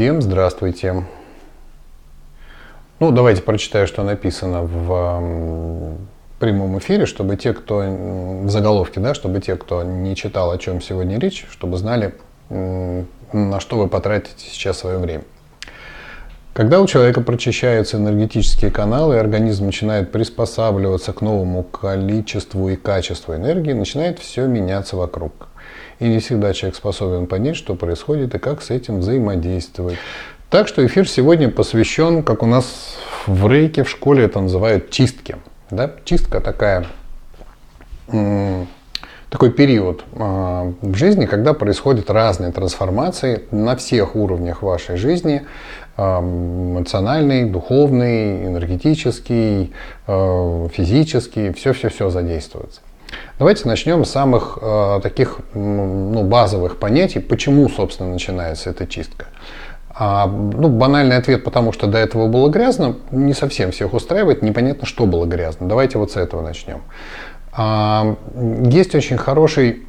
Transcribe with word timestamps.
Всем 0.00 0.22
здравствуйте. 0.22 1.04
Ну, 3.00 3.10
давайте 3.10 3.42
прочитаю, 3.42 3.86
что 3.86 4.02
написано 4.02 4.62
в 4.62 5.98
прямом 6.38 6.78
эфире, 6.78 7.04
чтобы 7.04 7.36
те, 7.36 7.52
кто 7.52 7.80
в 7.80 8.48
заголовке, 8.48 8.98
да, 8.98 9.12
чтобы 9.12 9.40
те, 9.40 9.56
кто 9.56 9.82
не 9.82 10.16
читал, 10.16 10.52
о 10.52 10.56
чем 10.56 10.80
сегодня 10.80 11.18
речь, 11.18 11.46
чтобы 11.50 11.76
знали, 11.76 12.14
на 12.48 13.60
что 13.60 13.76
вы 13.76 13.88
потратите 13.88 14.48
сейчас 14.48 14.78
свое 14.78 14.96
время. 14.96 15.24
Когда 16.54 16.80
у 16.80 16.86
человека 16.86 17.20
прочищаются 17.20 17.98
энергетические 17.98 18.70
каналы, 18.70 19.18
организм 19.18 19.66
начинает 19.66 20.12
приспосабливаться 20.12 21.12
к 21.12 21.20
новому 21.20 21.62
количеству 21.62 22.70
и 22.70 22.76
качеству 22.76 23.34
энергии, 23.34 23.74
начинает 23.74 24.18
все 24.18 24.46
меняться 24.46 24.96
вокруг. 24.96 25.49
И 26.00 26.08
не 26.08 26.18
всегда 26.18 26.52
человек 26.54 26.76
способен 26.76 27.26
понять, 27.26 27.56
что 27.56 27.74
происходит 27.74 28.34
и 28.34 28.38
как 28.38 28.62
с 28.62 28.70
этим 28.70 29.00
взаимодействовать. 29.00 29.98
Так 30.48 30.66
что 30.66 30.84
эфир 30.84 31.08
сегодня 31.08 31.50
посвящен, 31.50 32.22
как 32.22 32.42
у 32.42 32.46
нас 32.46 32.96
в 33.26 33.46
рейке 33.46 33.84
в 33.84 33.90
школе 33.90 34.24
это 34.24 34.40
называют, 34.40 34.90
чистке. 34.90 35.36
Да? 35.70 35.92
Чистка 36.04 36.40
такая 36.40 36.86
такой 39.30 39.52
период 39.52 40.04
а, 40.16 40.72
в 40.82 40.96
жизни, 40.96 41.24
когда 41.24 41.54
происходят 41.54 42.10
разные 42.10 42.50
трансформации 42.50 43.44
на 43.52 43.76
всех 43.76 44.16
уровнях 44.16 44.62
вашей 44.62 44.96
жизни, 44.96 45.42
а, 45.96 46.20
эмоциональный, 46.20 47.44
духовный, 47.44 48.46
энергетический, 48.46 49.72
а, 50.08 50.68
физический, 50.72 51.52
все-все-все 51.52 52.10
задействуется. 52.10 52.80
Давайте 53.38 53.66
начнем 53.66 54.04
с 54.04 54.10
самых 54.10 54.58
таких 55.02 55.38
ну, 55.54 56.22
базовых 56.24 56.78
понятий, 56.78 57.20
почему, 57.20 57.68
собственно, 57.68 58.12
начинается 58.12 58.70
эта 58.70 58.86
чистка. 58.86 59.26
А, 59.92 60.26
ну, 60.26 60.68
банальный 60.68 61.16
ответ, 61.16 61.44
потому 61.44 61.72
что 61.72 61.86
до 61.86 61.98
этого 61.98 62.28
было 62.28 62.48
грязно, 62.48 62.96
не 63.10 63.34
совсем 63.34 63.72
всех 63.72 63.92
устраивает, 63.92 64.40
непонятно, 64.40 64.86
что 64.86 65.04
было 65.04 65.26
грязно. 65.26 65.68
Давайте 65.68 65.98
вот 65.98 66.12
с 66.12 66.16
этого 66.16 66.42
начнем. 66.42 66.82
А, 67.52 68.16
есть 68.34 68.94
очень 68.94 69.18
хороший 69.18 69.82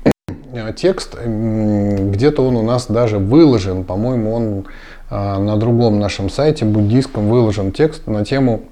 текст, 0.76 1.16
где-то 1.16 2.46
он 2.46 2.58
у 2.58 2.62
нас 2.62 2.88
даже 2.88 3.20
выложен, 3.20 3.86
по-моему, 3.86 4.34
он 4.34 4.66
а, 5.10 5.40
на 5.40 5.56
другом 5.56 6.00
нашем 6.00 6.30
сайте 6.30 6.66
буддийском 6.66 7.30
выложен 7.30 7.72
текст 7.72 8.08
на 8.08 8.26
тему 8.26 8.64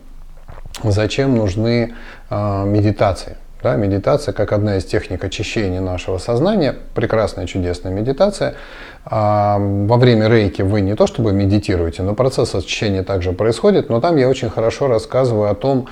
«Зачем 0.84 1.36
нужны 1.36 1.94
а, 2.30 2.66
медитации?». 2.66 3.38
Да, 3.62 3.76
медитация 3.76 4.34
как 4.34 4.54
одна 4.54 4.78
из 4.78 4.86
техник 4.86 5.22
очищения 5.22 5.82
нашего 5.82 6.18
сознания, 6.18 6.76
прекрасная, 6.96 7.46
чудесная 7.46 7.92
медитация. 7.92 8.56
во 9.04 9.98
время 9.98 10.30
рейки 10.30 10.62
вы 10.62 10.80
не 10.80 10.96
то 10.96 11.08
чтобы 11.08 11.34
медитируете, 11.34 12.04
но 12.04 12.16
процесс 12.16 12.56
очищения 12.56 13.04
также 13.04 13.34
происходит, 13.34 13.90
но 13.90 14.00
там 14.00 14.16
я 14.16 14.30
очень 14.30 14.50
хорошо 14.50 14.88
рассказываю 14.88 15.52
о 15.52 15.56
том, 15.56 15.88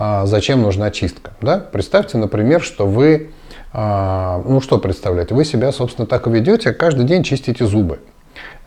а, 0.00 0.26
зачем 0.26 0.62
нужна 0.62 0.92
чистка. 0.92 1.32
Да? 1.40 1.58
Представьте, 1.58 2.18
например, 2.18 2.62
что 2.62 2.86
вы, 2.86 3.30
а, 3.72 4.40
ну 4.46 4.60
что 4.60 4.78
представляете, 4.78 5.34
вы 5.34 5.44
себя, 5.44 5.72
собственно, 5.72 6.06
так 6.06 6.28
и 6.28 6.30
ведете, 6.30 6.72
каждый 6.72 7.04
день 7.04 7.24
чистите 7.24 7.66
зубы. 7.66 7.98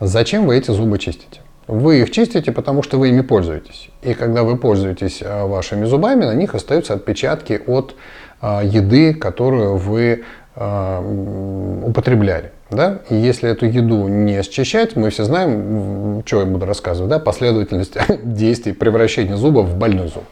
Зачем 0.01 0.45
вы 0.45 0.57
эти 0.57 0.71
зубы 0.71 0.99
чистите? 0.99 1.39
Вы 1.71 2.01
их 2.01 2.11
чистите, 2.11 2.51
потому 2.51 2.83
что 2.83 2.99
вы 2.99 3.09
ими 3.09 3.21
пользуетесь. 3.21 3.89
И 4.01 4.13
когда 4.13 4.43
вы 4.43 4.57
пользуетесь 4.57 5.21
а, 5.23 5.47
вашими 5.47 5.85
зубами, 5.85 6.25
на 6.25 6.33
них 6.33 6.53
остаются 6.53 6.93
отпечатки 6.93 7.61
от 7.65 7.95
еды, 8.41 9.13
которую 9.13 9.77
вы 9.77 10.23
употребляли. 10.55 12.51
Да? 12.71 13.01
И 13.09 13.15
если 13.15 13.49
эту 13.49 13.67
еду 13.67 14.07
не 14.07 14.41
счищать, 14.41 14.95
мы 14.95 15.11
все 15.11 15.23
знаем, 15.25 16.23
что 16.25 16.39
я 16.39 16.45
буду 16.45 16.65
рассказывать, 16.65 17.09
да? 17.09 17.19
последовательность 17.19 17.97
действий 18.23 18.73
превращения 18.73 19.35
зуба 19.35 19.59
в 19.59 19.77
больной 19.77 20.07
зуб. 20.07 20.23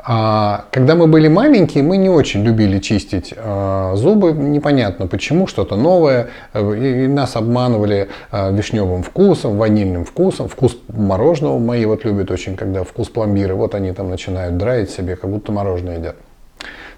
А, 0.00 0.66
когда 0.70 0.94
мы 0.94 1.08
были 1.08 1.26
маленькие, 1.26 1.82
мы 1.82 1.96
не 1.96 2.08
очень 2.08 2.44
любили 2.44 2.78
чистить 2.78 3.34
а, 3.36 3.94
зубы. 3.96 4.32
Непонятно 4.32 5.08
почему, 5.08 5.46
что-то 5.46 5.76
новое. 5.76 6.28
И 6.54 7.06
нас 7.08 7.34
обманывали 7.34 8.08
а, 8.30 8.50
вишневым 8.50 9.02
вкусом, 9.02 9.58
ванильным 9.58 10.04
вкусом. 10.04 10.48
Вкус 10.48 10.78
мороженого 10.88 11.58
мои 11.58 11.84
вот 11.84 12.04
любят 12.04 12.30
очень, 12.30 12.56
когда 12.56 12.84
вкус 12.84 13.08
пломбира. 13.08 13.54
Вот 13.54 13.74
они 13.74 13.92
там 13.92 14.08
начинают 14.08 14.56
драить 14.56 14.90
себе, 14.90 15.16
как 15.16 15.30
будто 15.30 15.50
мороженое 15.50 15.98
едят. 15.98 16.16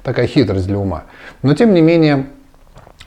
Такая 0.02 0.26
хитрость 0.26 0.66
для 0.66 0.78
ума. 0.78 1.04
Но 1.42 1.54
тем 1.54 1.72
не 1.72 1.80
менее, 1.80 2.26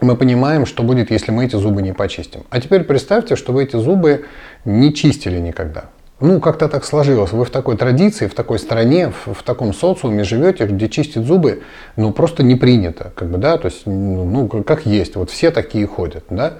мы 0.01 0.15
понимаем, 0.15 0.65
что 0.65 0.81
будет, 0.83 1.11
если 1.11 1.31
мы 1.31 1.45
эти 1.45 1.55
зубы 1.55 1.81
не 1.83 1.93
почистим. 1.93 2.43
А 2.49 2.59
теперь 2.59 2.83
представьте, 2.83 3.35
что 3.35 3.53
вы 3.53 3.63
эти 3.63 3.75
зубы 3.75 4.25
не 4.65 4.93
чистили 4.93 5.39
никогда. 5.39 5.85
Ну, 6.25 6.39
как-то 6.39 6.69
так 6.69 6.85
сложилось. 6.85 7.33
Вы 7.33 7.43
в 7.43 7.49
такой 7.49 7.75
традиции, 7.75 8.27
в 8.27 8.33
такой 8.33 8.57
стране, 8.57 9.11
в, 9.11 9.33
в 9.33 9.43
таком 9.43 9.73
социуме 9.73 10.23
живете, 10.23 10.65
где 10.65 10.87
чистить 10.87 11.25
зубы, 11.25 11.63
ну, 11.97 12.13
просто 12.13 12.43
не 12.43 12.55
принято, 12.55 13.11
как 13.13 13.27
бы, 13.27 13.37
да, 13.37 13.57
то 13.57 13.65
есть, 13.65 13.85
ну, 13.85 14.23
ну 14.23 14.47
как 14.47 14.85
есть, 14.85 15.17
вот 15.17 15.29
все 15.29 15.51
такие 15.51 15.85
ходят, 15.85 16.23
да. 16.29 16.53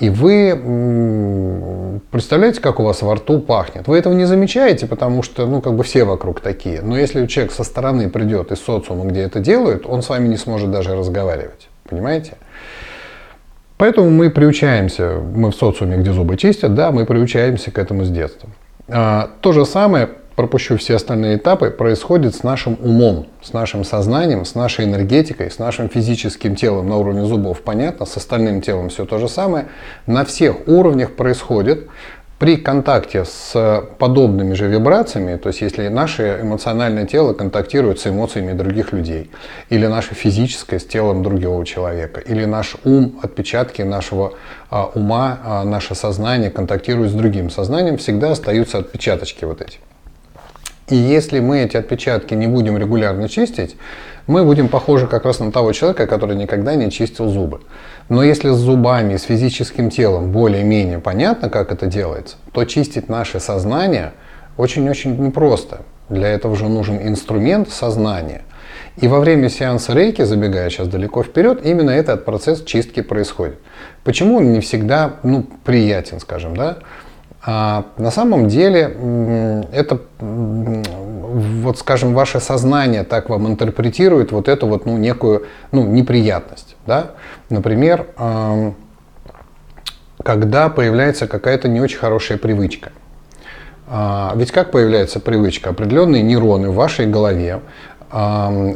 И 0.00 0.10
вы 0.10 2.00
представляете, 2.10 2.60
как 2.60 2.80
у 2.80 2.82
вас 2.82 3.00
во 3.02 3.14
рту 3.14 3.38
пахнет? 3.38 3.86
Вы 3.86 3.96
этого 3.96 4.12
не 4.12 4.24
замечаете, 4.24 4.88
потому 4.88 5.22
что, 5.22 5.46
ну, 5.46 5.60
как 5.60 5.74
бы 5.74 5.84
все 5.84 6.02
вокруг 6.02 6.40
такие. 6.40 6.82
Но 6.82 6.98
если 6.98 7.26
человек 7.26 7.52
со 7.52 7.62
стороны 7.62 8.10
придет 8.10 8.50
из 8.50 8.58
социума, 8.58 9.04
где 9.04 9.20
это 9.20 9.38
делают, 9.38 9.86
он 9.86 10.02
с 10.02 10.08
вами 10.08 10.26
не 10.26 10.36
сможет 10.36 10.72
даже 10.72 10.96
разговаривать. 10.96 11.68
Понимаете? 11.88 12.32
Поэтому 13.78 14.10
мы 14.10 14.30
приучаемся, 14.30 15.20
мы 15.32 15.52
в 15.52 15.54
социуме, 15.54 15.96
где 15.96 16.10
зубы 16.10 16.36
чистят, 16.36 16.74
да, 16.74 16.90
мы 16.90 17.06
приучаемся 17.06 17.70
к 17.70 17.78
этому 17.78 18.04
с 18.04 18.10
детства. 18.10 18.48
А, 18.88 19.30
то 19.40 19.52
же 19.52 19.64
самое, 19.66 20.08
пропущу 20.36 20.76
все 20.76 20.96
остальные 20.96 21.38
этапы, 21.38 21.70
происходит 21.70 22.36
с 22.36 22.42
нашим 22.42 22.76
умом, 22.80 23.26
с 23.42 23.52
нашим 23.52 23.84
сознанием, 23.84 24.44
с 24.44 24.54
нашей 24.54 24.84
энергетикой, 24.84 25.50
с 25.50 25.58
нашим 25.58 25.88
физическим 25.88 26.54
телом 26.54 26.88
на 26.88 26.96
уровне 26.96 27.24
зубов, 27.24 27.62
понятно, 27.62 28.06
с 28.06 28.16
остальным 28.16 28.60
телом 28.60 28.90
все 28.90 29.04
то 29.06 29.18
же 29.18 29.28
самое. 29.28 29.66
На 30.06 30.24
всех 30.24 30.68
уровнях 30.68 31.16
происходит 31.16 31.88
при 32.38 32.58
контакте 32.58 33.24
с 33.24 33.82
подобными 33.98 34.52
же 34.52 34.66
вибрациями, 34.66 35.36
то 35.36 35.48
есть 35.48 35.62
если 35.62 35.88
наше 35.88 36.40
эмоциональное 36.42 37.06
тело 37.06 37.32
контактирует 37.32 37.98
с 37.98 38.06
эмоциями 38.06 38.52
других 38.52 38.92
людей, 38.92 39.30
или 39.70 39.86
наше 39.86 40.14
физическое 40.14 40.78
с 40.78 40.84
телом 40.84 41.22
другого 41.22 41.64
человека, 41.64 42.20
или 42.20 42.44
наш 42.44 42.76
ум, 42.84 43.18
отпечатки 43.22 43.80
нашего 43.80 44.34
а, 44.68 44.84
ума, 44.84 45.38
а, 45.44 45.64
наше 45.64 45.94
сознание 45.94 46.50
контактирует 46.50 47.10
с 47.10 47.14
другим 47.14 47.48
сознанием, 47.48 47.96
всегда 47.96 48.32
остаются 48.32 48.78
отпечаточки 48.78 49.46
вот 49.46 49.62
эти. 49.62 49.78
И 50.88 50.94
если 50.94 51.40
мы 51.40 51.60
эти 51.60 51.76
отпечатки 51.76 52.34
не 52.34 52.46
будем 52.46 52.76
регулярно 52.76 53.28
чистить, 53.28 53.76
мы 54.26 54.44
будем 54.44 54.68
похожи 54.68 55.06
как 55.06 55.24
раз 55.24 55.40
на 55.40 55.50
того 55.50 55.72
человека, 55.72 56.06
который 56.06 56.36
никогда 56.36 56.74
не 56.74 56.90
чистил 56.90 57.28
зубы. 57.28 57.60
Но 58.08 58.22
если 58.22 58.50
с 58.50 58.56
зубами, 58.56 59.16
с 59.16 59.22
физическим 59.22 59.90
телом 59.90 60.30
более-менее 60.30 61.00
понятно, 61.00 61.50
как 61.50 61.72
это 61.72 61.86
делается, 61.86 62.36
то 62.52 62.64
чистить 62.64 63.08
наше 63.08 63.40
сознание 63.40 64.12
очень-очень 64.56 65.16
непросто. 65.20 65.80
Для 66.08 66.28
этого 66.28 66.54
же 66.54 66.68
нужен 66.68 66.98
инструмент 67.02 67.68
сознания. 67.68 68.42
И 68.96 69.08
во 69.08 69.20
время 69.20 69.48
сеанса 69.48 69.92
рейки, 69.92 70.22
забегая 70.22 70.70
сейчас 70.70 70.88
далеко 70.88 71.22
вперед, 71.22 71.66
именно 71.66 71.90
этот 71.90 72.24
процесс 72.24 72.62
чистки 72.62 73.02
происходит. 73.02 73.58
Почему 74.04 74.36
он 74.36 74.52
не 74.52 74.60
всегда 74.60 75.16
ну, 75.22 75.44
приятен, 75.64 76.20
скажем, 76.20 76.56
да? 76.56 76.78
А 77.48 77.84
на 77.96 78.10
самом 78.10 78.48
деле 78.48 79.64
это, 79.72 80.00
вот 80.18 81.78
скажем, 81.78 82.12
ваше 82.12 82.40
сознание 82.40 83.04
так 83.04 83.28
вам 83.28 83.46
интерпретирует 83.46 84.32
вот 84.32 84.48
эту 84.48 84.66
вот 84.66 84.84
ну, 84.84 84.98
некую 84.98 85.46
ну, 85.70 85.86
неприятность. 85.86 86.76
Да? 86.86 87.12
Например, 87.48 88.06
когда 90.24 90.68
появляется 90.68 91.28
какая-то 91.28 91.68
не 91.68 91.80
очень 91.80 91.98
хорошая 91.98 92.36
привычка. 92.36 92.90
А, 93.88 94.32
ведь 94.34 94.50
как 94.50 94.72
появляется 94.72 95.20
привычка? 95.20 95.70
Определенные 95.70 96.22
нейроны 96.22 96.70
в 96.70 96.74
вашей 96.74 97.06
голове 97.06 97.60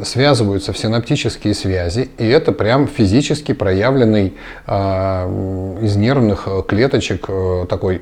связываются 0.03 0.73
в 0.73 0.77
синаптические 0.77 1.53
связи, 1.53 2.09
и 2.17 2.27
это 2.27 2.51
прям 2.51 2.87
физически 2.87 3.53
проявленный 3.53 4.33
а, 4.67 5.27
из 5.81 5.95
нервных 5.95 6.47
клеточек 6.67 7.25
э, 7.29 7.65
такой 7.69 8.01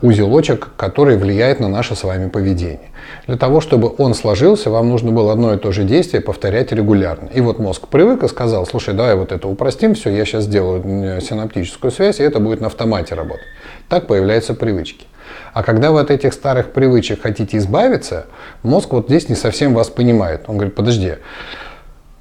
узелочек, 0.00 0.70
который 0.76 1.18
влияет 1.18 1.60
на 1.60 1.68
наше 1.68 1.94
с 1.94 2.02
вами 2.02 2.28
поведение. 2.28 2.90
Для 3.26 3.36
того, 3.36 3.60
чтобы 3.60 3.92
он 3.98 4.14
сложился, 4.14 4.70
вам 4.70 4.88
нужно 4.88 5.12
было 5.12 5.32
одно 5.32 5.54
и 5.54 5.58
то 5.58 5.72
же 5.72 5.84
действие 5.84 6.22
повторять 6.22 6.72
регулярно. 6.72 7.28
И 7.34 7.40
вот 7.40 7.58
мозг 7.58 7.88
привык 7.88 8.22
и 8.22 8.28
сказал, 8.28 8.66
слушай, 8.66 8.94
давай 8.94 9.14
вот 9.14 9.32
это 9.32 9.48
упростим, 9.48 9.94
все, 9.94 10.10
я 10.10 10.24
сейчас 10.24 10.44
сделаю 10.44 11.20
синаптическую 11.20 11.90
связь, 11.90 12.20
и 12.20 12.22
это 12.22 12.40
будет 12.40 12.60
на 12.60 12.68
автомате 12.68 13.14
работать. 13.14 13.46
Так 13.88 14.06
появляются 14.06 14.54
привычки. 14.54 15.06
А 15.52 15.62
когда 15.62 15.90
вы 15.90 16.00
от 16.00 16.10
этих 16.10 16.32
старых 16.32 16.72
привычек 16.72 17.22
хотите 17.22 17.58
избавиться, 17.58 18.26
мозг 18.62 18.92
вот 18.92 19.06
здесь 19.06 19.28
не 19.28 19.34
совсем 19.34 19.74
вас 19.74 19.88
понимает. 19.88 20.44
Он 20.46 20.56
говорит, 20.56 20.74
подожди, 20.74 21.14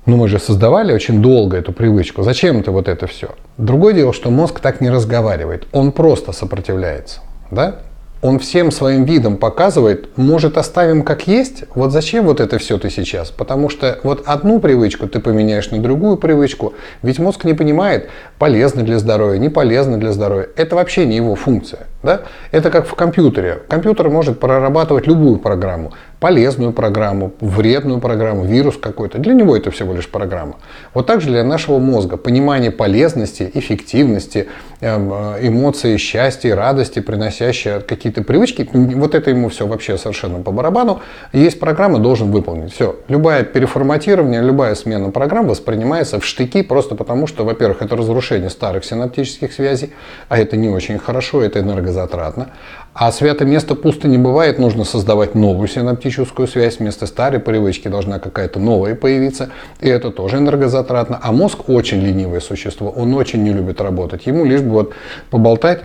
ну 0.05 0.17
мы 0.17 0.27
же 0.27 0.39
создавали 0.39 0.93
очень 0.93 1.21
долго 1.21 1.57
эту 1.57 1.71
привычку, 1.71 2.23
зачем 2.23 2.63
ты 2.63 2.71
вот 2.71 2.87
это 2.87 3.07
все? 3.07 3.29
Другое 3.57 3.93
дело, 3.93 4.13
что 4.13 4.31
мозг 4.31 4.59
так 4.59 4.81
не 4.81 4.89
разговаривает, 4.89 5.67
он 5.71 5.91
просто 5.91 6.31
сопротивляется. 6.31 7.21
Да? 7.51 7.79
Он 8.21 8.39
всем 8.39 8.71
своим 8.71 9.05
видом 9.05 9.37
показывает, 9.37 10.17
может 10.17 10.57
оставим 10.57 11.03
как 11.03 11.27
есть, 11.27 11.63
вот 11.73 11.91
зачем 11.91 12.25
вот 12.25 12.39
это 12.41 12.57
все 12.57 12.77
ты 12.77 12.89
сейчас? 12.89 13.31
Потому 13.31 13.69
что 13.69 13.99
вот 14.03 14.23
одну 14.25 14.59
привычку 14.59 15.07
ты 15.07 15.19
поменяешь 15.19 15.71
на 15.71 15.79
другую 15.79 16.17
привычку, 16.17 16.73
ведь 17.01 17.19
мозг 17.19 17.45
не 17.45 17.53
понимает, 17.53 18.09
полезно 18.37 18.83
для 18.83 18.99
здоровья, 18.99 19.39
не 19.39 19.49
полезно 19.49 19.97
для 19.97 20.11
здоровья. 20.11 20.49
Это 20.55 20.75
вообще 20.75 21.05
не 21.05 21.15
его 21.15 21.35
функция. 21.35 21.87
Да? 22.03 22.21
Это 22.51 22.69
как 22.69 22.87
в 22.87 22.95
компьютере. 22.95 23.61
Компьютер 23.67 24.09
может 24.09 24.39
прорабатывать 24.39 25.07
любую 25.07 25.37
программу 25.39 25.93
полезную 26.19 26.73
программу, 26.73 27.31
вредную 27.39 27.99
программу, 27.99 28.43
вирус 28.43 28.77
какой-то. 28.77 29.17
Для 29.19 29.33
него 29.33 29.55
это 29.55 29.71
всего 29.71 29.93
лишь 29.93 30.09
программа. 30.09 30.55
Вот 30.93 31.07
так 31.07 31.21
же 31.21 31.29
для 31.29 31.43
нашего 31.43 31.79
мозга 31.79 32.17
понимание 32.17 32.71
полезности, 32.71 33.49
эффективности, 33.53 34.47
эм, 34.81 35.11
э, 35.13 35.47
эмоции 35.47 35.95
счастья, 35.97 36.55
радости, 36.55 36.99
приносящие 36.99 37.79
какие-то 37.79 38.23
привычки, 38.23 38.69
вот 38.73 39.15
это 39.15 39.29
ему 39.29 39.49
все 39.49 39.65
вообще 39.65 39.97
совершенно 39.97 40.39
по 40.39 40.51
барабану. 40.51 40.99
Есть 41.31 41.59
программа, 41.59 41.99
должен 41.99 42.31
выполнить. 42.31 42.73
Все. 42.73 42.97
Любое 43.07 43.43
переформатирование, 43.43 44.41
любая 44.41 44.75
смена 44.75 45.11
программ 45.11 45.47
воспринимается 45.47 46.19
в 46.19 46.25
штыки 46.25 46.63
просто 46.63 46.95
потому, 46.95 47.27
что, 47.27 47.45
во-первых, 47.45 47.81
это 47.81 47.95
разрушение 47.95 48.49
старых 48.49 48.83
синаптических 48.83 49.53
связей, 49.53 49.93
а 50.27 50.37
это 50.37 50.57
не 50.57 50.67
очень 50.67 50.97
хорошо, 50.97 51.41
это 51.41 51.59
энергозатратно. 51.59 52.49
А 52.93 53.11
свято 53.11 53.45
место 53.45 53.75
пусто 53.75 54.07
не 54.07 54.17
бывает, 54.17 54.59
нужно 54.59 54.83
создавать 54.83 55.35
новую 55.35 55.67
синаптическую 55.67 56.47
связь, 56.47 56.79
вместо 56.79 57.05
старой 57.05 57.39
привычки 57.39 57.87
должна 57.87 58.19
какая-то 58.19 58.59
новая 58.59 58.95
появиться, 58.95 59.49
и 59.79 59.87
это 59.87 60.11
тоже 60.11 60.37
энергозатратно. 60.37 61.19
А 61.21 61.31
мозг 61.31 61.69
очень 61.69 62.01
ленивое 62.01 62.39
существо, 62.39 62.89
он 62.89 63.13
очень 63.13 63.43
не 63.43 63.53
любит 63.53 63.79
работать, 63.79 64.25
ему 64.25 64.43
лишь 64.43 64.61
бы 64.61 64.71
вот 64.71 64.93
поболтать, 65.29 65.83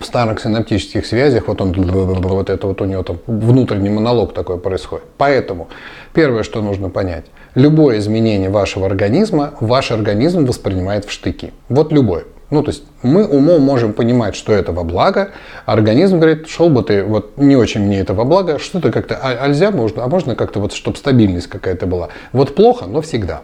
в 0.00 0.06
старых 0.06 0.40
синаптических 0.40 1.06
связях, 1.06 1.48
вот 1.48 1.60
он, 1.60 1.72
вот 1.72 2.50
это 2.50 2.66
вот 2.66 2.80
у 2.80 2.84
него 2.84 3.02
там 3.02 3.18
внутренний 3.26 3.90
монолог 3.90 4.34
такой 4.34 4.58
происходит. 4.58 5.04
Поэтому 5.16 5.68
первое, 6.12 6.42
что 6.42 6.62
нужно 6.62 6.90
понять, 6.90 7.26
любое 7.54 7.98
изменение 7.98 8.50
вашего 8.50 8.86
организма, 8.86 9.54
ваш 9.60 9.92
организм 9.92 10.46
воспринимает 10.46 11.04
в 11.04 11.12
штыки. 11.12 11.52
Вот 11.68 11.92
любое. 11.92 12.24
Ну, 12.50 12.62
то 12.62 12.70
есть 12.70 12.84
мы 13.02 13.26
умом 13.26 13.62
можем 13.62 13.92
понимать, 13.92 14.36
что 14.36 14.52
это 14.52 14.72
во 14.72 14.84
благо, 14.84 15.30
а 15.66 15.72
организм 15.72 16.18
говорит, 16.18 16.48
шел 16.48 16.68
бы 16.68 16.82
ты, 16.82 17.02
вот 17.02 17.36
не 17.36 17.56
очень 17.56 17.80
мне 17.80 18.00
это 18.00 18.14
во 18.14 18.24
благо, 18.24 18.58
что-то 18.58 18.92
как-то, 18.92 19.16
а, 19.16 19.44
альзя 19.44 19.70
можно, 19.70 20.04
а 20.04 20.08
можно 20.08 20.34
как-то 20.36 20.60
вот, 20.60 20.72
чтобы 20.72 20.96
стабильность 20.96 21.48
какая-то 21.48 21.86
была. 21.86 22.08
Вот 22.32 22.54
плохо, 22.54 22.86
но 22.86 23.00
всегда. 23.00 23.42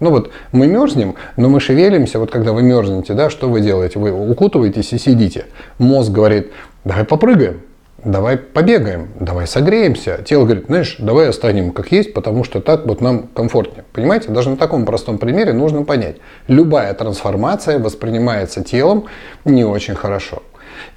Ну 0.00 0.10
вот 0.10 0.30
мы 0.52 0.66
мерзнем, 0.66 1.14
но 1.36 1.48
мы 1.48 1.60
шевелимся, 1.60 2.18
вот 2.18 2.30
когда 2.30 2.52
вы 2.52 2.62
мерзнете, 2.62 3.14
да, 3.14 3.30
что 3.30 3.48
вы 3.48 3.60
делаете? 3.60 3.98
Вы 3.98 4.12
укутываетесь 4.12 4.92
и 4.92 4.98
сидите. 4.98 5.46
Мозг 5.78 6.10
говорит, 6.10 6.52
давай 6.84 7.04
попрыгаем 7.04 7.60
давай 8.04 8.36
побегаем, 8.36 9.08
давай 9.18 9.46
согреемся. 9.46 10.20
Тело 10.24 10.44
говорит, 10.44 10.66
знаешь, 10.66 10.96
давай 10.98 11.28
останем 11.28 11.72
как 11.72 11.90
есть, 11.92 12.14
потому 12.14 12.44
что 12.44 12.60
так 12.60 12.86
вот 12.86 13.00
нам 13.00 13.28
комфортнее. 13.34 13.84
Понимаете, 13.92 14.30
даже 14.30 14.50
на 14.50 14.56
таком 14.56 14.84
простом 14.84 15.18
примере 15.18 15.52
нужно 15.52 15.84
понять. 15.84 16.16
Любая 16.48 16.92
трансформация 16.94 17.78
воспринимается 17.78 18.62
телом 18.62 19.06
не 19.44 19.64
очень 19.64 19.94
хорошо. 19.94 20.42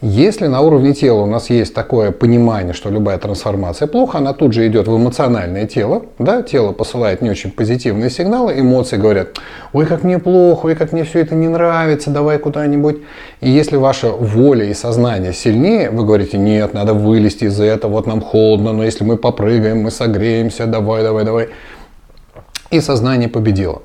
Если 0.02 0.48
на 0.48 0.62
уровне 0.62 0.94
тела 0.94 1.22
у 1.22 1.26
нас 1.26 1.50
есть 1.50 1.74
такое 1.74 2.12
понимание, 2.12 2.74
что 2.74 2.90
любая 2.90 3.18
трансформация 3.18 3.88
плохо, 3.88 4.20
она 4.20 4.34
тут 4.34 4.54
же 4.54 4.68
идет 4.68 4.88
в 4.88 4.96
эмоциональное 4.96 5.66
тело, 5.66 6.04
да, 6.20 6.44
тело 6.44 6.72
посылает 6.72 7.22
не 7.22 7.30
очень 7.30 7.52
позитивные 7.52 8.10
сигналы, 8.10 8.60
эмоции 8.60 8.98
говорят, 8.98 9.40
ой, 9.74 9.86
как 9.86 10.04
мне 10.04 10.20
плохо, 10.20 10.68
ой, 10.68 10.76
как 10.76 10.92
мне 10.92 11.04
все 11.04 11.20
это 11.20 11.36
не 11.36 11.48
нравится, 11.48 12.12
давай 12.12 12.38
куда-нибудь. 12.38 12.98
И 13.42 13.50
если 13.50 13.76
ваша 13.78 14.10
воля 14.10 14.66
и 14.66 14.74
сознание 14.74 15.34
сильнее, 15.34 15.90
вы 15.90 16.06
говорите, 16.06 16.38
нет, 16.38 16.74
надо 16.74 16.94
вылезти 16.94 17.46
из 17.46 17.60
этого, 17.60 17.94
вот 17.94 18.08
нам 18.08 18.22
холодно, 18.22 18.74
но 18.74 18.84
если 18.84 19.04
мы 19.04 19.18
попрыгаем, 19.18 19.82
мы 19.82 19.92
согреемся, 19.92 20.68
давай, 20.68 21.04
давай, 21.04 21.26
давай. 21.26 21.50
И 22.70 22.82
сознание 22.82 23.30
победило. 23.30 23.82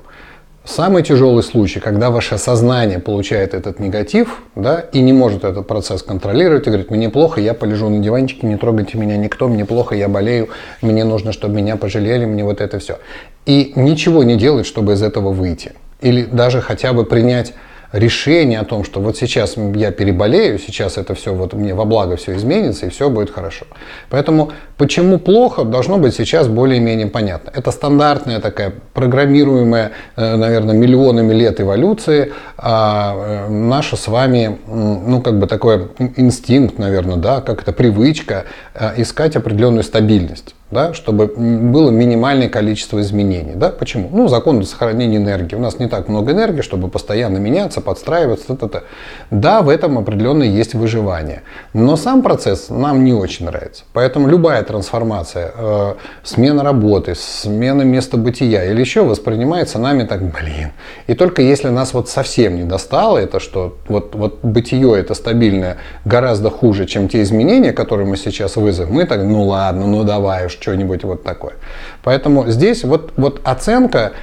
Самый 0.65 1.03
тяжелый 1.03 1.43
случай, 1.43 1.81
когда 1.81 2.09
ваше 2.09 2.37
сознание 2.37 2.99
получает 2.99 3.53
этот 3.53 3.79
негатив 3.79 4.43
да, 4.55 4.79
и 4.79 5.01
не 5.01 5.11
может 5.11 5.43
этот 5.43 5.67
процесс 5.67 6.01
контролировать 6.01 6.65
и 6.65 6.69
говорит, 6.69 6.89
мне 6.89 7.09
плохо, 7.09 7.41
я 7.41 7.53
полежу 7.53 7.89
на 7.89 7.99
диванчике, 7.99 8.47
не 8.47 8.55
трогайте 8.55 8.97
меня 8.97 9.17
никто, 9.17 9.49
мне 9.49 9.65
плохо, 9.65 9.93
я 9.93 10.07
болею, 10.07 10.47
мне 10.81 11.03
нужно, 11.03 11.33
чтобы 11.33 11.55
меня 11.55 11.75
пожалели, 11.75 12.23
мне 12.23 12.45
вот 12.45 12.61
это 12.61 12.79
все. 12.79 12.99
И 13.45 13.73
ничего 13.75 14.23
не 14.23 14.37
делать, 14.37 14.65
чтобы 14.65 14.93
из 14.93 15.03
этого 15.03 15.33
выйти. 15.33 15.73
Или 15.99 16.23
даже 16.23 16.61
хотя 16.61 16.93
бы 16.93 17.03
принять 17.03 17.53
решение 17.93 18.59
о 18.59 18.65
том, 18.65 18.83
что 18.83 18.99
вот 18.99 19.15
сейчас 19.17 19.55
я 19.75 19.91
переболею, 19.91 20.57
сейчас 20.59 20.97
это 20.97 21.13
все 21.13 21.33
вот 21.33 21.53
мне 21.53 21.73
во 21.75 21.85
благо 21.85 22.17
все 22.17 22.35
изменится 22.35 22.87
и 22.87 22.89
все 22.89 23.09
будет 23.09 23.29
хорошо. 23.29 23.65
Поэтому 24.09 24.51
почему 24.77 25.19
плохо, 25.19 25.63
должно 25.63 25.97
быть 25.97 26.15
сейчас 26.15 26.47
более-менее 26.47 27.07
понятно. 27.07 27.51
Это 27.53 27.71
стандартная 27.71 28.39
такая 28.39 28.73
программируемая, 28.93 29.91
э, 30.15 30.35
наверное, 30.35 30.75
миллионами 30.75 31.33
лет 31.33 31.61
эволюции, 31.61 32.33
а 32.57 33.45
э, 33.47 33.49
наша 33.49 33.95
с 33.95 34.07
вами, 34.07 34.57
ну 34.67 35.21
как 35.21 35.37
бы 35.37 35.45
такой 35.45 35.89
инстинкт, 36.17 36.79
наверное, 36.79 37.17
да, 37.17 37.41
как 37.41 37.61
это 37.61 37.71
привычка 37.73 38.45
э, 38.73 38.93
искать 38.97 39.35
определенную 39.35 39.83
стабильность 39.83 40.55
да, 40.73 40.93
чтобы 40.93 41.27
было 41.27 41.91
минимальное 41.91 42.49
количество 42.49 42.99
изменений. 42.99 43.53
Да? 43.55 43.69
Почему? 43.69 44.09
Ну, 44.11 44.27
закон 44.27 44.63
сохранения 44.65 45.17
энергии. 45.17 45.55
У 45.55 45.59
нас 45.59 45.79
не 45.79 45.87
так 45.87 46.09
много 46.09 46.31
энергии, 46.31 46.61
чтобы 46.61 46.87
постоянно 46.89 47.37
меняться, 47.37 47.81
подстраиваться. 47.81 48.47
Т 48.47 48.53
-т 48.53 48.69
-т. 48.69 48.81
Да, 49.31 49.61
в 49.61 49.69
этом 49.69 49.97
определенно 49.97 50.43
есть 50.43 50.73
выживание. 50.73 51.41
Но 51.73 51.95
сам 51.95 52.21
процесс 52.21 52.69
нам 52.69 53.03
не 53.03 53.13
очень 53.13 53.45
нравится. 53.45 53.83
Поэтому 53.93 54.27
любая 54.27 54.63
трансформация, 54.63 55.51
э, 55.55 55.93
смена 56.23 56.63
работы, 56.63 57.15
смена 57.15 57.83
места 57.83 58.17
бытия 58.17 58.65
или 58.65 58.81
еще 58.81 59.01
воспринимается 59.01 59.79
нами 59.79 60.03
так, 60.03 60.21
блин. 60.21 60.71
И 61.07 61.13
только 61.13 61.41
если 61.41 61.69
нас 61.69 61.93
вот 61.93 62.09
совсем 62.09 62.55
не 62.55 62.63
достало, 62.63 63.17
это 63.17 63.39
что 63.39 63.77
вот, 63.87 64.15
вот 64.15 64.39
бытие 64.43 64.99
это 64.99 65.13
стабильное 65.13 65.77
гораздо 66.05 66.49
хуже, 66.49 66.85
чем 66.85 67.07
те 67.07 67.21
изменения, 67.21 67.71
которые 67.71 68.07
мы 68.07 68.17
сейчас 68.17 68.55
вызовем, 68.55 68.93
мы 68.93 69.05
так, 69.05 69.23
ну 69.23 69.43
ладно, 69.43 69.87
ну 69.87 70.03
давай 70.03 70.45
уж, 70.45 70.55
что-нибудь 70.63 71.03
вот 71.03 71.23
такое. 71.23 71.53
Поэтому 72.03 72.49
здесь 72.49 72.83
вот, 72.83 73.13
вот 73.17 73.41
оценка, 73.43 74.13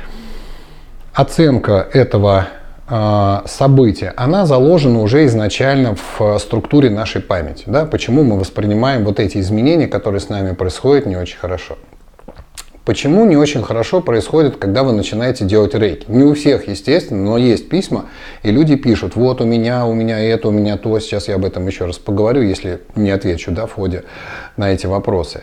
оценка 1.12 1.86
этого 1.92 2.48
э, 2.88 3.40
события, 3.46 4.12
она 4.16 4.46
заложена 4.46 5.02
уже 5.02 5.26
изначально 5.26 5.94
в 6.18 6.38
структуре 6.38 6.90
нашей 6.90 7.20
памяти. 7.20 7.64
Да? 7.66 7.84
Почему 7.84 8.24
мы 8.24 8.38
воспринимаем 8.38 9.04
вот 9.04 9.20
эти 9.20 9.38
изменения, 9.38 9.86
которые 9.86 10.20
с 10.20 10.28
нами 10.28 10.54
происходят, 10.54 11.06
не 11.06 11.16
очень 11.16 11.38
хорошо. 11.38 11.76
Почему 12.90 13.26
не 13.26 13.36
очень 13.36 13.62
хорошо 13.62 14.00
происходит, 14.00 14.56
когда 14.56 14.82
вы 14.82 14.92
начинаете 14.92 15.44
делать 15.44 15.74
рейки? 15.74 16.06
Не 16.08 16.24
у 16.24 16.34
всех, 16.34 16.66
естественно, 16.66 17.22
но 17.22 17.38
есть 17.38 17.68
письма, 17.68 18.06
и 18.42 18.50
люди 18.50 18.74
пишут, 18.74 19.16
вот 19.16 19.40
у 19.40 19.44
меня, 19.44 19.86
у 19.86 19.92
меня 19.92 20.18
это, 20.18 20.48
у 20.48 20.50
меня 20.50 20.78
то, 20.78 20.98
сейчас 20.98 21.28
я 21.28 21.34
об 21.34 21.44
этом 21.44 21.66
еще 21.66 21.84
раз 21.84 21.98
поговорю, 21.98 22.42
если 22.42 22.80
не 22.96 23.10
отвечу 23.10 23.52
да, 23.52 23.66
в 23.66 23.74
ходе 23.74 24.04
на 24.56 24.72
эти 24.72 24.86
вопросы. 24.86 25.42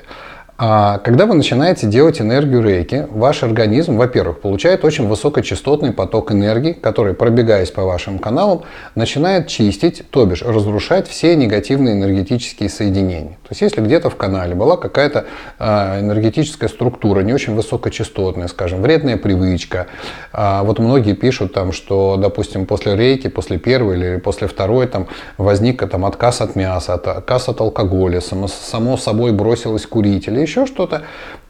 А 0.60 0.98
когда 0.98 1.28
вы 1.28 1.36
начинаете 1.36 1.86
делать 1.86 2.20
энергию 2.20 2.64
рейки, 2.64 3.06
ваш 3.12 3.44
организм, 3.44 3.96
во-первых, 3.96 4.42
получает 4.42 4.84
очень 4.84 5.08
высокочастотный 5.08 5.94
поток 5.94 6.32
энергии, 6.32 6.72
который, 6.72 7.14
пробегаясь 7.14 7.70
по 7.70 7.84
вашим 7.84 8.18
каналам, 8.18 8.64
начинает 8.96 9.48
чистить, 9.50 10.10
то 10.10 10.26
бишь 10.26 10.42
разрушать 10.42 11.08
все 11.08 11.36
негативные 11.36 11.94
энергетические 11.94 12.70
соединения. 12.70 13.38
То 13.44 13.50
есть, 13.52 13.62
если 13.62 13.82
где-то 13.82 14.10
в 14.10 14.16
канале 14.16 14.56
была 14.56 14.78
какая-то 14.78 15.26
э, 15.60 16.00
энергетическая 16.00 16.70
структура, 16.70 17.20
не 17.20 17.34
очень 17.34 17.54
высокочастотная, 17.54 18.48
скажем, 18.48 18.82
вредная 18.82 19.18
привычка, 19.18 19.86
э, 20.34 20.62
вот 20.64 20.80
многие 20.80 21.14
пишут 21.14 21.54
там, 21.54 21.72
что, 21.72 22.18
допустим, 22.18 22.66
после 22.66 22.96
рейки, 22.96 23.28
после 23.28 23.60
первой 23.60 23.96
или 23.98 24.18
после 24.18 24.48
второй 24.48 24.88
там 24.88 25.06
возник 25.38 25.88
там 25.88 26.04
отказ 26.04 26.42
от 26.42 26.56
мяса, 26.56 26.96
отказ 26.96 27.48
от 27.48 27.62
алкоголя, 27.62 28.22
само, 28.22 28.98
собой 28.98 29.34
бросилось 29.34 29.86
курить 29.86 30.28
еще 30.48 30.66
что-то. 30.66 31.04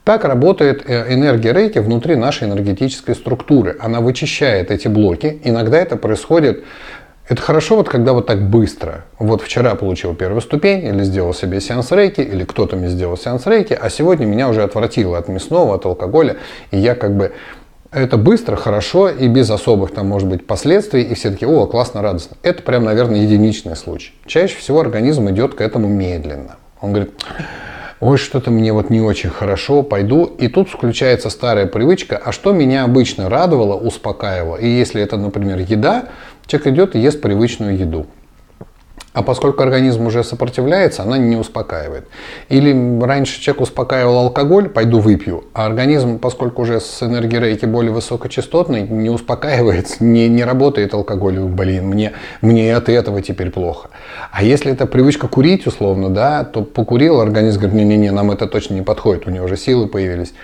Так 0.03 0.25
работает 0.25 0.83
э, 0.89 1.13
энергия 1.13 1.53
рейки 1.53 1.79
внутри 1.79 2.15
нашей 2.15 2.47
энергетической 2.47 3.15
структуры. 3.15 3.77
Она 3.79 4.01
вычищает 4.01 4.71
эти 4.71 4.87
блоки. 4.87 5.39
Иногда 5.43 5.77
это 5.77 5.95
происходит 5.95 6.63
это 7.29 7.41
хорошо, 7.41 7.75
вот 7.75 7.89
когда 7.89 8.13
вот 8.13 8.25
так 8.25 8.49
быстро. 8.49 9.03
Вот 9.19 9.41
вчера 9.41 9.75
получил 9.75 10.15
первую 10.15 10.39
ступень, 10.39 10.85
или 10.85 11.03
сделал 11.03 11.33
себе 11.33 11.59
сеанс 11.59 11.91
рейки, 11.91 12.21
или 12.21 12.45
кто-то 12.45 12.77
мне 12.77 12.87
сделал 12.87 13.17
сеанс 13.17 13.45
рейки, 13.47 13.77
а 13.79 13.89
сегодня 13.89 14.25
меня 14.25 14.47
уже 14.47 14.63
отвратило 14.63 15.17
от 15.17 15.27
мясного, 15.27 15.75
от 15.75 15.85
алкоголя, 15.85 16.37
и 16.71 16.77
я 16.77 16.95
как 16.95 17.17
бы 17.17 17.33
это 17.91 18.17
быстро, 18.17 18.55
хорошо 18.55 19.09
и 19.09 19.27
без 19.27 19.49
особых 19.49 19.93
там, 19.93 20.07
может 20.07 20.29
быть, 20.29 20.47
последствий, 20.47 21.03
и 21.03 21.13
все 21.15 21.31
таки 21.31 21.45
о, 21.45 21.65
классно, 21.65 22.01
радостно. 22.01 22.37
Это 22.43 22.63
прям, 22.63 22.85
наверное, 22.85 23.19
единичный 23.19 23.75
случай. 23.75 24.13
Чаще 24.25 24.57
всего 24.57 24.79
организм 24.79 25.29
идет 25.29 25.53
к 25.53 25.61
этому 25.61 25.89
медленно. 25.89 26.55
Он 26.79 26.93
говорит, 26.93 27.11
ой, 27.99 28.17
что-то 28.17 28.51
мне 28.51 28.73
вот 28.73 28.89
не 28.89 29.01
очень 29.01 29.29
хорошо, 29.29 29.83
пойду. 29.83 30.25
И 30.25 30.47
тут 30.47 30.69
включается 30.69 31.29
старая 31.29 31.65
привычка, 31.65 32.17
а 32.17 32.31
что 32.31 32.51
меня 32.51 32.83
обычно 32.83 33.29
радовало, 33.29 33.75
успокаивало. 33.75 34.57
И 34.57 34.67
если 34.67 35.01
это, 35.01 35.17
например, 35.17 35.59
еда, 35.59 36.09
человек 36.45 36.67
идет 36.67 36.95
и 36.95 36.99
ест 36.99 37.21
привычную 37.21 37.77
еду. 37.77 38.07
А 39.17 39.23
поскольку 39.23 39.63
организм 39.63 40.05
уже 40.05 40.23
сопротивляется, 40.23 41.01
она 41.01 41.17
не 41.17 41.35
успокаивает. 41.37 42.07
Или 42.49 43.01
раньше 43.03 43.41
человек 43.41 43.61
успокаивал 43.61 44.19
алкоголь, 44.19 44.69
пойду 44.69 44.99
выпью, 44.99 45.45
а 45.55 45.65
организм, 45.65 46.19
поскольку 46.19 46.61
уже 46.61 46.79
с 46.79 47.01
энергией 47.01 47.41
рейки 47.41 47.65
более 47.65 47.91
высокочастотный, 47.91 48.83
не 48.83 49.09
успокаивается, 49.09 50.03
не, 50.03 50.27
не 50.27 50.43
работает 50.43 50.93
алкоголь, 50.93 51.39
блин, 51.39 51.87
мне, 51.87 52.13
мне 52.41 52.75
от 52.75 52.89
этого 52.89 53.23
теперь 53.23 53.49
плохо. 53.49 53.89
А 54.31 54.43
если 54.43 54.71
это 54.71 54.85
привычка 54.85 55.27
курить, 55.27 55.65
условно, 55.65 56.11
да, 56.11 56.43
то 56.43 56.61
покурил, 56.61 57.19
организм 57.19 57.61
говорит, 57.61 57.75
не-не-не, 57.75 58.11
нам 58.11 58.29
это 58.29 58.45
точно 58.45 58.75
не 58.75 58.83
подходит, 58.83 59.25
у 59.25 59.31
него 59.31 59.45
уже 59.45 59.57
силы 59.57 59.87
появились. 59.87 60.35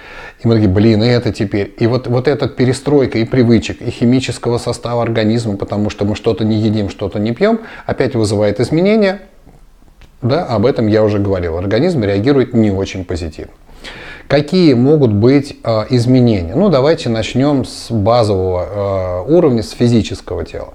И 0.44 0.48
мы 0.48 0.56
такие, 0.56 0.70
блин, 0.70 1.02
и 1.04 1.08
это 1.08 1.32
теперь. 1.32 1.74
И 1.80 1.88
вот, 1.88 2.08
вот 2.08 2.28
эта 2.28 2.48
перестройка 2.48 3.18
и 3.20 3.24
привычек, 3.24 3.82
и 3.82 3.90
химического 3.90 4.58
состава 4.58 5.02
организма, 5.02 5.56
потому 5.56 5.90
что 5.90 6.04
мы 6.04 6.16
что-то 6.16 6.44
не 6.44 6.58
едим, 6.58 6.90
что-то 6.90 7.20
не 7.20 7.32
пьем, 7.32 7.62
опять 7.86 8.14
вызывает 8.16 8.60
изменения. 8.60 9.22
Да, 10.22 10.46
об 10.46 10.66
этом 10.66 10.88
я 10.88 11.04
уже 11.04 11.20
говорил. 11.20 11.58
Организм 11.58 12.04
реагирует 12.04 12.54
не 12.54 12.72
очень 12.72 13.06
позитивно. 13.06 13.54
Какие 14.28 14.74
могут 14.74 15.14
быть 15.14 15.58
э, 15.64 15.86
изменения? 15.90 16.56
Ну, 16.56 16.70
давайте 16.70 17.10
начнем 17.10 17.66
с 17.66 17.92
базового 17.92 19.26
э, 19.28 19.32
уровня, 19.32 19.64
с 19.64 19.72
физического 19.72 20.46
тела. 20.46 20.74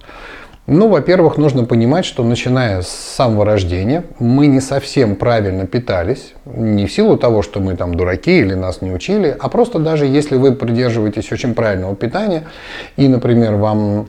Ну, 0.71 0.89
во-первых, 0.89 1.39
нужно 1.39 1.65
понимать, 1.65 2.05
что 2.05 2.23
начиная 2.23 2.83
с 2.83 2.89
самого 2.89 3.47
рождения 3.47 4.05
мы 4.19 4.49
не 4.49 4.61
совсем 4.61 5.17
правильно 5.17 5.67
питались. 5.67 6.35
Не 6.45 6.85
в 6.85 6.93
силу 6.93 7.17
того, 7.17 7.41
что 7.41 7.59
мы 7.59 7.75
там 7.75 7.95
дураки 7.95 8.41
или 8.41 8.53
нас 8.53 8.83
не 8.83 8.93
учили, 8.93 9.35
а 9.41 9.49
просто 9.49 9.79
даже 9.79 10.05
если 10.05 10.37
вы 10.37 10.55
придерживаетесь 10.55 11.33
очень 11.33 11.55
правильного 11.55 11.97
питания 11.97 12.45
и, 12.99 13.09
например, 13.09 13.55
вам 13.55 14.09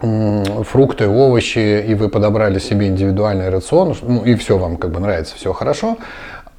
фрукты, 0.00 1.08
овощи, 1.08 1.84
и 1.86 1.94
вы 1.94 2.08
подобрали 2.08 2.58
себе 2.58 2.88
индивидуальный 2.88 3.48
рацион, 3.48 3.94
ну 4.02 4.24
и 4.24 4.34
все 4.34 4.58
вам 4.58 4.78
как 4.78 4.90
бы 4.90 4.98
нравится, 4.98 5.36
все 5.36 5.52
хорошо, 5.52 5.96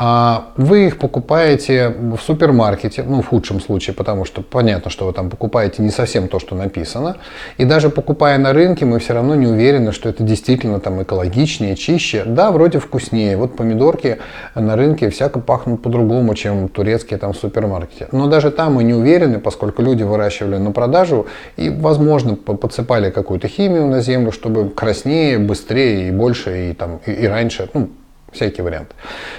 а 0.01 0.53
вы 0.55 0.87
их 0.87 0.97
покупаете 0.97 1.89
в 1.89 2.19
супермаркете, 2.19 3.03
ну, 3.03 3.21
в 3.21 3.27
худшем 3.27 3.59
случае, 3.59 3.93
потому 3.93 4.23
что 4.23 4.41
понятно, 4.41 4.89
что 4.89 5.05
вы 5.05 5.11
там 5.11 5.29
покупаете 5.29 5.83
не 5.83 5.89
совсем 5.89 6.29
то, 6.29 6.39
что 6.39 6.55
написано. 6.55 7.17
И 7.57 7.65
даже 7.65 7.89
покупая 7.89 8.37
на 8.37 8.53
рынке, 8.53 8.85
мы 8.85 8.99
все 8.99 9.13
равно 9.13 9.35
не 9.35 9.45
уверены, 9.45 9.91
что 9.91 10.07
это 10.07 10.23
действительно 10.23 10.79
там 10.79 11.03
экологичнее, 11.03 11.75
чище. 11.75 12.23
Да, 12.25 12.51
вроде 12.51 12.79
вкуснее. 12.79 13.35
Вот 13.35 13.57
помидорки 13.57 14.19
на 14.55 14.77
рынке 14.77 15.09
всяко 15.09 15.41
пахнут 15.41 15.81
по-другому, 15.81 16.33
чем 16.33 16.69
турецкие 16.69 17.19
там 17.19 17.33
в 17.33 17.37
супермаркете. 17.37 18.07
Но 18.13 18.27
даже 18.27 18.51
там 18.51 18.75
мы 18.75 18.85
не 18.85 18.93
уверены, 18.93 19.39
поскольку 19.39 19.81
люди 19.81 20.03
выращивали 20.03 20.55
на 20.55 20.71
продажу 20.71 21.27
и, 21.57 21.69
возможно, 21.69 22.35
подсыпали 22.35 23.09
какую-то 23.09 23.49
химию 23.49 23.87
на 23.87 23.99
землю, 23.99 24.31
чтобы 24.31 24.69
краснее, 24.69 25.39
быстрее 25.39 26.07
и 26.07 26.11
больше, 26.11 26.69
и, 26.69 26.73
там, 26.73 27.01
и, 27.05 27.11
и 27.11 27.27
раньше, 27.27 27.69
ну, 27.73 27.89
всякий 28.31 28.61
вариант. 28.61 28.91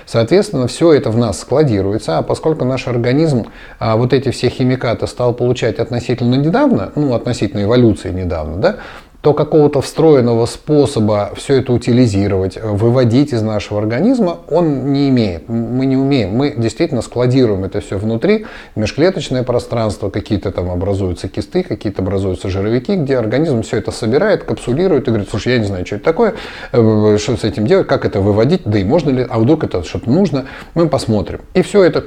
Соответственно, 0.06 0.66
все 0.66 0.92
это 0.92 1.10
в 1.10 1.18
нас 1.18 1.40
складируется, 1.40 2.18
а 2.18 2.22
поскольку 2.22 2.64
наш 2.64 2.88
организм 2.88 3.46
а, 3.78 3.96
вот 3.96 4.12
эти 4.12 4.30
все 4.30 4.48
химикаты 4.48 5.06
стал 5.06 5.34
получать 5.34 5.78
относительно 5.78 6.34
недавно, 6.34 6.92
ну, 6.96 7.14
относительно 7.14 7.64
эволюции 7.64 8.10
недавно, 8.10 8.56
да, 8.56 8.76
то 9.22 9.34
какого-то 9.34 9.82
встроенного 9.82 10.46
способа 10.46 11.32
все 11.36 11.56
это 11.56 11.72
утилизировать, 11.72 12.58
выводить 12.62 13.32
из 13.32 13.42
нашего 13.42 13.80
организма, 13.80 14.38
он 14.48 14.92
не 14.92 15.10
имеет. 15.10 15.48
Мы 15.48 15.84
не 15.86 15.96
умеем. 15.96 16.30
Мы 16.30 16.54
действительно 16.56 17.02
складируем 17.02 17.64
это 17.64 17.80
все 17.80 17.98
внутри, 17.98 18.46
межклеточное 18.76 19.42
пространство, 19.42 20.08
какие-то 20.08 20.52
там 20.52 20.70
образуются 20.70 21.28
кисты, 21.28 21.62
какие-то 21.62 22.00
образуются 22.00 22.48
жировики, 22.48 22.92
где 22.92 23.18
организм 23.18 23.62
все 23.62 23.76
это 23.76 23.90
собирает, 23.90 24.44
капсулирует 24.44 25.06
и 25.06 25.10
говорит, 25.10 25.28
слушай, 25.28 25.52
я 25.52 25.58
не 25.58 25.66
знаю, 25.66 25.84
что 25.84 25.96
это 25.96 26.04
такое, 26.04 26.34
э, 26.72 27.18
что 27.20 27.36
с 27.36 27.44
этим 27.44 27.66
делать, 27.66 27.86
как 27.86 28.06
это 28.06 28.20
выводить, 28.20 28.62
да 28.64 28.78
и 28.78 28.84
можно 28.84 29.10
ли, 29.10 29.26
а 29.28 29.38
вдруг 29.38 29.64
это 29.64 29.84
что-то 29.84 30.10
нужно, 30.10 30.46
мы 30.74 30.88
посмотрим. 30.88 31.40
И 31.52 31.60
все 31.60 31.84
это 31.84 32.02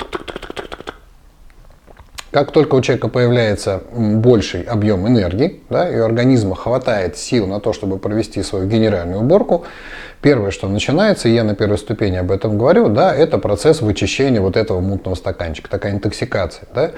как 2.33 2.51
только 2.51 2.73
у 2.73 2.81
человека 2.81 3.09
появляется 3.09 3.83
больший 3.93 4.63
объем 4.63 5.07
энергии, 5.07 5.61
да, 5.69 5.87
и 5.87 5.95
у 5.97 6.03
организма 6.03 6.55
хватает 6.55 7.15
сил 7.15 7.45
на 7.45 7.59
то, 7.59 7.73
чтобы 7.73 7.99
провести 7.99 8.41
свою 8.41 8.67
генеральную 8.67 9.21
уборку, 9.21 9.65
первое, 10.19 10.49
что 10.49 10.67
начинается, 10.67 11.29
и 11.29 11.33
я 11.33 11.43
на 11.43 11.53
первой 11.53 11.77
ступени 11.77 12.15
об 12.15 12.31
этом 12.31 12.57
говорю, 12.57 12.89
да, 12.89 13.13
это 13.13 13.37
процесс 13.37 13.81
вычищения 13.81 14.41
вот 14.41 14.57
этого 14.57 14.79
мутного 14.79 15.13
стаканчика, 15.13 15.69
такая 15.69 15.93
интоксикация. 15.93 16.67
Да. 16.73 16.91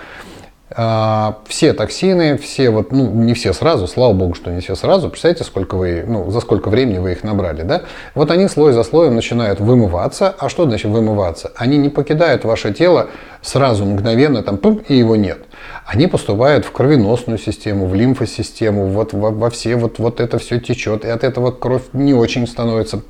А, 0.72 1.38
все 1.48 1.74
токсины, 1.74 2.38
все 2.38 2.72
вот, 2.72 2.92
ну, 2.92 3.08
не 3.12 3.36
все 3.36 3.54
сразу, 3.54 3.88
слава 3.88 4.14
богу, 4.14 4.34
что 4.34 4.50
не 4.50 4.62
все 4.62 4.76
сразу. 4.76 5.10
Представляете, 5.10 5.44
сколько 5.44 5.76
вы, 5.76 6.04
ну, 6.08 6.32
за 6.32 6.40
сколько 6.40 6.70
времени 6.70 6.98
вы 6.98 7.12
их 7.12 7.24
набрали, 7.24 7.62
да? 7.62 7.84
Вот 8.16 8.32
они 8.32 8.48
слой 8.48 8.74
за 8.74 8.84
слоем 8.84 9.14
начинают 9.14 9.60
вымываться. 9.60 10.34
А 10.40 10.50
что 10.50 10.66
значит 10.66 10.90
вымываться? 10.90 11.52
Они 11.56 11.78
не 11.78 11.90
покидают 11.90 12.46
ваше 12.46 12.74
тело 12.74 13.10
сразу, 13.44 13.86
мгновенно, 13.86 14.42
там, 14.42 14.56
пum, 14.56 14.84
и 14.88 14.96
его 14.96 15.16
нет 15.16 15.40
они 15.86 16.08
поступают 16.08 16.66
в 16.66 16.72
кровеносную 16.72 17.38
систему, 17.38 17.86
в 17.86 17.94
лимфосистему, 17.94 18.88
вот 18.88 19.14
во, 19.14 19.30
во 19.30 19.52
все, 19.52 19.76
вот, 19.76 20.00
вот 20.00 20.20
это 20.20 20.40
все 20.40 20.60
течет, 20.60 21.06
и 21.06 21.10
от 21.10 21.24
этого 21.24 21.52
кровь 21.52 21.84
не 21.94 22.16
очень 22.16 22.48
становится, 22.48 23.02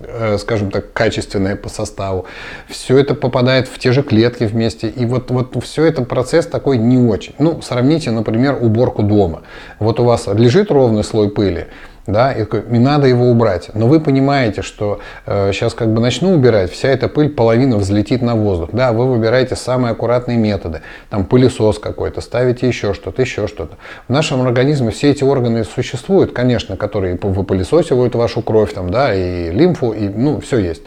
э, 0.00 0.36
скажем 0.38 0.72
так, 0.72 0.92
качественная 0.92 1.54
по 1.54 1.68
составу. 1.68 2.26
Все 2.68 2.98
это 2.98 3.14
попадает 3.14 3.68
в 3.68 3.78
те 3.78 3.92
же 3.92 4.02
клетки 4.02 4.42
вместе, 4.42 4.88
и 4.88 5.06
вот, 5.06 5.30
вот 5.30 5.56
все 5.62 5.84
это 5.84 6.02
процесс 6.02 6.46
такой 6.46 6.78
не 6.78 6.98
очень. 6.98 7.34
Ну, 7.38 7.62
сравните, 7.62 8.10
например, 8.10 8.58
уборку 8.60 9.04
дома. 9.04 9.42
Вот 9.78 10.00
у 10.00 10.04
вас 10.04 10.26
лежит 10.26 10.72
ровный 10.72 11.04
слой 11.04 11.30
пыли, 11.30 11.68
да, 12.06 12.32
и, 12.32 12.40
такой, 12.40 12.62
и 12.62 12.78
надо 12.78 13.06
его 13.06 13.30
убрать. 13.30 13.70
Но 13.74 13.86
вы 13.86 14.00
понимаете, 14.00 14.62
что 14.62 15.00
э, 15.26 15.52
сейчас 15.52 15.74
как 15.74 15.92
бы 15.92 16.00
начну 16.00 16.34
убирать, 16.34 16.70
вся 16.70 16.88
эта 16.88 17.08
пыль 17.08 17.30
половина 17.30 17.76
взлетит 17.76 18.22
на 18.22 18.34
воздух. 18.34 18.70
Да, 18.72 18.92
вы 18.92 19.06
выбираете 19.06 19.56
самые 19.56 19.92
аккуратные 19.92 20.36
методы, 20.36 20.82
там 21.08 21.24
пылесос 21.24 21.78
какой-то, 21.78 22.20
ставите 22.20 22.66
еще 22.66 22.94
что-то, 22.94 23.22
еще 23.22 23.46
что-то. 23.46 23.76
В 24.08 24.12
нашем 24.12 24.42
организме 24.42 24.90
все 24.90 25.10
эти 25.10 25.24
органы 25.24 25.64
существуют, 25.64 26.32
конечно, 26.32 26.76
которые 26.76 27.18
выпылесосивают 27.20 28.14
вашу 28.14 28.42
кровь, 28.42 28.72
там, 28.72 28.90
да, 28.90 29.14
и 29.14 29.50
лимфу, 29.50 29.92
и, 29.92 30.08
ну, 30.08 30.40
все 30.40 30.58
есть. 30.58 30.82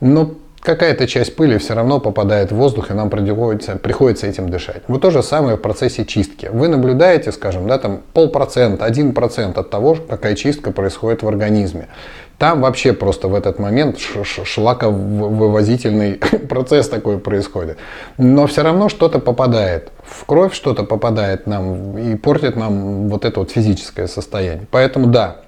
Но 0.00 0.34
какая-то 0.60 1.06
часть 1.06 1.36
пыли 1.36 1.58
все 1.58 1.74
равно 1.74 2.00
попадает 2.00 2.52
в 2.52 2.56
воздух, 2.56 2.90
и 2.90 2.94
нам 2.94 3.10
приходится, 3.10 3.76
приходится 3.76 4.26
этим 4.26 4.48
дышать. 4.48 4.82
Вот 4.88 5.02
то 5.02 5.10
же 5.10 5.22
самое 5.22 5.56
в 5.56 5.60
процессе 5.60 6.04
чистки. 6.04 6.50
Вы 6.52 6.68
наблюдаете, 6.68 7.32
скажем, 7.32 7.66
да, 7.66 7.78
там 7.78 8.02
полпроцента, 8.12 8.84
один 8.84 9.14
процент 9.14 9.58
от 9.58 9.70
того, 9.70 9.96
какая 10.08 10.34
чистка 10.34 10.70
происходит 10.70 11.22
в 11.22 11.28
организме. 11.28 11.88
Там 12.38 12.62
вообще 12.62 12.94
просто 12.94 13.28
в 13.28 13.34
этот 13.34 13.58
момент 13.58 13.98
шлаковывозительный 13.98 16.14
процесс 16.48 16.88
такой 16.88 17.18
происходит. 17.18 17.76
Но 18.16 18.46
все 18.46 18.62
равно 18.62 18.88
что-то 18.88 19.18
попадает 19.18 19.90
в 20.02 20.24
кровь, 20.24 20.54
что-то 20.54 20.84
попадает 20.84 21.46
нам 21.46 21.98
и 21.98 22.16
портит 22.16 22.56
нам 22.56 23.08
вот 23.08 23.26
это 23.26 23.40
вот 23.40 23.50
физическое 23.50 24.06
состояние. 24.06 24.66
Поэтому 24.70 25.08
да, 25.08 25.42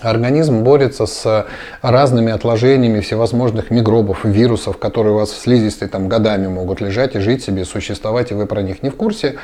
Организм 0.00 0.62
борется 0.62 1.04
с 1.06 1.46
разными 1.82 2.32
отложениями 2.32 3.00
всевозможных 3.00 3.70
микробов, 3.70 4.24
вирусов, 4.24 4.78
которые 4.78 5.14
у 5.14 5.18
вас 5.18 5.30
в 5.30 5.38
слизистой 5.38 5.88
там 5.88 6.08
годами 6.08 6.46
могут 6.46 6.80
лежать 6.80 7.16
и 7.16 7.18
жить 7.18 7.44
себе, 7.44 7.64
существовать, 7.64 8.30
и 8.30 8.34
вы 8.34 8.46
про 8.46 8.62
них 8.62 8.82
не 8.82 8.88
в 8.88 8.96
курсе. 8.96 9.36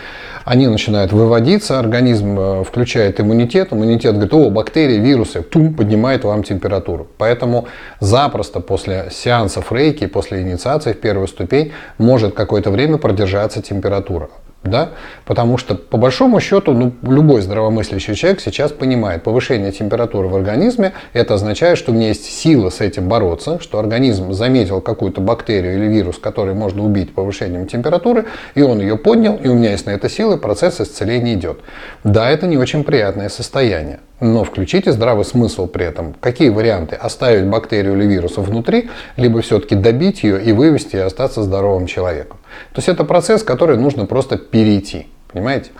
Они 0.44 0.66
начинают 0.66 1.12
выводиться, 1.12 1.78
организм 1.78 2.38
э, 2.38 2.64
включает 2.64 3.20
иммунитет, 3.20 3.72
иммунитет 3.72 4.14
говорит, 4.14 4.32
о, 4.32 4.50
бактерии, 4.50 4.98
вирусы, 4.98 5.42
тум, 5.42 5.74
поднимает 5.74 6.24
вам 6.24 6.42
температуру. 6.42 7.06
Поэтому 7.18 7.68
запросто 8.00 8.60
после 8.60 9.08
сеансов 9.10 9.70
рейки, 9.72 10.06
после 10.06 10.40
инициации 10.40 10.92
в 10.92 11.00
первую 11.00 11.28
ступень 11.28 11.72
может 11.98 12.34
какое-то 12.34 12.70
время 12.70 12.96
продержаться 12.96 13.60
температура 13.60 14.30
да? 14.62 14.90
Потому 15.24 15.58
что, 15.58 15.74
по 15.74 15.96
большому 15.96 16.40
счету, 16.40 16.72
ну, 16.72 16.92
любой 17.02 17.40
здравомыслящий 17.42 18.14
человек 18.14 18.40
сейчас 18.40 18.72
понимает, 18.72 19.22
повышение 19.22 19.72
температуры 19.72 20.28
в 20.28 20.36
организме, 20.36 20.92
это 21.12 21.34
означает, 21.34 21.78
что 21.78 21.92
у 21.92 21.94
меня 21.94 22.08
есть 22.08 22.24
сила 22.24 22.70
с 22.70 22.80
этим 22.80 23.08
бороться, 23.08 23.58
что 23.60 23.78
организм 23.78 24.32
заметил 24.32 24.80
какую-то 24.80 25.20
бактерию 25.20 25.74
или 25.74 25.86
вирус, 25.86 26.18
который 26.18 26.54
можно 26.54 26.84
убить 26.84 27.14
повышением 27.14 27.66
температуры, 27.66 28.26
и 28.54 28.62
он 28.62 28.80
ее 28.80 28.96
поднял, 28.96 29.36
и 29.36 29.48
у 29.48 29.54
меня 29.54 29.72
есть 29.72 29.86
на 29.86 29.90
это 29.90 30.08
силы, 30.08 30.38
процесс 30.38 30.80
исцеления 30.80 31.34
идет. 31.34 31.60
Да, 32.04 32.30
это 32.30 32.46
не 32.46 32.56
очень 32.56 32.84
приятное 32.84 33.28
состояние. 33.28 34.00
Но 34.20 34.44
включите 34.44 34.92
здравый 34.92 35.26
смысл 35.26 35.66
при 35.66 35.84
этом. 35.84 36.14
Какие 36.20 36.48
варианты? 36.48 36.96
Оставить 36.96 37.44
бактерию 37.44 37.96
или 37.96 38.06
вирус 38.06 38.38
внутри, 38.38 38.88
либо 39.18 39.42
все-таки 39.42 39.74
добить 39.74 40.22
ее 40.22 40.42
и 40.42 40.52
вывести 40.52 40.96
и 40.96 41.00
остаться 41.00 41.42
здоровым 41.42 41.86
человеком. 41.86 42.38
То 42.72 42.78
есть 42.78 42.88
это 42.88 43.04
процесс, 43.04 43.42
который 43.42 43.76
нужно 43.76 44.06
просто 44.06 44.36
перейти. 44.36 45.06
Понимаете? 45.32 45.70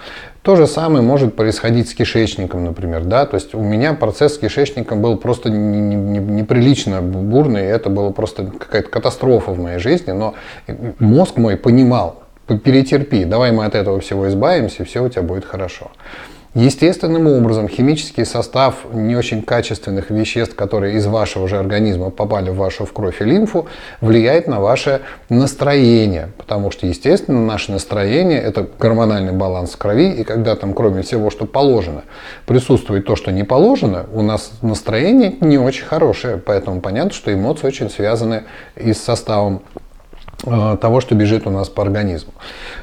То 0.42 0.54
же 0.54 0.66
самое 0.66 1.02
может 1.02 1.34
происходить 1.34 1.88
с 1.88 1.94
кишечником, 1.94 2.64
например. 2.64 3.04
Да? 3.04 3.26
То 3.26 3.36
есть 3.36 3.54
у 3.54 3.60
меня 3.60 3.94
процесс 3.94 4.34
с 4.34 4.38
кишечником 4.38 5.00
был 5.00 5.16
просто 5.16 5.50
неприлично 5.50 7.00
бурный. 7.00 7.62
Это 7.62 7.88
было 7.88 8.10
просто 8.10 8.46
какая-то 8.46 8.90
катастрофа 8.90 9.52
в 9.52 9.58
моей 9.58 9.78
жизни. 9.78 10.12
Но 10.12 10.34
мозг 10.98 11.36
мой 11.36 11.56
понимал, 11.56 12.22
перетерпи, 12.46 13.24
давай 13.24 13.50
мы 13.50 13.64
от 13.64 13.74
этого 13.74 14.00
всего 14.00 14.28
избавимся, 14.28 14.84
все 14.84 15.02
у 15.02 15.08
тебя 15.08 15.22
будет 15.22 15.44
хорошо. 15.44 15.90
Естественным 16.56 17.26
образом 17.26 17.68
химический 17.68 18.24
состав 18.24 18.86
не 18.90 19.14
очень 19.14 19.42
качественных 19.42 20.08
веществ, 20.08 20.56
которые 20.56 20.96
из 20.96 21.04
вашего 21.04 21.46
же 21.48 21.58
организма 21.58 22.08
попали 22.08 22.48
в 22.48 22.56
вашу 22.56 22.86
в 22.86 22.94
кровь 22.94 23.20
и 23.20 23.24
лимфу, 23.26 23.66
влияет 24.00 24.46
на 24.46 24.58
ваше 24.58 25.02
настроение. 25.28 26.30
Потому 26.38 26.70
что, 26.70 26.86
естественно, 26.86 27.44
наше 27.44 27.72
настроение– 27.72 28.40
это 28.42 28.66
гормональный 28.78 29.34
баланс 29.34 29.76
крови, 29.76 30.10
и 30.12 30.24
когда 30.24 30.56
там, 30.56 30.72
кроме 30.72 31.02
всего, 31.02 31.28
что 31.28 31.44
положено, 31.44 32.04
присутствует 32.46 33.04
то, 33.04 33.16
что 33.16 33.32
не 33.32 33.44
положено, 33.44 34.06
у 34.14 34.22
нас 34.22 34.52
настроение 34.62 35.34
не 35.42 35.58
очень 35.58 35.84
хорошее. 35.84 36.38
Поэтому 36.38 36.80
понятно, 36.80 37.12
что 37.12 37.34
эмоции 37.34 37.66
очень 37.66 37.90
связаны 37.90 38.44
и 38.76 38.94
с 38.94 39.02
составом 39.02 39.60
того, 40.44 41.00
что 41.00 41.14
бежит 41.14 41.46
у 41.46 41.50
нас 41.50 41.68
по 41.68 41.82
организму. 41.82 42.32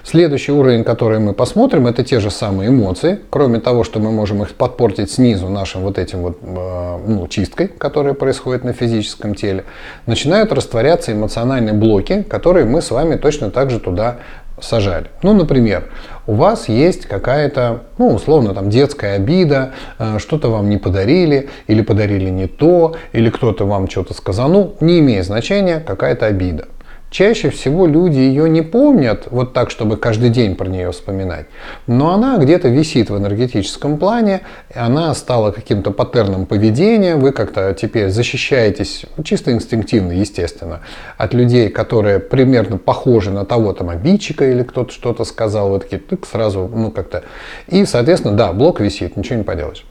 Следующий 0.03 0.51
уровень, 0.51 0.83
который 0.83 1.19
мы 1.19 1.33
посмотрим, 1.33 1.87
это 1.87 2.03
те 2.03 2.19
же 2.19 2.31
самые 2.31 2.69
эмоции. 2.69 3.19
Кроме 3.29 3.59
того, 3.59 3.83
что 3.83 3.99
мы 3.99 4.11
можем 4.11 4.41
их 4.41 4.55
подпортить 4.55 5.11
снизу 5.11 5.49
нашим 5.49 5.81
вот 5.81 5.97
этим 5.97 6.23
вот 6.23 6.39
э, 6.41 6.99
ну, 7.07 7.27
чисткой, 7.27 7.67
которая 7.67 8.15
происходит 8.15 8.63
на 8.63 8.73
физическом 8.73 9.35
теле, 9.35 9.65
начинают 10.07 10.51
растворяться 10.51 11.13
эмоциональные 11.13 11.73
блоки, 11.73 12.23
которые 12.23 12.65
мы 12.65 12.81
с 12.81 12.89
вами 12.91 13.15
точно 13.15 13.51
так 13.51 13.69
же 13.69 13.79
туда 13.79 14.17
сажали. 14.59 15.07
Ну, 15.21 15.33
например, 15.33 15.89
у 16.25 16.33
вас 16.33 16.69
есть 16.69 17.05
какая-то, 17.05 17.83
ну, 17.97 18.13
условно, 18.13 18.53
там, 18.53 18.69
детская 18.69 19.15
обида, 19.15 19.73
э, 19.99 20.19
что-то 20.19 20.49
вам 20.49 20.69
не 20.69 20.77
подарили, 20.77 21.49
или 21.67 21.81
подарили 21.81 22.29
не 22.29 22.47
то, 22.47 22.95
или 23.11 23.29
кто-то 23.29 23.65
вам 23.65 23.89
что-то 23.89 24.13
сказал. 24.13 24.49
Ну, 24.49 24.75
не 24.79 24.99
имеет 24.99 25.25
значения, 25.25 25.79
какая-то 25.85 26.25
обида. 26.25 26.67
Чаще 27.13 27.51
всего 27.51 27.85
люди 27.85 28.17
ее 28.17 28.49
не 28.49 28.63
помнят 28.63 29.27
вот 29.29 29.53
так, 29.53 29.69
чтобы 29.69 29.97
каждый 29.97 30.31
день 30.31 30.55
про 30.55 30.67
нее 30.67 30.91
вспоминать. 30.91 31.45
Но 31.85 32.11
она 32.11 32.39
где-то 32.39 32.69
висит 32.69 33.11
в 33.11 33.17
энергетическом 33.19 33.99
плане, 33.99 34.41
она 34.73 35.13
стала 35.13 35.51
каким-то 35.51 35.91
паттерном 35.91 36.47
поведения, 36.47 37.15
вы 37.15 37.31
как-то 37.31 37.71
теперь 37.79 38.09
защищаетесь 38.09 39.05
ну, 39.15 39.23
чисто 39.23 39.51
инстинктивно, 39.51 40.11
естественно, 40.11 40.79
от 41.15 41.35
людей, 41.35 41.69
которые 41.69 42.17
примерно 42.17 42.79
похожи 42.79 43.29
на 43.29 43.45
того 43.45 43.73
там 43.73 43.89
обидчика 43.89 44.49
или 44.49 44.63
кто-то 44.63 44.91
что-то 44.91 45.23
сказал, 45.23 45.69
вы 45.69 45.81
такие, 45.81 46.01
тык, 46.01 46.25
сразу, 46.25 46.67
ну 46.73 46.89
как-то. 46.89 47.25
И, 47.67 47.85
соответственно, 47.85 48.35
да, 48.35 48.53
блок 48.53 48.79
висит, 48.79 49.17
ничего 49.17 49.37
не 49.37 49.43
поделаешь. 49.43 49.85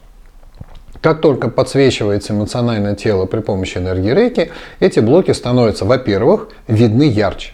Как 1.03 1.19
только 1.19 1.49
подсвечивается 1.49 2.31
эмоциональное 2.31 2.95
тело 2.95 3.25
при 3.25 3.41
помощи 3.41 3.77
энергии 3.77 4.11
рейки, 4.11 4.51
эти 4.79 5.01
блоки 5.01 5.31
становятся, 5.31 5.83
во-первых, 5.83 6.47
видны 6.69 7.03
ярче. 7.03 7.51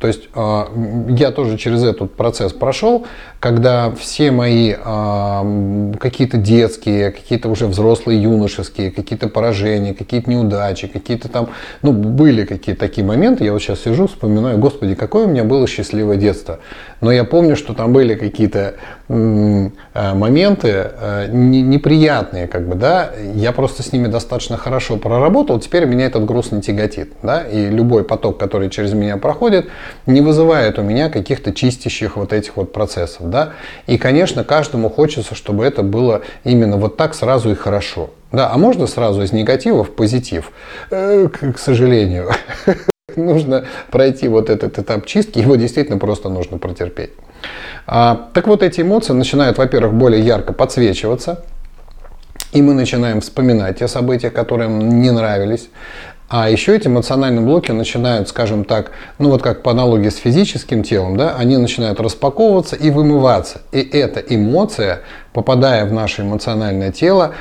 То 0.00 0.08
есть 0.08 0.28
э, 0.34 0.64
я 1.10 1.30
тоже 1.30 1.56
через 1.56 1.84
этот 1.84 2.14
процесс 2.14 2.52
прошел, 2.52 3.06
когда 3.38 3.92
все 3.92 4.32
мои 4.32 4.74
э, 4.74 5.92
какие-то 6.00 6.38
детские, 6.38 7.12
какие-то 7.12 7.48
уже 7.48 7.66
взрослые 7.66 8.20
юношеские, 8.20 8.90
какие-то 8.90 9.28
поражения, 9.28 9.94
какие-то 9.94 10.28
неудачи, 10.30 10.88
какие-то 10.88 11.28
там, 11.28 11.50
ну, 11.82 11.92
были 11.92 12.44
какие-то 12.44 12.80
такие 12.80 13.06
моменты, 13.06 13.44
я 13.44 13.52
вот 13.52 13.60
сейчас 13.60 13.82
сижу, 13.82 14.08
вспоминаю, 14.08 14.58
господи, 14.58 14.96
какое 14.96 15.26
у 15.26 15.28
меня 15.28 15.44
было 15.44 15.68
счастливое 15.68 16.16
детство. 16.16 16.58
Но 17.00 17.12
я 17.12 17.24
помню, 17.24 17.56
что 17.56 17.72
там 17.74 17.92
были 17.92 18.14
какие-то 18.14 18.74
э, 19.08 19.68
моменты 20.14 20.68
э, 20.68 21.28
неприятные, 21.30 22.46
как 22.46 22.68
бы, 22.68 22.74
да, 22.74 23.10
я 23.34 23.52
просто 23.52 23.82
с 23.82 23.92
ними 23.92 24.06
достаточно 24.06 24.56
хорошо 24.56 24.96
проработал, 24.96 25.58
теперь 25.60 25.86
меня 25.86 26.06
этот 26.06 26.24
груз 26.24 26.52
не 26.52 26.60
тяготит, 26.60 27.12
да, 27.22 27.42
и 27.42 27.68
любой 27.68 28.04
поток, 28.04 28.38
который 28.38 28.68
через 28.70 28.92
меня 28.92 29.16
проходит, 29.16 29.68
не 30.06 30.20
вызывает 30.20 30.78
у 30.78 30.82
меня 30.82 31.08
каких-то 31.08 31.52
чистящих 31.52 32.16
вот 32.16 32.32
этих 32.32 32.56
вот 32.56 32.72
процессов. 32.72 33.30
Да? 33.30 33.54
И, 33.86 33.96
конечно, 33.96 34.44
каждому 34.44 34.90
хочется, 34.90 35.34
чтобы 35.34 35.64
это 35.64 35.82
было 35.82 36.22
именно 36.44 36.76
вот 36.76 36.96
так 36.96 37.14
сразу 37.14 37.50
и 37.50 37.54
хорошо. 37.54 38.10
Да, 38.32 38.50
а 38.52 38.58
можно 38.58 38.86
сразу 38.86 39.22
из 39.22 39.32
негатива 39.32 39.82
в 39.82 39.90
позитив? 39.90 40.52
Э, 40.90 41.28
к, 41.28 41.54
к 41.54 41.58
сожалению. 41.58 42.30
Нужно 43.16 43.64
пройти 43.90 44.28
вот 44.28 44.50
этот 44.50 44.78
этап 44.78 45.06
чистки, 45.06 45.38
его 45.38 45.56
действительно 45.56 45.98
просто 45.98 46.28
нужно 46.28 46.58
протерпеть. 46.58 47.10
А, 47.86 48.28
так 48.34 48.46
вот, 48.46 48.62
эти 48.62 48.82
эмоции 48.82 49.12
начинают, 49.12 49.58
во-первых, 49.58 49.94
более 49.94 50.22
ярко 50.22 50.52
подсвечиваться, 50.52 51.44
и 52.52 52.62
мы 52.62 52.74
начинаем 52.74 53.20
вспоминать 53.20 53.78
те 53.78 53.88
события, 53.88 54.30
которые 54.30 54.68
нам 54.68 55.00
не 55.00 55.10
нравились. 55.10 55.68
А 56.32 56.48
еще 56.48 56.76
эти 56.76 56.86
эмоциональные 56.86 57.44
блоки 57.44 57.72
начинают, 57.72 58.28
скажем 58.28 58.64
так, 58.64 58.92
ну 59.18 59.30
вот 59.30 59.42
как 59.42 59.64
по 59.64 59.72
аналогии 59.72 60.10
с 60.10 60.16
физическим 60.16 60.84
телом, 60.84 61.16
да, 61.16 61.34
они 61.36 61.56
начинают 61.56 61.98
распаковываться 61.98 62.76
и 62.76 62.90
вымываться. 62.90 63.62
И 63.72 63.80
эта 63.80 64.20
эмоция, 64.20 65.00
попадая 65.32 65.84
в 65.86 65.92
наше 65.92 66.22
эмоциональное 66.22 66.92
тело, 66.92 67.34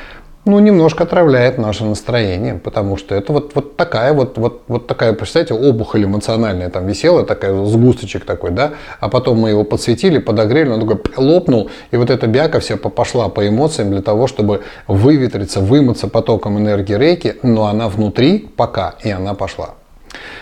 ну, 0.49 0.59
немножко 0.59 1.03
отравляет 1.03 1.57
наше 1.57 1.85
настроение, 1.85 2.55
потому 2.55 2.97
что 2.97 3.15
это 3.15 3.31
вот, 3.33 3.55
вот 3.55 3.77
такая 3.77 4.13
вот, 4.13 4.37
вот, 4.37 4.63
вот 4.67 4.87
такая, 4.87 5.13
представьте, 5.13 5.53
опухоль 5.53 6.05
эмоциональная 6.05 6.69
там 6.69 6.87
висела, 6.87 7.25
такая 7.25 7.65
сгусточек 7.65 8.25
такой, 8.25 8.51
да, 8.51 8.71
а 8.99 9.09
потом 9.09 9.39
мы 9.39 9.49
его 9.49 9.63
подсветили, 9.63 10.17
подогрели, 10.17 10.69
он 10.69 10.87
такой 10.87 10.99
лопнул, 11.17 11.69
и 11.91 11.97
вот 11.97 12.09
эта 12.09 12.27
бяка 12.27 12.59
вся 12.59 12.77
пошла 12.77 13.29
по 13.29 13.47
эмоциям 13.47 13.91
для 13.91 14.01
того, 14.01 14.27
чтобы 14.27 14.63
выветриться, 14.87 15.59
вымыться 15.59 16.07
потоком 16.07 16.57
энергии 16.57 16.95
рейки, 16.95 17.35
но 17.43 17.67
она 17.67 17.87
внутри 17.87 18.49
пока, 18.55 18.95
и 19.03 19.11
она 19.11 19.33
пошла. 19.35 19.75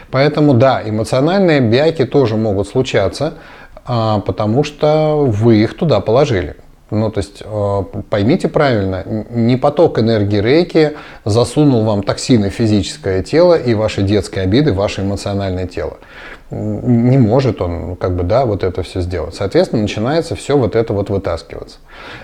Поэтому 0.09 0.53
да, 0.53 0.81
эмоциональные 0.83 1.59
бяки 1.59 2.05
тоже 2.05 2.37
могут 2.37 2.67
случаться, 2.67 3.33
а, 3.85 4.19
потому 4.19 4.63
что 4.63 5.25
вы 5.25 5.57
их 5.57 5.75
туда 5.75 5.99
положили. 5.99 6.55
Ну, 6.89 7.11
то 7.11 7.17
есть, 7.17 7.43
э, 7.43 7.83
поймите 8.09 8.47
правильно, 8.47 9.03
не 9.29 9.57
поток 9.57 9.99
энергии 9.99 10.39
рейки 10.39 10.93
засунул 11.25 11.83
вам 11.83 12.01
токсины 12.01 12.49
в 12.49 12.53
физическое 12.53 13.23
тело 13.23 13.55
и 13.55 13.73
ваши 13.73 14.03
детские 14.03 14.43
обиды, 14.43 14.71
ваше 14.71 15.01
эмоциональное 15.01 15.67
тело. 15.67 15.97
Не 16.49 17.17
может 17.17 17.61
он, 17.61 17.97
как 17.97 18.15
бы, 18.15 18.23
да, 18.23 18.45
вот 18.45 18.63
это 18.63 18.83
все 18.83 19.01
сделать. 19.01 19.35
Соответственно, 19.35 19.81
начинается 19.81 20.35
все 20.37 20.57
вот 20.57 20.77
это 20.77 20.93
вот 20.93 21.09
вытаскиваться. 21.09 21.79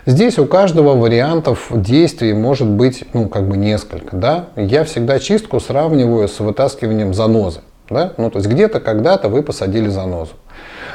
Здесь 0.06 0.40
у 0.40 0.46
каждого 0.46 0.96
вариантов 0.96 1.68
действий 1.70 2.34
может 2.34 2.70
быть, 2.70 3.04
ну, 3.12 3.28
как 3.28 3.50
бы 3.50 3.58
несколько, 3.58 4.16
да. 4.16 4.46
Я 4.56 4.86
всегда 4.86 5.20
чистку 5.20 5.60
сравниваю 5.60 6.30
с 6.30 6.40
вытаскиванием 6.40 7.14
занозы, 7.14 7.60
да. 7.90 8.14
Ну, 8.16 8.30
то 8.32 8.38
есть, 8.38 8.50
где-то 8.50 8.80
когда-то 8.80 9.28
вы 9.28 9.44
посадили 9.44 9.90
занозу 9.90 10.32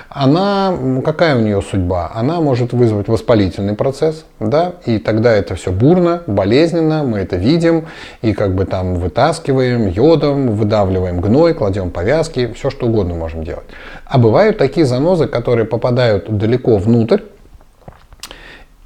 она, 0.08 0.74
какая 1.04 1.36
у 1.36 1.40
нее 1.40 1.62
судьба? 1.62 2.10
Она 2.14 2.40
может 2.40 2.72
вызвать 2.72 3.08
воспалительный 3.08 3.74
процесс, 3.74 4.24
да, 4.40 4.72
и 4.86 4.98
тогда 4.98 5.32
это 5.32 5.54
все 5.54 5.70
бурно, 5.72 6.22
болезненно, 6.26 7.02
мы 7.04 7.18
это 7.18 7.36
видим, 7.36 7.86
и 8.22 8.32
как 8.32 8.54
бы 8.54 8.64
там 8.64 8.94
вытаскиваем 8.94 9.88
йодом, 9.88 10.52
выдавливаем 10.52 11.20
гной, 11.20 11.54
кладем 11.54 11.90
повязки, 11.90 12.52
все 12.54 12.70
что 12.70 12.86
угодно 12.86 13.14
можем 13.14 13.44
делать. 13.44 13.66
А 14.04 14.18
бывают 14.18 14.58
такие 14.58 14.86
занозы, 14.86 15.26
которые 15.26 15.66
попадают 15.66 16.36
далеко 16.36 16.76
внутрь, 16.78 17.20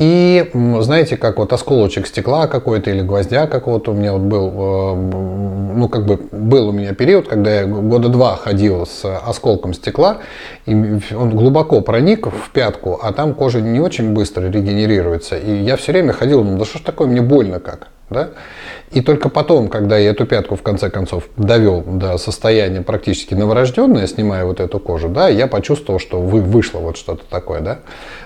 и 0.02 0.50
знаете, 0.80 1.16
как 1.16 1.38
вот 1.38 1.52
осколочек 1.52 2.08
стекла 2.08 2.48
какой-то 2.48 2.90
или 2.90 3.02
гвоздя 3.02 3.46
какого-то 3.46 3.92
у 3.92 3.94
меня 3.94 4.12
вот 4.12 4.22
был, 4.22 4.48
э, 4.48 4.94
ну 5.76 5.88
как 5.88 6.06
бы 6.06 6.18
был 6.32 6.70
у 6.70 6.72
меня 6.72 6.92
период, 6.92 7.28
когда 7.28 7.60
я 7.60 7.66
года 7.66 8.08
два 8.08 8.34
ходил 8.34 8.84
с 8.84 9.04
осколком 9.04 9.74
стекла, 9.74 10.18
и 10.66 10.74
он 11.14 11.30
глубоко 11.30 11.82
проник 11.82 12.26
в 12.26 12.50
пятку, 12.52 12.98
а 13.00 13.12
там 13.12 13.32
кожа 13.32 13.60
не 13.60 13.78
очень 13.78 14.12
быстро 14.12 14.48
регенерируется. 14.48 15.36
И 15.36 15.62
я 15.62 15.76
все 15.76 15.92
время 15.92 16.12
ходил, 16.12 16.42
ну 16.42 16.58
да 16.58 16.64
что 16.64 16.78
ж 16.78 16.80
такое, 16.80 17.06
мне 17.06 17.20
больно 17.20 17.60
как. 17.60 17.86
Да? 18.10 18.30
И 18.92 19.00
только 19.00 19.30
потом, 19.30 19.68
когда 19.68 19.96
я 19.96 20.10
эту 20.10 20.26
пятку 20.26 20.54
в 20.54 20.62
конце 20.62 20.90
концов 20.90 21.24
довел 21.36 21.82
до 21.82 22.18
состояния 22.18 22.82
практически 22.82 23.32
новорожденное, 23.34 24.06
снимая 24.06 24.44
вот 24.44 24.60
эту 24.60 24.78
кожу, 24.78 25.08
да, 25.08 25.28
я 25.28 25.46
почувствовал, 25.46 25.98
что 25.98 26.20
вы, 26.20 26.42
вышло 26.42 26.78
вот 26.78 26.98
что-то 26.98 27.24
такое. 27.28 27.60
Да? 27.60 27.78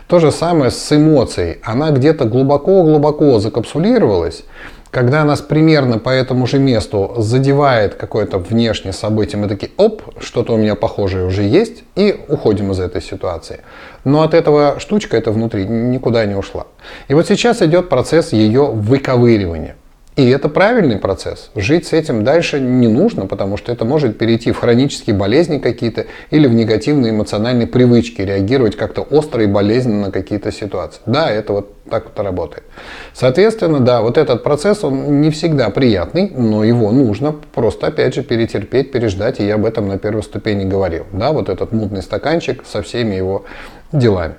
То 0.09 0.19
же 0.19 0.33
самое 0.33 0.73
с 0.73 0.93
эмоцией. 0.93 1.59
Она 1.63 1.91
где-то 1.91 2.25
глубоко-глубоко 2.25 3.39
закапсулировалась, 3.39 4.43
когда 4.91 5.25
нас 5.25 5.41
примерно 5.41 5.99
по 5.99 6.09
этому 6.09 6.47
же 6.47 6.59
месту 6.59 7.15
задевает 7.19 7.95
какое-то 7.97 8.39
внешнее 8.39 8.93
событие, 8.93 9.39
мы 9.39 9.47
такие, 9.47 9.71
оп, 9.77 10.03
что-то 10.21 10.55
у 10.55 10.57
меня 10.57 10.75
похожее 10.75 11.27
уже 11.27 11.43
есть, 11.43 11.85
и 11.97 12.19
уходим 12.29 12.73
из 12.73 12.81
этой 12.81 13.03
ситуации. 13.03 13.61
Но 14.05 14.23
от 14.23 14.33
этого 14.33 14.77
штучка 14.81 15.17
это 15.17 15.33
внутри 15.33 15.67
никуда 15.67 16.25
не 16.25 16.35
ушла. 16.35 16.67
И 17.09 17.15
вот 17.15 17.27
сейчас 17.27 17.63
идет 17.63 17.89
процесс 17.89 18.33
ее 18.33 18.65
выковыривания. 18.65 19.77
И 20.17 20.27
это 20.31 20.49
правильный 20.49 20.97
процесс. 20.97 21.51
Жить 21.55 21.87
с 21.87 21.93
этим 21.93 22.25
дальше 22.25 22.59
не 22.59 22.89
нужно, 22.89 23.27
потому 23.27 23.59
что 23.59 23.71
это 23.71 23.85
может 23.85 24.17
перейти 24.17 24.51
в 24.51 24.59
хронические 24.59 25.15
болезни 25.15 25.59
какие-то 25.59 26.07
или 26.31 26.47
в 26.47 26.55
негативные 26.55 27.13
эмоциональные 27.13 27.67
привычки, 27.67 28.23
реагировать 28.23 28.77
как-то 28.77 29.03
остро 29.03 29.45
и 29.45 29.47
болезненно 29.47 30.07
на 30.07 30.11
какие-то 30.11 30.51
ситуации. 30.53 31.01
Да, 31.05 31.31
это 31.31 31.53
вот 31.53 31.83
так 31.91 32.05
вот 32.07 32.25
работает. 32.25 32.65
Соответственно, 33.13 33.81
да, 33.81 34.01
вот 34.01 34.17
этот 34.17 34.43
процесс, 34.43 34.85
он 34.85 35.21
не 35.21 35.31
всегда 35.31 35.69
приятный, 35.69 36.33
но 36.35 36.65
его 36.65 36.93
нужно 36.93 37.35
просто, 37.55 37.89
опять 37.89 38.15
же, 38.15 38.23
перетерпеть, 38.23 38.93
переждать, 38.93 39.39
и 39.41 39.47
я 39.47 39.57
об 39.57 39.67
этом 39.67 39.87
на 39.87 39.99
первой 39.99 40.23
ступени 40.23 40.65
говорил. 40.65 41.05
Да, 41.13 41.33
вот 41.33 41.51
этот 41.51 41.73
мутный 41.73 42.01
стаканчик 42.01 42.65
со 42.67 42.81
всеми 42.81 43.15
его 43.17 43.45
делами. 43.93 44.37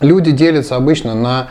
Люди 0.00 0.32
делятся 0.32 0.74
обычно 0.74 1.14
на 1.14 1.48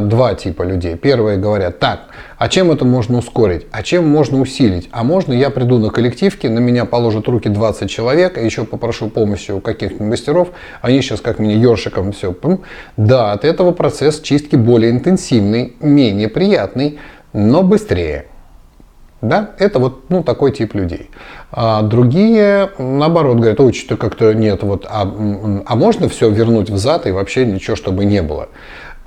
два 0.00 0.34
типа 0.34 0.62
людей. 0.62 0.96
Первые 0.96 1.38
говорят, 1.38 1.78
так, 1.78 2.08
а 2.38 2.48
чем 2.48 2.70
это 2.70 2.84
можно 2.84 3.18
ускорить? 3.18 3.66
А 3.70 3.82
чем 3.82 4.08
можно 4.08 4.40
усилить? 4.40 4.88
А 4.90 5.04
можно 5.04 5.32
я 5.32 5.50
приду 5.50 5.78
на 5.78 5.90
коллективки, 5.90 6.46
на 6.46 6.58
меня 6.58 6.84
положат 6.84 7.28
руки 7.28 7.48
20 7.48 7.88
человек, 7.88 8.36
а 8.36 8.40
еще 8.40 8.64
попрошу 8.64 9.08
помощи 9.08 9.52
у 9.52 9.60
каких-нибудь 9.60 10.08
мастеров, 10.08 10.48
они 10.82 11.00
сейчас 11.02 11.20
как 11.20 11.38
мне 11.38 11.56
ершиком 11.56 12.12
все. 12.12 12.34
Да, 12.96 13.32
от 13.32 13.44
этого 13.44 13.72
процесс 13.72 14.20
чистки 14.20 14.56
более 14.56 14.90
интенсивный, 14.90 15.76
менее 15.80 16.28
приятный, 16.28 16.98
но 17.32 17.62
быстрее. 17.62 18.26
Да, 19.22 19.52
это 19.58 19.78
вот 19.78 20.10
ну, 20.10 20.22
такой 20.22 20.52
тип 20.52 20.74
людей. 20.74 21.10
А 21.50 21.82
другие, 21.82 22.70
наоборот, 22.78 23.38
говорят, 23.38 23.58
ой, 23.60 23.72
что 23.72 23.96
как-то 23.96 24.34
нет, 24.34 24.62
вот, 24.62 24.86
а, 24.88 25.02
а 25.02 25.74
можно 25.74 26.08
все 26.08 26.28
вернуть 26.28 26.68
взад 26.68 27.06
и 27.06 27.12
вообще 27.12 27.46
ничего, 27.46 27.76
чтобы 27.76 28.04
не 28.04 28.20
было. 28.22 28.50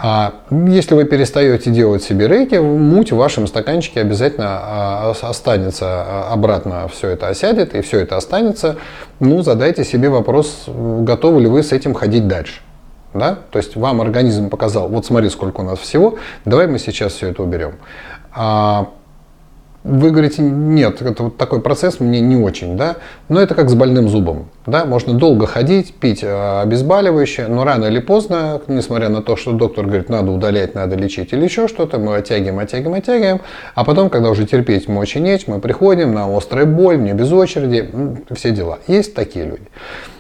А 0.02 0.36
если 0.50 0.96
вы 0.96 1.04
перестаете 1.04 1.72
делать 1.72 2.02
себе 2.02 2.30
рейки, 2.30 2.56
муть 2.56 3.12
в 3.12 3.18
вашем 3.18 3.48
стаканчике 3.48 4.00
обязательно 4.00 4.48
а, 4.48 5.14
останется 5.22 5.86
а, 5.86 6.30
обратно, 6.32 6.88
все 6.88 7.10
это 7.10 7.28
осядет 7.28 7.76
и 7.76 7.82
все 7.82 8.00
это 8.00 8.16
останется. 8.16 8.78
Ну, 9.20 9.42
задайте 9.42 9.84
себе 9.84 10.08
вопрос, 10.08 10.64
готовы 10.68 11.42
ли 11.42 11.48
вы 11.48 11.64
с 11.64 11.74
этим 11.74 11.94
ходить 11.94 12.30
дальше. 12.30 12.62
Да? 13.14 13.40
То 13.52 13.58
есть 13.58 13.76
вам 13.76 14.00
организм 14.00 14.50
показал, 14.50 14.88
вот 14.88 15.06
смотри, 15.06 15.30
сколько 15.30 15.60
у 15.60 15.64
нас 15.64 15.80
всего, 15.80 16.18
давай 16.46 16.68
мы 16.68 16.80
сейчас 16.80 17.14
все 17.14 17.32
это 17.32 17.44
уберем. 17.44 17.74
А 18.34 18.92
вы 19.84 20.12
говорите, 20.12 20.42
нет, 20.42 21.02
это 21.02 21.24
вот 21.24 21.38
такой 21.38 21.62
процесс 21.62 22.00
мне 22.00 22.20
не 22.20 22.36
очень, 22.36 22.76
да, 22.76 22.98
но 23.30 23.40
это 23.42 23.56
как 23.56 23.70
с 23.70 23.74
больным 23.76 24.10
зубом, 24.10 24.50
да, 24.66 24.86
можно 24.86 25.14
долго 25.14 25.48
ходить, 25.48 25.94
пить 25.94 26.24
э, 26.24 26.62
обезболивающее, 26.62 27.48
но 27.48 27.64
рано 27.64 27.86
или 27.86 28.00
поздно, 28.00 28.62
несмотря 28.68 29.10
на 29.10 29.22
то, 29.22 29.36
что 29.36 29.54
доктор 29.54 29.86
говорит, 29.86 30.10
надо 30.10 30.32
удалять, 30.32 30.76
надо 30.76 30.96
лечить 30.96 31.32
или 31.34 31.44
еще 31.46 31.68
что-то, 31.68 31.98
мы 31.98 32.18
оттягиваем, 32.18 32.60
оттягиваем, 32.60 32.98
оттягиваем, 32.98 33.42
а 33.76 33.84
потом, 33.86 34.10
когда 34.10 34.30
уже 34.30 34.46
терпеть 34.46 34.88
мочи 34.88 35.20
нет, 35.20 35.48
мы 35.48 35.60
приходим 35.60 36.14
на 36.14 36.36
острую 36.36 36.68
боль, 36.68 36.98
мне 36.98 37.14
без 37.14 37.32
очереди, 37.32 37.90
все 38.36 38.52
дела. 38.52 38.80
Есть 38.88 39.14
такие 39.14 39.46
люди. 39.46 39.64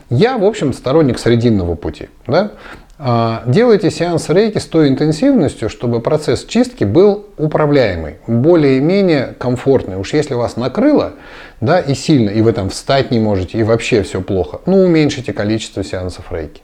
Я, 0.09 0.37
в 0.37 0.43
общем, 0.43 0.73
сторонник 0.73 1.19
срединного 1.19 1.75
пути, 1.75 2.09
да, 2.25 2.51
делайте 2.99 3.91
сеанс 3.91 4.29
рейки 4.29 4.57
с 4.57 4.65
той 4.65 4.89
интенсивностью, 4.89 5.69
чтобы 5.69 6.01
процесс 6.01 6.43
чистки 6.43 6.83
был 6.83 7.27
управляемый, 7.37 8.17
более-менее 8.27 9.35
комфортный. 9.39 9.95
Уж 9.95 10.13
если 10.13 10.33
вас 10.33 10.57
накрыло, 10.57 11.13
да, 11.61 11.79
и 11.79 11.93
сильно, 11.93 12.29
и 12.29 12.41
вы 12.41 12.51
там 12.51 12.69
встать 12.69 13.09
не 13.09 13.19
можете, 13.19 13.57
и 13.57 13.63
вообще 13.63 14.03
все 14.03 14.21
плохо, 14.21 14.59
ну, 14.65 14.83
уменьшите 14.83 15.31
количество 15.31 15.81
сеансов 15.81 16.29
рейки. 16.31 16.61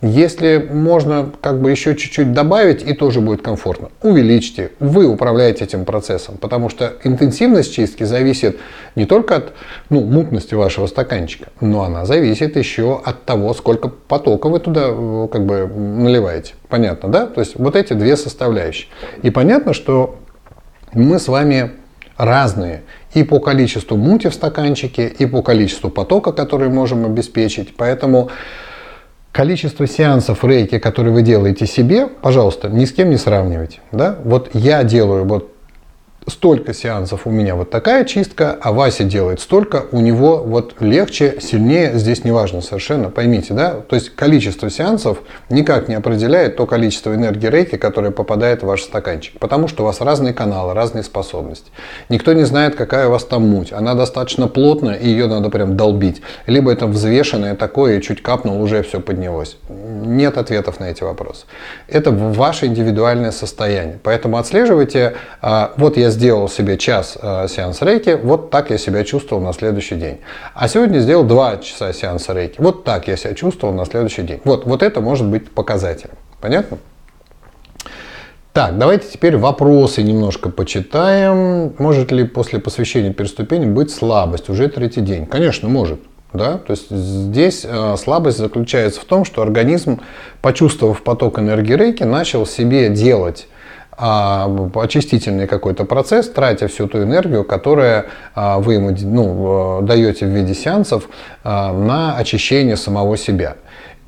Если 0.00 0.58
можно 0.70 1.30
как 1.40 1.60
бы 1.60 1.72
еще 1.72 1.96
чуть-чуть 1.96 2.32
добавить, 2.32 2.82
и 2.82 2.92
тоже 2.92 3.20
будет 3.20 3.42
комфортно, 3.42 3.88
увеличьте. 4.00 4.70
Вы 4.78 5.06
управляете 5.06 5.64
этим 5.64 5.84
процессом, 5.84 6.36
потому 6.36 6.68
что 6.68 6.94
интенсивность 7.02 7.74
чистки 7.74 8.04
зависит 8.04 8.58
не 8.94 9.06
только 9.06 9.36
от 9.36 9.52
ну, 9.90 10.02
мутности 10.02 10.54
вашего 10.54 10.86
стаканчика, 10.86 11.48
но 11.60 11.82
она 11.82 12.04
зависит 12.04 12.56
еще 12.56 13.00
от 13.04 13.24
того, 13.24 13.52
сколько 13.54 13.88
потока 13.88 14.48
вы 14.48 14.60
туда 14.60 14.86
э, 14.88 15.28
как 15.32 15.44
бы 15.44 15.66
наливаете. 15.66 16.54
Понятно, 16.68 17.08
да? 17.08 17.26
То 17.26 17.40
есть 17.40 17.58
вот 17.58 17.74
эти 17.74 17.94
две 17.94 18.16
составляющие. 18.16 18.88
И 19.22 19.30
понятно, 19.30 19.72
что 19.72 20.20
мы 20.92 21.18
с 21.18 21.26
вами 21.26 21.72
разные 22.16 22.82
и 23.14 23.24
по 23.24 23.40
количеству 23.40 23.96
мути 23.96 24.28
в 24.28 24.34
стаканчике, 24.34 25.08
и 25.08 25.26
по 25.26 25.42
количеству 25.42 25.90
потока, 25.90 26.32
который 26.32 26.68
можем 26.68 27.04
обеспечить. 27.04 27.74
Поэтому 27.76 28.30
количество 29.32 29.86
сеансов 29.86 30.44
рейки, 30.44 30.78
которые 30.78 31.12
вы 31.12 31.22
делаете 31.22 31.66
себе, 31.66 32.06
пожалуйста, 32.06 32.68
ни 32.68 32.84
с 32.84 32.92
кем 32.92 33.10
не 33.10 33.16
сравнивайте. 33.16 33.80
Да? 33.92 34.18
Вот 34.24 34.50
я 34.54 34.82
делаю 34.84 35.24
вот 35.24 35.54
столько 36.28 36.74
сеансов 36.74 37.26
у 37.26 37.30
меня 37.30 37.54
вот 37.54 37.70
такая 37.70 38.04
чистка, 38.04 38.56
а 38.60 38.72
Вася 38.72 39.04
делает 39.04 39.40
столько, 39.40 39.86
у 39.92 40.00
него 40.00 40.38
вот 40.38 40.74
легче, 40.80 41.38
сильнее, 41.40 41.98
здесь 41.98 42.24
не 42.24 42.30
важно 42.30 42.60
совершенно, 42.60 43.10
поймите, 43.10 43.54
да? 43.54 43.74
То 43.88 43.96
есть 43.96 44.10
количество 44.10 44.70
сеансов 44.70 45.18
никак 45.48 45.88
не 45.88 45.94
определяет 45.94 46.56
то 46.56 46.66
количество 46.66 47.14
энергии 47.14 47.48
рейки, 47.48 47.76
которое 47.76 48.10
попадает 48.10 48.62
в 48.62 48.66
ваш 48.66 48.82
стаканчик, 48.82 49.38
потому 49.38 49.68
что 49.68 49.82
у 49.82 49.86
вас 49.86 50.00
разные 50.00 50.34
каналы, 50.34 50.74
разные 50.74 51.02
способности. 51.02 51.70
Никто 52.08 52.32
не 52.32 52.44
знает, 52.44 52.74
какая 52.74 53.08
у 53.08 53.10
вас 53.10 53.24
там 53.24 53.48
муть, 53.48 53.72
она 53.72 53.94
достаточно 53.94 54.48
плотная, 54.48 54.94
и 54.94 55.08
ее 55.08 55.26
надо 55.26 55.50
прям 55.50 55.76
долбить. 55.76 56.22
Либо 56.46 56.72
это 56.72 56.86
взвешенное 56.86 57.54
такое, 57.54 57.98
и 57.98 58.02
чуть 58.02 58.22
капнул, 58.22 58.60
уже 58.60 58.82
все 58.82 59.00
поднялось. 59.00 59.56
Нет 59.68 60.36
ответов 60.38 60.80
на 60.80 60.90
эти 60.90 61.02
вопросы. 61.02 61.46
Это 61.88 62.10
ваше 62.10 62.66
индивидуальное 62.66 63.30
состояние, 63.30 63.98
поэтому 64.02 64.36
отслеживайте, 64.36 65.14
а, 65.40 65.72
вот 65.76 65.96
я 65.96 66.10
сделал 66.18 66.48
себе 66.48 66.76
час 66.76 67.16
э, 67.22 67.46
сеанс 67.48 67.80
рейки, 67.80 68.18
вот 68.20 68.50
так 68.50 68.70
я 68.70 68.78
себя 68.78 69.04
чувствовал 69.04 69.40
на 69.40 69.52
следующий 69.52 69.94
день. 69.94 70.18
А 70.52 70.66
сегодня 70.66 70.98
сделал 70.98 71.22
2 71.22 71.58
часа 71.58 71.92
сеанса 71.92 72.34
рейки, 72.34 72.56
вот 72.58 72.82
так 72.82 73.06
я 73.06 73.16
себя 73.16 73.34
чувствовал 73.34 73.72
на 73.72 73.84
следующий 73.84 74.22
день. 74.22 74.40
Вот, 74.44 74.66
вот 74.66 74.82
это 74.82 75.00
может 75.00 75.26
быть 75.28 75.48
показателем. 75.48 76.14
Понятно? 76.40 76.78
Так, 78.52 78.76
давайте 78.78 79.06
теперь 79.08 79.36
вопросы 79.36 80.02
немножко 80.02 80.48
почитаем. 80.50 81.74
Может 81.78 82.10
ли 82.10 82.24
после 82.24 82.58
посвящения 82.58 83.12
переступений 83.12 83.68
быть 83.68 83.92
слабость 83.92 84.48
уже 84.48 84.68
третий 84.68 85.02
день? 85.02 85.24
Конечно, 85.24 85.68
может. 85.68 86.00
Да? 86.32 86.58
То 86.58 86.72
есть 86.72 86.90
здесь 86.90 87.64
э, 87.64 87.94
слабость 87.96 88.38
заключается 88.38 89.00
в 89.00 89.04
том, 89.04 89.24
что 89.24 89.40
организм, 89.42 90.00
почувствовав 90.42 91.02
поток 91.02 91.38
энергии 91.38 91.74
рейки, 91.74 92.02
начал 92.02 92.44
себе 92.44 92.88
делать 92.88 93.46
а, 94.00 94.48
очистительный 94.76 95.48
какой-то 95.48 95.84
процесс, 95.84 96.28
тратя 96.28 96.68
всю 96.68 96.86
ту 96.86 97.02
энергию, 97.02 97.44
которую 97.44 98.04
а, 98.34 98.60
вы 98.60 98.74
ему 98.74 98.90
ну, 98.90 99.80
даете 99.82 100.26
в 100.26 100.28
виде 100.28 100.54
сеансов 100.54 101.08
а, 101.42 101.72
на 101.72 102.16
очищение 102.16 102.76
самого 102.76 103.16
себя. 103.16 103.56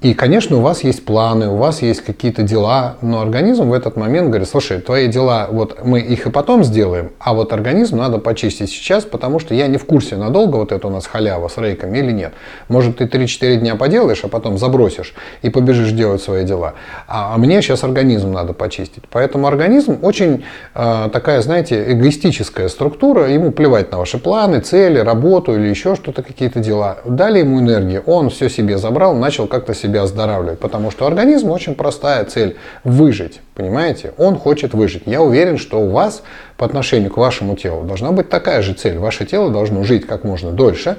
И, 0.02 0.14
конечно, 0.14 0.56
у 0.56 0.60
вас 0.62 0.82
есть 0.82 1.04
планы, 1.04 1.48
у 1.48 1.56
вас 1.56 1.82
есть 1.82 2.00
какие-то 2.00 2.42
дела, 2.42 2.96
но 3.02 3.20
организм 3.20 3.68
в 3.68 3.74
этот 3.74 3.96
момент 3.96 4.28
говорит, 4.28 4.48
слушай, 4.48 4.80
твои 4.80 5.08
дела, 5.08 5.48
вот 5.50 5.84
мы 5.84 6.00
их 6.00 6.26
и 6.26 6.30
потом 6.30 6.64
сделаем, 6.64 7.10
а 7.18 7.34
вот 7.34 7.52
организм 7.52 7.98
надо 7.98 8.16
почистить 8.16 8.70
сейчас, 8.70 9.04
потому 9.04 9.38
что 9.38 9.54
я 9.54 9.66
не 9.66 9.76
в 9.76 9.84
курсе, 9.84 10.16
надолго 10.16 10.56
вот 10.56 10.72
это 10.72 10.86
у 10.86 10.90
нас 10.90 11.06
халява 11.06 11.48
с 11.48 11.58
рейками 11.58 11.98
или 11.98 12.12
нет. 12.12 12.32
Может, 12.68 12.96
ты 12.96 13.04
3-4 13.04 13.56
дня 13.56 13.76
поделаешь, 13.76 14.20
а 14.24 14.28
потом 14.28 14.56
забросишь 14.56 15.12
и 15.42 15.50
побежишь 15.50 15.92
делать 15.92 16.22
свои 16.22 16.46
дела. 16.46 16.72
А, 17.06 17.34
а 17.34 17.36
мне 17.36 17.60
сейчас 17.60 17.84
организм 17.84 18.32
надо 18.32 18.54
почистить. 18.54 19.02
Поэтому 19.10 19.48
организм 19.48 19.98
очень 20.00 20.44
э, 20.74 21.10
такая, 21.12 21.42
знаете, 21.42 21.92
эгоистическая 21.92 22.68
структура, 22.68 23.28
ему 23.28 23.50
плевать 23.50 23.92
на 23.92 23.98
ваши 23.98 24.16
планы, 24.16 24.60
цели, 24.60 24.98
работу 24.98 25.54
или 25.54 25.68
еще 25.68 25.94
что-то, 25.94 26.22
какие-то 26.22 26.60
дела. 26.60 27.00
Дали 27.04 27.40
ему 27.40 27.60
энергию, 27.60 28.02
он 28.06 28.30
все 28.30 28.48
себе 28.48 28.78
забрал, 28.78 29.14
начал 29.14 29.46
как-то 29.46 29.74
себе 29.74 29.89
себя 29.90 30.02
оздоравливать, 30.02 30.58
потому 30.58 30.90
что 30.90 31.06
организм 31.06 31.50
очень 31.50 31.74
простая 31.74 32.24
цель– 32.24 32.56
выжить, 32.84 33.40
понимаете? 33.54 34.12
Он 34.18 34.36
хочет 34.38 34.72
выжить. 34.72 35.02
Я 35.06 35.20
уверен, 35.20 35.58
что 35.58 35.80
у 35.80 35.90
вас 35.90 36.22
по 36.56 36.64
отношению 36.64 37.10
к 37.10 37.16
вашему 37.16 37.56
телу 37.56 37.84
должна 37.84 38.12
быть 38.12 38.28
такая 38.28 38.62
же 38.62 38.72
цель. 38.74 38.98
Ваше 38.98 39.26
тело 39.26 39.50
должно 39.50 39.82
жить 39.82 40.06
как 40.06 40.24
можно 40.24 40.52
дольше, 40.52 40.96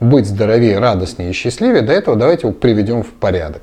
быть 0.00 0.26
здоровее, 0.26 0.78
радостнее 0.78 1.30
и 1.30 1.32
счастливее. 1.32 1.82
До 1.82 1.92
этого 1.92 2.16
давайте 2.16 2.46
его 2.46 2.52
приведем 2.52 3.02
в 3.02 3.12
порядок. 3.12 3.62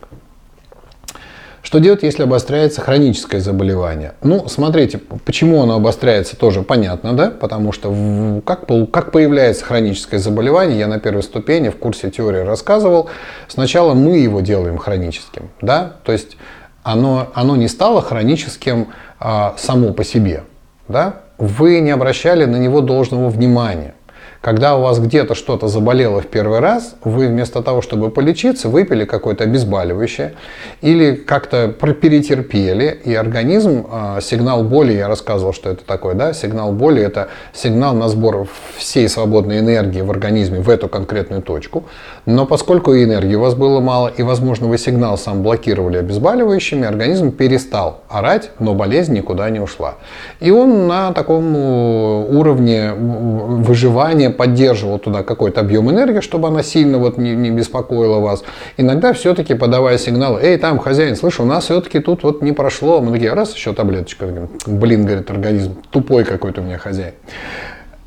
Что 1.63 1.79
делать, 1.79 2.01
если 2.01 2.23
обостряется 2.23 2.81
хроническое 2.81 3.39
заболевание? 3.39 4.13
Ну, 4.23 4.47
смотрите, 4.47 4.97
почему 4.97 5.61
оно 5.61 5.75
обостряется, 5.75 6.35
тоже 6.35 6.63
понятно, 6.63 7.13
да? 7.13 7.29
Потому 7.29 7.71
что 7.71 8.41
как, 8.45 8.65
как 8.91 9.11
появляется 9.11 9.63
хроническое 9.63 10.19
заболевание, 10.19 10.79
я 10.79 10.87
на 10.87 10.99
первой 10.99 11.21
ступени 11.21 11.69
в 11.69 11.77
курсе 11.77 12.09
теории 12.09 12.39
рассказывал. 12.39 13.09
Сначала 13.47 13.93
мы 13.93 14.17
его 14.17 14.41
делаем 14.41 14.77
хроническим, 14.77 15.49
да? 15.61 15.93
То 16.03 16.11
есть 16.11 16.35
оно, 16.83 17.29
оно 17.35 17.55
не 17.55 17.67
стало 17.67 18.01
хроническим 18.01 18.87
а, 19.19 19.53
само 19.57 19.93
по 19.93 20.03
себе, 20.03 20.43
да? 20.87 21.17
Вы 21.37 21.79
не 21.79 21.91
обращали 21.91 22.45
на 22.45 22.57
него 22.57 22.81
должного 22.81 23.29
внимания. 23.29 23.93
Когда 24.41 24.75
у 24.75 24.81
вас 24.81 24.97
где-то 24.97 25.35
что-то 25.35 25.67
заболело 25.67 26.19
в 26.19 26.25
первый 26.25 26.57
раз, 26.57 26.95
вы 27.03 27.27
вместо 27.27 27.61
того, 27.61 27.83
чтобы 27.83 28.09
полечиться, 28.09 28.69
выпили 28.69 29.05
какое-то 29.05 29.43
обезболивающее 29.43 30.33
или 30.81 31.13
как-то 31.13 31.67
перетерпели, 31.67 32.99
и 33.03 33.13
организм, 33.13 33.85
а, 33.91 34.19
сигнал 34.19 34.63
боли, 34.63 34.93
я 34.93 35.07
рассказывал, 35.07 35.53
что 35.53 35.69
это 35.69 35.85
такое, 35.85 36.15
да, 36.15 36.33
сигнал 36.33 36.71
боли 36.71 37.03
это 37.03 37.27
сигнал 37.53 37.93
на 37.93 38.09
сбор 38.09 38.47
всей 38.77 39.07
свободной 39.07 39.59
энергии 39.59 40.01
в 40.01 40.09
организме 40.09 40.59
в 40.59 40.71
эту 40.71 40.89
конкретную 40.89 41.43
точку. 41.43 41.83
Но 42.25 42.47
поскольку 42.47 42.95
энергии 42.95 43.35
у 43.35 43.41
вас 43.41 43.53
было 43.53 43.79
мало, 43.79 44.07
и, 44.07 44.23
возможно, 44.23 44.65
вы 44.65 44.79
сигнал 44.79 45.19
сам 45.19 45.43
блокировали 45.43 45.97
обезболивающими, 45.97 46.87
организм 46.87 47.31
перестал 47.31 48.01
орать, 48.09 48.49
но 48.57 48.73
болезнь 48.73 49.13
никуда 49.13 49.47
не 49.51 49.59
ушла. 49.59 49.95
И 50.39 50.49
он 50.49 50.87
на 50.87 51.13
таком 51.13 51.55
уровне 51.55 52.91
выживания 52.91 54.30
поддерживал 54.31 54.99
туда 54.99 55.23
какой-то 55.23 55.61
объем 55.61 55.89
энергии, 55.91 56.21
чтобы 56.21 56.47
она 56.47 56.63
сильно 56.63 56.97
вот 56.97 57.17
не, 57.17 57.35
не 57.35 57.51
беспокоила 57.51 58.19
вас. 58.19 58.43
Иногда 58.77 59.13
все-таки 59.13 59.53
подавая 59.53 59.97
сигнал, 59.97 60.37
эй, 60.39 60.57
там, 60.57 60.79
хозяин, 60.79 61.15
слышь, 61.15 61.39
у 61.39 61.45
нас 61.45 61.65
все-таки 61.65 61.99
тут 61.99 62.23
вот 62.23 62.41
не 62.41 62.51
прошло. 62.51 63.01
Мы 63.01 63.11
такие, 63.11 63.33
раз, 63.33 63.53
еще 63.53 63.73
таблеточка. 63.73 64.49
Блин, 64.65 65.05
говорит 65.05 65.29
организм, 65.29 65.75
тупой 65.91 66.23
какой-то 66.23 66.61
у 66.61 66.63
меня 66.63 66.77
хозяин. 66.77 67.13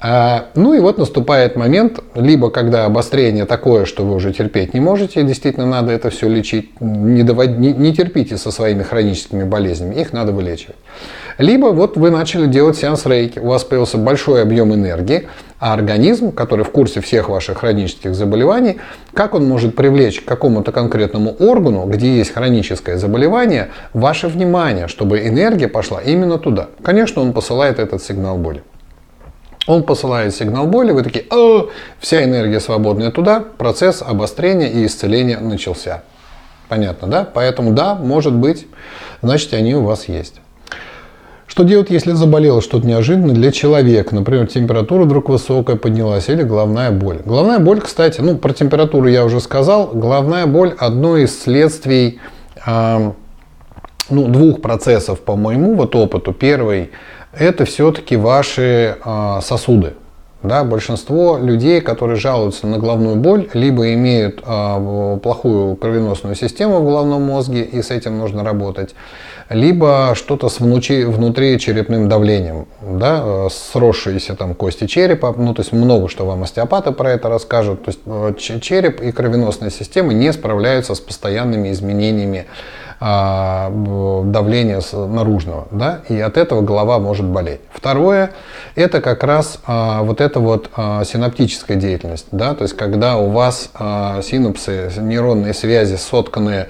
А, 0.06 0.48
ну 0.54 0.74
и 0.74 0.80
вот 0.80 0.98
наступает 0.98 1.56
момент, 1.56 1.98
либо 2.14 2.50
когда 2.50 2.84
обострение 2.84 3.46
такое, 3.46 3.86
что 3.86 4.04
вы 4.04 4.16
уже 4.16 4.34
терпеть 4.34 4.74
не 4.74 4.80
можете, 4.80 5.22
действительно 5.22 5.64
надо 5.64 5.92
это 5.92 6.10
все 6.10 6.28
лечить, 6.28 6.78
не, 6.78 7.22
довод... 7.22 7.56
не 7.56 7.94
терпите 7.94 8.36
со 8.36 8.50
своими 8.50 8.82
хроническими 8.82 9.44
болезнями, 9.44 9.94
их 9.94 10.12
надо 10.12 10.32
вылечивать. 10.32 10.76
Либо 11.38 11.68
вот 11.68 11.96
вы 11.96 12.10
начали 12.10 12.44
делать 12.44 12.76
сеанс 12.76 13.06
рейки, 13.06 13.38
у 13.38 13.46
вас 13.46 13.64
появился 13.64 13.96
большой 13.96 14.42
объем 14.42 14.74
энергии, 14.74 15.26
а 15.58 15.72
организм, 15.72 16.32
который 16.32 16.66
в 16.66 16.70
курсе 16.70 17.00
всех 17.00 17.30
ваших 17.30 17.60
хронических 17.60 18.14
заболеваний, 18.14 18.76
как 19.14 19.32
он 19.32 19.48
может 19.48 19.74
привлечь 19.74 20.20
к 20.20 20.26
какому-то 20.26 20.70
конкретному 20.70 21.34
органу, 21.38 21.86
где 21.86 22.18
есть 22.18 22.34
хроническое 22.34 22.98
заболевание, 22.98 23.70
ваше 23.94 24.28
внимание, 24.28 24.86
чтобы 24.86 25.26
энергия 25.26 25.68
пошла 25.68 26.02
именно 26.02 26.36
туда. 26.36 26.68
Конечно, 26.82 27.22
он 27.22 27.32
посылает 27.32 27.78
этот 27.78 28.02
сигнал 28.02 28.36
боли. 28.36 28.62
Он 29.66 29.82
посылает 29.82 30.34
сигнал 30.34 30.66
боли, 30.66 30.92
вы 30.92 31.02
такие, 31.02 31.24
О! 31.30 31.68
вся 31.98 32.22
энергия 32.22 32.60
свободная 32.60 33.10
туда, 33.10 33.40
процесс 33.40 34.02
обострения 34.02 34.68
и 34.68 34.84
исцеления 34.86 35.38
начался. 35.38 36.02
Понятно, 36.68 37.08
да? 37.08 37.28
Поэтому 37.32 37.72
да, 37.72 37.94
может 37.94 38.34
быть, 38.34 38.66
значит 39.22 39.52
они 39.54 39.74
у 39.74 39.82
вас 39.82 40.08
есть. 40.08 40.40
Что 41.46 41.62
делать, 41.62 41.90
если 41.90 42.12
заболело 42.12 42.60
что-то 42.60 42.86
неожиданно 42.86 43.32
для 43.32 43.52
человека? 43.52 44.14
Например, 44.14 44.46
температура 44.46 45.04
вдруг 45.04 45.28
высокая 45.28 45.76
поднялась 45.76 46.28
или 46.28 46.42
головная 46.42 46.90
боль. 46.90 47.20
Головная 47.24 47.58
боль, 47.58 47.80
кстати, 47.80 48.20
ну 48.20 48.36
про 48.36 48.52
температуру 48.52 49.06
я 49.06 49.24
уже 49.24 49.40
сказал. 49.40 49.88
Головная 49.88 50.46
боль 50.46 50.74
одно 50.78 51.16
из 51.16 51.38
следствий 51.40 52.18
э, 52.66 53.12
ну, 54.10 54.28
двух 54.28 54.62
процессов 54.62 55.20
по 55.20 55.36
моему 55.36 55.74
вот 55.74 55.94
опыту. 55.94 56.32
Первый 56.32 56.90
это 57.38 57.64
все-таки 57.64 58.16
ваши 58.16 58.96
а, 59.02 59.40
сосуды. 59.40 59.94
Да, 60.44 60.62
большинство 60.62 61.38
людей, 61.38 61.80
которые 61.80 62.16
жалуются 62.16 62.66
на 62.66 62.78
головную 62.78 63.16
боль, 63.16 63.48
либо 63.54 63.94
имеют 63.94 64.42
э, 64.44 65.18
плохую 65.22 65.74
кровеносную 65.76 66.34
систему 66.34 66.80
в 66.80 66.84
головном 66.84 67.22
мозге, 67.22 67.62
и 67.62 67.80
с 67.80 67.90
этим 67.90 68.18
нужно 68.18 68.44
работать, 68.44 68.94
либо 69.48 70.12
что-то 70.14 70.50
с 70.50 70.60
внутри, 70.60 71.04
внутричерепным 71.04 72.10
давлением, 72.10 72.66
да, 72.82 73.48
сросшиеся 73.50 74.34
там 74.34 74.54
кости 74.54 74.86
черепа, 74.86 75.34
ну, 75.34 75.54
то 75.54 75.62
есть 75.62 75.72
много 75.72 76.10
что 76.10 76.26
вам 76.26 76.42
остеопаты 76.42 76.92
про 76.92 77.12
это 77.12 77.30
расскажут, 77.30 77.82
то 77.82 77.90
есть 77.90 78.00
э, 78.04 78.60
череп 78.60 79.00
и 79.00 79.12
кровеносная 79.12 79.70
система 79.70 80.12
не 80.12 80.30
справляются 80.30 80.94
с 80.94 81.00
постоянными 81.00 81.72
изменениями 81.72 82.44
давления 83.04 84.80
наружного, 84.92 85.68
да, 85.70 86.00
и 86.08 86.18
от 86.18 86.38
этого 86.38 86.62
голова 86.62 86.98
может 86.98 87.26
болеть. 87.26 87.60
Второе, 87.72 88.30
это 88.76 89.02
как 89.02 89.22
раз 89.24 89.58
а, 89.66 90.02
вот 90.02 90.22
эта 90.22 90.40
вот 90.40 90.70
а, 90.74 91.04
синаптическая 91.04 91.76
деятельность, 91.76 92.26
да, 92.32 92.54
то 92.54 92.62
есть 92.62 92.76
когда 92.76 93.18
у 93.18 93.28
вас 93.30 93.70
синапсы, 94.22 94.90
нейронные 94.96 95.52
связи 95.52 95.96
сотканы 95.96 96.66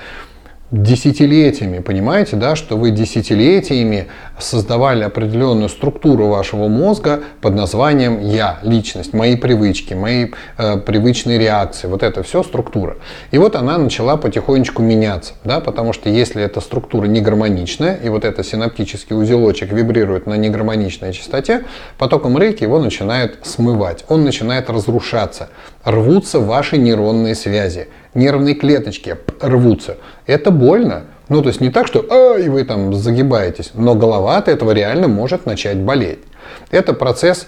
десятилетиями, 0.70 1.78
понимаете, 1.78 2.36
да, 2.36 2.56
что 2.56 2.76
вы 2.76 2.90
десятилетиями 2.90 4.08
создавали 4.38 5.04
определенную 5.04 5.68
структуру 5.68 6.26
вашего 6.28 6.68
мозга 6.68 7.20
под 7.40 7.54
названием 7.54 8.20
«я», 8.20 8.58
личность, 8.62 9.12
мои 9.12 9.36
привычки, 9.36 9.94
мои 9.94 10.28
э, 10.58 10.76
привычные 10.78 11.38
реакции, 11.38 11.86
вот 11.86 12.02
это 12.02 12.22
все 12.22 12.42
структура. 12.42 12.96
И 13.30 13.38
вот 13.38 13.56
она 13.56 13.78
начала 13.78 14.16
потихонечку 14.16 14.82
меняться, 14.82 15.34
да, 15.44 15.60
потому 15.60 15.92
что 15.92 16.08
если 16.08 16.42
эта 16.42 16.60
структура 16.60 17.06
не 17.06 17.20
гармоничная, 17.20 17.96
и 17.96 18.08
вот 18.08 18.24
этот 18.24 18.46
синаптический 18.46 19.16
узелочек 19.16 19.72
вибрирует 19.72 20.26
на 20.26 20.34
негармоничной 20.34 21.12
частоте, 21.12 21.64
потоком 21.98 22.36
рейки 22.38 22.64
его 22.64 22.80
начинает 22.80 23.38
смывать, 23.44 24.04
он 24.08 24.24
начинает 24.24 24.68
разрушаться, 24.68 25.48
рвутся 25.84 26.40
ваши 26.40 26.76
нейронные 26.76 27.34
связи, 27.34 27.88
нервные 28.14 28.54
клеточки 28.54 29.16
рвутся. 29.40 29.96
Это 30.26 30.50
больно. 30.50 31.04
Ну, 31.28 31.42
то 31.42 31.48
есть 31.48 31.60
не 31.60 31.70
так, 31.70 31.86
что 31.86 32.04
ай, 32.10 32.48
вы 32.48 32.64
там 32.64 32.92
загибаетесь, 32.94 33.70
но 33.74 33.94
голова 33.94 34.36
от 34.36 34.48
этого 34.48 34.72
реально 34.72 35.08
может 35.08 35.46
начать 35.46 35.78
болеть. 35.78 36.20
Это 36.70 36.92
процесс 36.92 37.46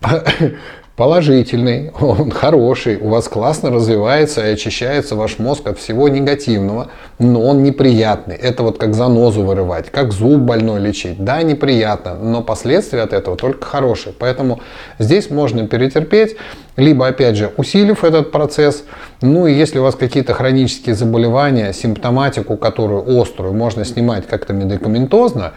положительный, 1.02 1.90
он 2.00 2.30
хороший, 2.30 2.96
у 2.96 3.08
вас 3.08 3.26
классно 3.26 3.70
развивается 3.70 4.46
и 4.46 4.52
очищается 4.52 5.16
ваш 5.16 5.40
мозг 5.40 5.66
от 5.66 5.80
всего 5.80 6.08
негативного, 6.08 6.90
но 7.18 7.42
он 7.42 7.64
неприятный. 7.64 8.36
Это 8.36 8.62
вот 8.62 8.78
как 8.78 8.94
занозу 8.94 9.42
вырывать, 9.42 9.90
как 9.90 10.12
зуб 10.12 10.42
больной 10.42 10.78
лечить. 10.78 11.18
Да, 11.18 11.42
неприятно, 11.42 12.14
но 12.14 12.40
последствия 12.40 13.00
от 13.00 13.12
этого 13.12 13.36
только 13.36 13.66
хорошие. 13.66 14.14
Поэтому 14.16 14.60
здесь 15.00 15.28
можно 15.28 15.66
перетерпеть, 15.66 16.36
либо, 16.76 17.08
опять 17.08 17.34
же, 17.34 17.50
усилив 17.56 18.04
этот 18.04 18.30
процесс. 18.30 18.84
Ну 19.20 19.48
и 19.48 19.54
если 19.54 19.80
у 19.80 19.82
вас 19.82 19.96
какие-то 19.96 20.34
хронические 20.34 20.94
заболевания, 20.94 21.72
симптоматику, 21.72 22.56
которую 22.56 23.20
острую, 23.20 23.52
можно 23.52 23.84
снимать 23.84 24.28
как-то 24.28 24.52
медикаментозно, 24.52 25.54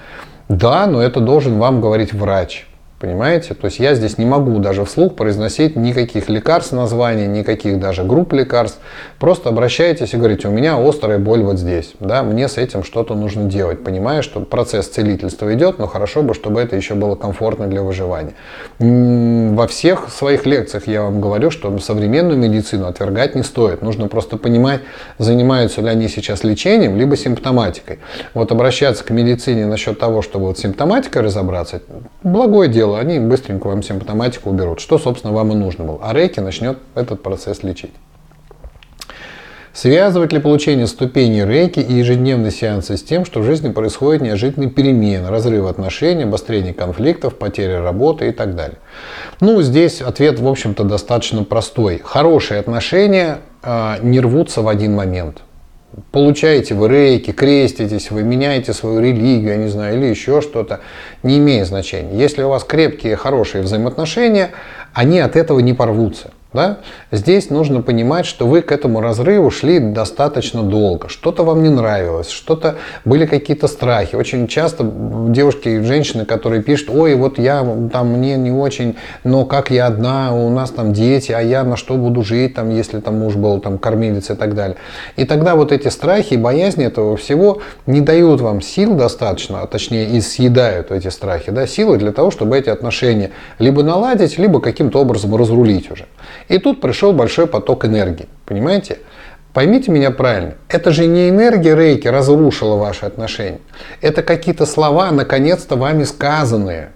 да, 0.50 0.88
но 0.88 1.04
это 1.04 1.20
должен 1.20 1.60
вам 1.60 1.82
говорить 1.82 2.14
врач. 2.14 2.66
Понимаете? 2.98 3.54
То 3.56 3.66
есть 3.66 3.80
я 3.80 3.94
здесь 3.94 4.18
не 4.18 4.26
могу 4.26 4.58
даже 4.60 4.86
вслух 4.86 5.16
произносить 5.16 5.76
никаких 5.76 6.30
лекарств 6.30 6.72
названий, 6.72 7.28
никаких 7.28 7.78
даже 7.78 8.06
групп 8.06 8.32
лекарств. 8.32 8.80
Просто 9.20 9.50
обращайтесь 9.50 10.14
и 10.14 10.18
говорите, 10.18 10.48
у 10.48 10.52
меня 10.52 10.78
острая 10.78 11.20
боль 11.20 11.44
вот 11.44 11.60
здесь. 11.60 11.94
Да, 12.00 12.24
мне 12.24 12.48
с 12.48 12.58
этим 12.58 12.84
что-то 12.84 13.14
нужно 13.14 13.44
делать. 13.44 13.84
Понимая, 13.84 14.22
что 14.22 14.40
процесс 14.40 14.88
целительства 14.88 15.54
идет, 15.54 15.78
но 15.78 15.88
хорошо 15.88 16.24
бы, 16.24 16.34
чтобы 16.34 16.62
это 16.62 16.78
еще 16.78 16.96
было 16.96 17.16
комфортно 17.16 17.68
для 17.68 17.82
выживания. 17.82 18.34
Во 18.80 19.68
всех 19.68 20.10
своих 20.10 20.46
лекциях 20.46 20.88
я 20.88 21.02
вам 21.02 21.20
говорю, 21.20 21.52
что 21.52 21.78
современную 21.80 22.40
медицину 22.40 22.88
отвергать 22.88 23.36
не 23.36 23.44
стоит. 23.44 23.82
Нужно 23.82 24.08
просто 24.08 24.38
понимать, 24.38 24.80
занимаются 25.18 25.82
ли 25.82 25.90
они 25.90 26.08
сейчас 26.08 26.46
лечением, 26.46 26.98
либо 26.98 27.18
симптоматикой. 27.18 28.00
Вот 28.34 28.54
обращаться 28.54 29.04
к 29.04 29.10
медицине 29.10 29.66
насчет 29.66 30.00
того, 30.00 30.22
чтобы 30.22 30.46
вот 30.48 30.58
симптоматикой 30.58 31.24
разобраться, 31.24 31.82
благое 32.24 32.70
дело 32.70 32.85
дело, 32.86 33.00
они 33.00 33.20
быстренько 33.20 33.68
вам 33.68 33.84
симптоматику 33.84 34.50
уберут, 34.50 34.80
что, 34.80 34.98
собственно, 34.98 35.34
вам 35.34 35.52
и 35.52 35.56
нужно 35.56 35.84
было. 35.84 36.00
А 36.02 36.14
рейки 36.14 36.40
начнет 36.40 36.78
этот 36.94 37.22
процесс 37.22 37.64
лечить. 37.64 37.94
Связывать 39.74 40.32
ли 40.32 40.40
получение 40.40 40.88
ступеней 40.88 41.44
рейки 41.44 41.82
и 41.82 41.94
ежедневные 41.96 42.52
сеансы 42.52 42.96
с 42.96 43.04
тем, 43.04 43.26
что 43.26 43.42
в 43.42 43.44
жизни 43.44 43.74
происходит 43.74 44.22
неожиданные 44.22 44.70
перемены, 44.70 45.30
разрыв 45.30 45.66
отношений, 45.66 46.24
обострение 46.24 46.74
конфликтов, 46.74 47.36
потеря 47.36 47.82
работы 47.82 48.30
и 48.30 48.32
так 48.32 48.56
далее? 48.56 48.78
Ну, 49.42 49.62
здесь 49.62 50.02
ответ, 50.02 50.40
в 50.40 50.48
общем-то, 50.48 50.86
достаточно 50.86 51.44
простой. 51.44 52.02
Хорошие 52.02 52.62
отношения 52.62 53.40
э, 53.64 53.96
не 54.02 54.22
рвутся 54.22 54.62
в 54.62 54.70
один 54.70 54.96
момент 54.96 55.42
получаете 56.12 56.76
вы 56.76 56.90
рейки, 56.90 57.32
креститесь, 57.32 58.12
вы 58.12 58.24
меняете 58.24 58.74
свою 58.74 59.00
религию, 59.00 59.52
я 59.52 59.58
не 59.58 59.70
знаю, 59.70 59.98
или 59.98 60.06
еще 60.06 60.42
что-то, 60.42 60.82
не 61.24 61.38
имеет 61.38 61.68
значения. 61.68 62.18
Если 62.18 62.44
у 62.44 62.50
вас 62.50 62.64
крепкие, 62.64 63.16
хорошие 63.16 63.64
взаимоотношения, 63.64 64.52
они 64.94 65.20
от 65.20 65.36
этого 65.36 65.60
не 65.60 65.74
порвутся. 65.74 66.32
Да? 66.56 66.78
Здесь 67.12 67.50
нужно 67.50 67.82
понимать, 67.82 68.26
что 68.26 68.48
вы 68.48 68.62
к 68.62 68.72
этому 68.72 69.02
разрыву 69.02 69.52
шли 69.52 69.80
достаточно 69.80 70.64
долго. 70.64 71.10
Что-то 71.10 71.44
вам 71.44 71.62
не 71.62 71.70
нравилось, 71.70 72.30
что-то 72.30 72.78
были 73.04 73.26
какие-то 73.26 73.68
страхи. 73.68 74.16
Очень 74.16 74.48
часто 74.48 74.90
девушки 75.30 75.68
и 75.68 75.80
женщины, 75.82 76.26
которые 76.26 76.64
пишут, 76.64 76.90
ой, 76.90 77.16
вот 77.16 77.38
я 77.38 77.64
там 77.92 78.14
мне 78.14 78.38
не 78.38 78.52
очень, 78.52 78.96
но 79.24 79.46
как 79.46 79.70
я 79.70 79.88
одна, 79.88 80.34
у 80.34 80.50
нас 80.50 80.72
там 80.72 80.94
дети, 80.94 81.32
а 81.34 81.42
я 81.42 81.64
на 81.64 81.76
что 81.76 81.96
буду 81.96 82.24
жить, 82.24 82.56
там, 82.56 82.70
если 82.70 83.00
там 83.00 83.20
муж 83.20 83.36
был 83.36 83.60
там 83.60 83.78
кормилец 83.78 84.30
и 84.30 84.36
так 84.36 84.56
далее. 84.56 84.78
И 85.18 85.26
тогда 85.26 85.56
вот 85.56 85.72
эти 85.72 85.90
страхи 85.90 86.36
и 86.36 86.38
боязни 86.38 86.86
этого 86.86 87.18
всего 87.18 87.62
не 87.86 88.00
дают 88.02 88.40
вам 88.42 88.62
сил 88.62 88.96
достаточно, 88.96 89.62
а 89.62 89.68
точнее 89.68 90.10
и 90.12 90.22
съедают 90.22 90.92
эти 90.92 91.10
страхи, 91.10 91.52
да, 91.52 91.68
силы 91.68 91.98
для 91.98 92.14
того, 92.14 92.32
чтобы 92.32 92.58
эти 92.58 92.70
отношения 92.70 93.32
либо 93.60 93.84
наладить, 93.84 94.38
либо 94.38 94.62
каким-то 94.62 95.02
образом 95.02 95.36
разрулить 95.36 95.92
уже. 95.92 96.06
И 96.48 96.58
тут 96.58 96.82
пришел 96.82 97.14
большой 97.14 97.48
поток 97.48 97.86
энергии. 97.86 98.28
Понимаете? 98.46 99.00
Поймите 99.56 99.90
меня 99.90 100.12
правильно, 100.12 100.56
это 100.68 100.92
же 100.92 101.06
не 101.06 101.30
энергия 101.30 101.78
рейки 101.78 102.10
разрушила 102.10 102.76
ваши 102.76 103.06
отношения. 103.06 103.62
Это 104.02 104.22
какие-то 104.22 104.66
слова, 104.66 105.12
наконец-то 105.12 105.78
вами 105.78 106.04
сказанные. 106.04 106.92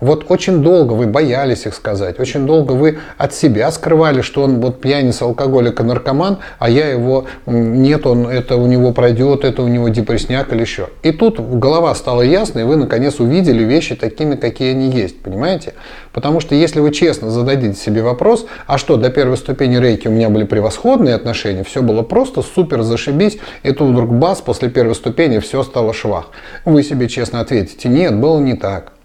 Вот 0.00 0.26
очень 0.28 0.62
долго 0.62 0.92
вы 0.92 1.06
боялись 1.06 1.66
их 1.66 1.74
сказать, 1.74 2.20
очень 2.20 2.46
долго 2.46 2.72
вы 2.72 2.98
от 3.16 3.34
себя 3.34 3.70
скрывали, 3.70 4.20
что 4.20 4.42
он 4.42 4.60
вот 4.60 4.80
пьяница, 4.80 5.24
алкоголик 5.24 5.80
и 5.80 5.82
наркоман, 5.82 6.38
а 6.58 6.68
я 6.68 6.88
его, 6.90 7.26
нет, 7.46 8.06
он, 8.06 8.26
это 8.28 8.56
у 8.56 8.66
него 8.66 8.92
пройдет, 8.92 9.44
это 9.44 9.62
у 9.62 9.68
него 9.68 9.88
депрессняк 9.88 10.52
или 10.52 10.60
еще. 10.60 10.88
И 11.02 11.12
тут 11.12 11.40
голова 11.40 11.94
стала 11.94 12.22
ясной, 12.22 12.62
и 12.62 12.66
вы 12.66 12.76
наконец 12.76 13.20
увидели 13.20 13.64
вещи 13.64 13.94
такими, 13.94 14.36
какие 14.36 14.72
они 14.72 14.90
есть, 14.90 15.22
понимаете? 15.22 15.74
Потому 16.12 16.40
что 16.40 16.54
если 16.54 16.80
вы 16.80 16.92
честно 16.92 17.30
зададите 17.30 17.78
себе 17.78 18.02
вопрос, 18.02 18.46
а 18.66 18.78
что, 18.78 18.96
до 18.96 19.10
первой 19.10 19.36
ступени 19.36 19.76
рейки 19.76 20.08
у 20.08 20.10
меня 20.10 20.28
были 20.28 20.44
превосходные 20.44 21.14
отношения, 21.14 21.64
все 21.64 21.82
было 21.82 22.02
просто 22.02 22.42
супер, 22.42 22.82
зашибись, 22.82 23.38
и 23.62 23.72
тут 23.72 23.92
вдруг 23.92 24.12
бас, 24.12 24.40
после 24.40 24.68
первой 24.68 24.94
ступени 24.94 25.38
все 25.38 25.62
стало 25.62 25.92
швах. 25.92 26.30
Вы 26.64 26.82
себе 26.82 27.08
честно 27.08 27.40
ответите, 27.40 27.88
нет, 27.88 28.18
было 28.18 28.38
не 28.38 28.54
так. 28.54 28.95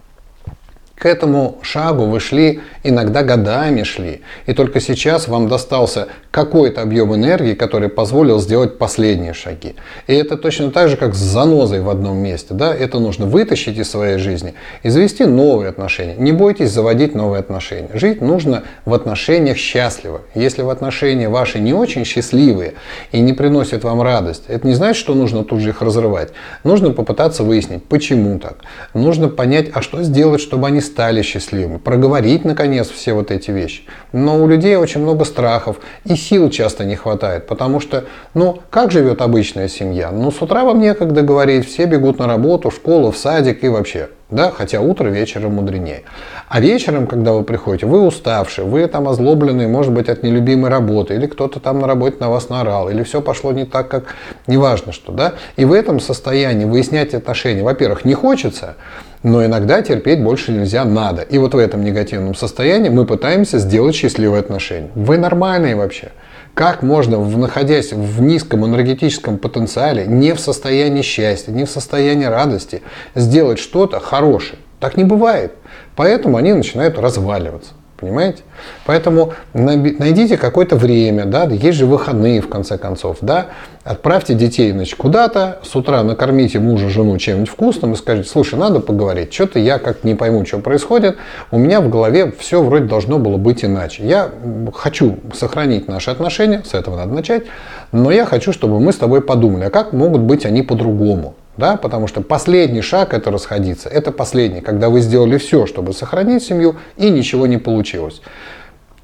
К 1.02 1.08
этому 1.08 1.58
шагу 1.64 2.06
вы 2.06 2.20
шли, 2.20 2.60
иногда 2.84 3.24
годами 3.24 3.82
шли, 3.82 4.22
и 4.46 4.54
только 4.54 4.80
сейчас 4.80 5.28
вам 5.28 5.48
достался 5.48 6.10
какой-то 6.30 6.84
объем 6.84 7.16
энергии, 7.16 7.56
который 7.56 7.90
позволил 7.90 8.40
сделать 8.40 8.78
последние 8.78 9.34
шаги. 9.34 9.74
И 10.06 10.14
это 10.14 10.38
точно 10.38 10.70
так 10.70 10.90
же, 10.90 10.98
как 10.98 11.16
с 11.16 11.18
занозой 11.18 11.82
в 11.82 11.90
одном 11.90 12.18
месте. 12.18 12.54
Да? 12.54 12.72
Это 12.72 13.00
нужно 13.00 13.26
вытащить 13.26 13.80
из 13.80 13.90
своей 13.90 14.20
жизни 14.20 14.54
и 14.84 14.90
завести 14.90 15.26
новые 15.26 15.70
отношения. 15.70 16.14
Не 16.20 16.34
бойтесь 16.34 16.70
заводить 16.70 17.16
новые 17.16 17.40
отношения. 17.40 17.90
Жить 17.96 18.22
нужно 18.22 18.62
в 18.86 18.94
отношениях 18.94 19.58
счастливо. 19.58 20.22
Если 20.36 20.62
в 20.62 20.70
отношения 20.70 21.30
ваши 21.30 21.60
не 21.60 21.74
очень 21.74 22.06
счастливые 22.06 22.76
и 23.12 23.22
не 23.22 23.34
приносят 23.34 23.84
вам 23.84 24.04
радость, 24.04 24.44
это 24.50 24.68
не 24.68 24.76
значит, 24.76 25.00
что 25.00 25.16
нужно 25.16 25.44
тут 25.44 25.62
же 25.62 25.70
их 25.70 25.82
разрывать. 25.82 26.30
Нужно 26.64 26.92
попытаться 26.92 27.42
выяснить, 27.42 27.84
почему 27.86 28.38
так. 28.38 28.58
Нужно 28.94 29.30
понять, 29.30 29.70
а 29.74 29.82
что 29.82 30.04
сделать, 30.04 30.42
чтобы 30.42 30.68
они 30.68 30.80
стали 30.92 31.22
счастливыми, 31.22 31.78
проговорить 31.78 32.44
наконец 32.46 32.90
все 32.90 33.14
вот 33.14 33.32
эти 33.32 33.52
вещи. 33.52 33.84
Но 34.12 34.44
у 34.44 34.48
людей 34.48 34.76
очень 34.76 35.02
много 35.02 35.24
страхов 35.24 35.78
и 36.04 36.16
сил 36.16 36.50
часто 36.50 36.84
не 36.84 36.96
хватает, 36.96 37.48
потому 37.48 37.80
что, 37.80 38.04
ну, 38.34 38.60
как 38.70 38.92
живет 38.92 39.22
обычная 39.22 39.70
семья? 39.70 40.12
Ну, 40.12 40.32
с 40.32 40.42
утра 40.42 40.66
вам 40.66 40.80
некогда 40.80 41.22
говорить, 41.22 41.66
все 41.68 41.86
бегут 41.86 42.20
на 42.20 42.28
работу, 42.28 42.70
в 42.70 42.76
школу, 42.76 43.12
в 43.12 43.18
садик 43.18 43.64
и 43.64 43.70
вообще. 43.70 44.10
Да, 44.30 44.50
хотя 44.50 44.80
утро 44.80 45.10
вечером 45.10 45.56
мудренее. 45.56 46.04
А 46.48 46.62
вечером, 46.62 47.06
когда 47.06 47.34
вы 47.34 47.44
приходите, 47.44 47.86
вы 47.86 48.00
уставшие, 48.00 48.66
вы 48.66 48.88
там 48.88 49.10
озлобленные, 49.10 49.68
может 49.68 49.92
быть, 49.92 50.08
от 50.08 50.24
нелюбимой 50.24 50.70
работы, 50.70 51.16
или 51.16 51.28
кто-то 51.28 51.60
там 51.60 51.80
на 51.80 51.88
работе 51.88 52.16
на 52.22 52.30
вас 52.30 52.48
наорал, 52.48 52.90
или 52.90 53.04
все 53.04 53.22
пошло 53.22 53.52
не 53.52 53.66
так, 53.66 53.90
как 53.90 54.16
неважно 54.48 54.94
что, 54.94 55.12
да. 55.12 55.34
И 55.58 55.66
в 55.66 55.74
этом 55.74 56.00
состоянии 56.00 56.64
выяснять 56.64 57.14
отношения, 57.14 57.62
во-первых, 57.62 58.06
не 58.06 58.14
хочется, 58.14 58.78
но 59.24 59.46
иногда 59.46 59.82
терпеть 59.82 60.24
больше 60.24 60.52
нельзя, 60.52 60.84
надо. 60.84 61.22
И 61.22 61.38
вот 61.38 61.54
в 61.54 61.58
этом 61.58 61.84
негативном 61.84 62.36
состоянии 62.36 62.90
мы 62.90 63.06
пытаемся 63.06 63.60
сделать 63.60 63.96
счастливые 63.96 64.40
отношения. 64.40 64.90
Вы 64.96 65.18
нормальные 65.18 65.76
вообще. 65.76 66.12
Как 66.54 66.82
можно, 66.84 67.18
находясь 67.18 67.94
в 67.94 68.22
низком 68.22 68.66
энергетическом 68.66 69.38
потенциале, 69.38 70.06
не 70.06 70.34
в 70.34 70.40
состоянии 70.40 71.02
счастья, 71.02 71.52
не 71.52 71.66
в 71.66 71.70
состоянии 71.70 72.26
радости, 72.26 72.82
сделать 73.16 73.60
что-то 73.60 74.00
хорошее? 74.00 74.60
Так 74.80 74.98
не 74.98 75.04
бывает. 75.04 75.54
Поэтому 75.96 76.38
они 76.38 76.54
начинают 76.54 76.98
разваливаться. 76.98 77.74
Понимаете? 78.02 78.42
Поэтому 78.88 79.34
найдите 79.54 80.36
какое-то 80.36 80.76
время, 80.76 81.26
да, 81.26 81.44
есть 81.44 81.78
же 81.78 81.86
выходные 81.86 82.42
в 82.42 82.50
конце 82.50 82.80
концов, 82.80 83.18
да, 83.22 83.50
отправьте 83.84 84.34
детей 84.34 84.72
значит, 84.72 84.96
куда-то, 84.96 85.60
с 85.64 85.76
утра 85.76 86.02
накормите 86.02 86.58
мужа, 86.58 86.90
жену 86.90 87.16
чем-нибудь 87.20 87.48
вкусным 87.48 87.94
и 87.94 87.96
скажите, 87.96 88.28
слушай, 88.28 88.58
надо 88.58 88.80
поговорить, 88.80 89.32
что-то 89.32 89.60
я 89.60 89.78
как 89.78 90.04
не 90.04 90.16
пойму, 90.16 90.44
что 90.48 90.58
происходит, 90.58 91.18
у 91.52 91.60
меня 91.60 91.80
в 91.80 91.90
голове 91.92 92.34
все 92.40 92.64
вроде 92.64 92.86
должно 92.86 93.20
было 93.20 93.38
быть 93.38 93.64
иначе. 93.64 94.04
Я 94.04 94.32
хочу 94.74 95.20
сохранить 95.36 95.88
наши 95.88 96.10
отношения, 96.10 96.64
с 96.66 96.74
этого 96.74 96.96
надо 96.96 97.14
начать, 97.14 97.44
но 97.92 98.10
я 98.10 98.26
хочу, 98.26 98.52
чтобы 98.52 98.80
мы 98.80 98.94
с 98.94 98.98
тобой 98.98 99.22
подумали, 99.22 99.66
а 99.66 99.70
как 99.70 99.94
могут 99.94 100.22
быть 100.22 100.44
они 100.44 100.64
по-другому. 100.64 101.36
Да? 101.58 101.76
Потому 101.78 102.08
что 102.08 102.22
последний 102.22 102.82
шаг 102.82 103.14
это 103.14 103.32
расходиться. 103.32 103.90
Это 103.90 104.12
последний, 104.12 104.62
когда 104.62 104.90
вы 104.90 105.02
сделали 105.02 105.38
все, 105.38 105.66
чтобы 105.66 105.94
сохранить 105.94 106.44
семью, 106.44 106.76
и 106.98 107.10
ничего 107.10 107.48
не 107.48 107.58
получилось. 107.58 108.22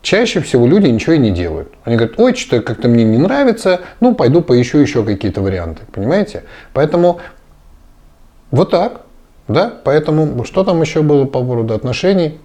Чаще 0.02 0.40
всего 0.40 0.66
люди 0.68 0.88
ничего 0.88 1.14
и 1.14 1.18
не 1.18 1.32
делают. 1.32 1.74
Они 1.84 1.98
говорят, 1.98 2.20
ой, 2.20 2.34
что-то 2.36 2.62
как-то 2.62 2.88
мне 2.88 3.04
не 3.04 3.18
нравится, 3.18 3.82
ну 4.00 4.16
пойду 4.16 4.42
поищу 4.42 4.78
еще 4.78 5.04
какие-то 5.04 5.42
варианты. 5.42 5.82
Понимаете? 5.92 6.44
Поэтому 6.74 7.20
вот 8.52 8.72
так. 8.72 9.02
Да? 9.48 9.74
Поэтому 9.84 10.44
что 10.46 10.64
там 10.64 10.82
еще 10.82 11.02
было 11.02 11.26
по 11.26 11.42
поводу 11.44 11.74
отношений? 11.74 12.40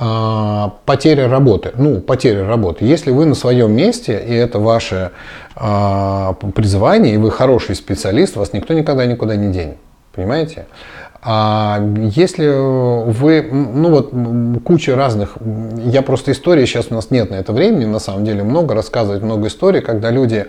А, 0.00 0.74
потеря 0.84 1.28
работы. 1.28 1.72
Ну, 1.74 2.00
потеря 2.00 2.46
работы. 2.46 2.84
Если 2.84 3.10
вы 3.10 3.24
на 3.24 3.34
своем 3.34 3.72
месте, 3.72 4.22
и 4.24 4.32
это 4.32 4.60
ваше 4.60 5.10
а, 5.56 6.34
призвание, 6.54 7.14
и 7.14 7.16
вы 7.16 7.32
хороший 7.32 7.74
специалист, 7.74 8.36
вас 8.36 8.52
никто 8.52 8.74
никогда 8.74 9.06
никуда 9.06 9.34
не 9.34 9.52
денет. 9.52 9.78
Понимаете? 10.14 10.66
А 11.20 11.80
если 12.14 12.46
вы, 13.10 13.42
ну 13.50 13.90
вот 13.90 14.12
куча 14.64 14.94
разных, 14.94 15.36
я 15.84 16.02
просто 16.02 16.30
истории, 16.30 16.64
сейчас 16.64 16.86
у 16.90 16.94
нас 16.94 17.10
нет 17.10 17.30
на 17.30 17.34
это 17.34 17.52
времени, 17.52 17.86
на 17.86 17.98
самом 17.98 18.24
деле 18.24 18.44
много, 18.44 18.74
рассказывать 18.74 19.22
много 19.22 19.48
историй, 19.48 19.80
когда 19.80 20.12
люди 20.12 20.46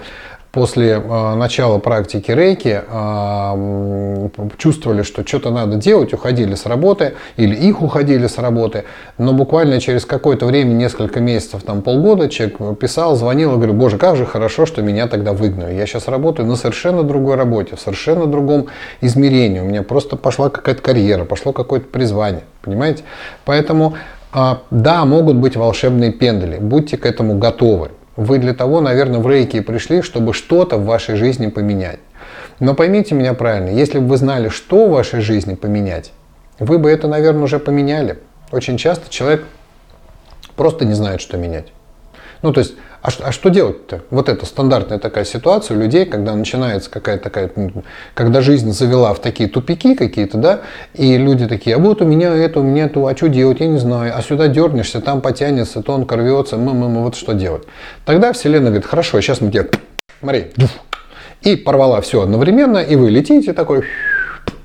после 0.51 0.93
э, 0.93 1.35
начала 1.35 1.77
практики 1.77 2.31
рейки 2.31 2.81
э, 2.87 4.29
чувствовали, 4.57 5.03
что 5.03 5.25
что-то 5.25 5.51
надо 5.51 5.75
делать, 5.75 6.13
уходили 6.13 6.55
с 6.55 6.65
работы 6.65 7.13
или 7.37 7.55
их 7.55 7.81
уходили 7.81 8.27
с 8.27 8.37
работы, 8.37 8.85
но 9.17 9.33
буквально 9.33 9.79
через 9.79 10.05
какое-то 10.05 10.45
время, 10.45 10.73
несколько 10.73 11.19
месяцев, 11.19 11.63
там 11.63 11.81
полгода, 11.81 12.29
человек 12.29 12.79
писал, 12.79 13.15
звонил 13.15 13.53
и 13.53 13.55
говорил, 13.55 13.75
боже, 13.75 13.97
как 13.97 14.15
же 14.15 14.25
хорошо, 14.25 14.65
что 14.65 14.81
меня 14.81 15.07
тогда 15.07 15.33
выгнали. 15.33 15.73
Я 15.73 15.85
сейчас 15.85 16.07
работаю 16.07 16.47
на 16.47 16.55
совершенно 16.55 17.03
другой 17.03 17.35
работе, 17.35 17.75
в 17.75 17.79
совершенно 17.79 18.25
другом 18.25 18.67
измерении. 19.01 19.59
У 19.59 19.65
меня 19.65 19.83
просто 19.83 20.15
пошла 20.15 20.49
какая-то 20.49 20.81
карьера, 20.81 21.25
пошло 21.25 21.53
какое-то 21.53 21.87
призвание, 21.87 22.43
понимаете? 22.61 23.03
Поэтому 23.45 23.95
э, 24.33 24.55
да, 24.71 25.05
могут 25.05 25.35
быть 25.37 25.55
волшебные 25.55 26.11
пендали, 26.11 26.57
будьте 26.57 26.97
к 26.97 27.05
этому 27.05 27.37
готовы. 27.37 27.91
Вы 28.19 28.37
для 28.37 28.53
того, 28.53 28.81
наверное, 28.81 29.21
в 29.21 29.29
рейке 29.29 29.61
пришли, 29.61 30.01
чтобы 30.01 30.33
что-то 30.33 30.75
в 30.75 30.83
вашей 30.83 31.15
жизни 31.15 31.47
поменять. 31.47 31.99
Но 32.59 32.75
поймите 32.75 33.15
меня 33.15 33.33
правильно, 33.33 33.69
если 33.69 33.99
бы 33.99 34.07
вы 34.07 34.17
знали, 34.17 34.49
что 34.49 34.87
в 34.87 34.91
вашей 34.91 35.21
жизни 35.21 35.55
поменять, 35.55 36.11
вы 36.59 36.79
бы 36.79 36.91
это, 36.91 37.07
наверное, 37.07 37.43
уже 37.43 37.59
поменяли. 37.59 38.19
Очень 38.51 38.75
часто 38.75 39.09
человек 39.09 39.45
просто 40.57 40.83
не 40.83 40.95
знает, 40.95 41.21
что 41.21 41.37
менять. 41.37 41.67
Ну, 42.41 42.51
то 42.51 42.59
есть, 42.59 42.73
а, 43.01 43.09
а 43.21 43.31
что 43.31 43.49
делать-то? 43.49 44.01
Вот 44.09 44.27
это 44.27 44.45
стандартная 44.45 44.99
такая 44.99 45.23
ситуация 45.23 45.77
у 45.77 45.79
людей, 45.79 46.05
когда 46.05 46.35
начинается 46.35 46.89
какая-то 46.89 47.23
такая, 47.23 47.51
когда 48.13 48.41
жизнь 48.41 48.71
завела 48.73 49.13
в 49.13 49.19
такие 49.19 49.47
тупики 49.47 49.95
какие-то, 49.95 50.37
да, 50.37 50.61
и 50.93 51.17
люди 51.17 51.47
такие, 51.47 51.77
а 51.77 51.79
вот 51.79 52.01
у 52.01 52.05
меня 52.05 52.35
это, 52.35 52.59
у 52.59 52.63
меня 52.63 52.89
то, 52.89 53.07
а 53.07 53.15
что 53.15 53.29
делать, 53.29 53.61
я 53.61 53.67
не 53.67 53.77
знаю, 53.77 54.13
а 54.15 54.21
сюда 54.21 54.47
дернешься, 54.47 54.99
там 54.99 55.21
потянется, 55.21 55.81
тонко 55.81 56.17
рвется, 56.17 56.57
мы, 56.57 56.73
мы, 56.73 56.89
мы, 56.89 57.03
вот 57.03 57.15
что 57.15 57.33
делать? 57.33 57.63
Тогда 58.05 58.33
Вселенная 58.33 58.71
говорит, 58.71 58.85
хорошо, 58.85 59.21
сейчас 59.21 59.39
мы 59.39 59.49
тебе, 59.49 59.69
смотри, 60.19 60.47
и 61.41 61.55
порвала 61.55 62.01
все 62.01 62.21
одновременно, 62.21 62.79
и 62.79 62.97
вы 62.97 63.09
летите 63.09 63.53
такой, 63.53 63.85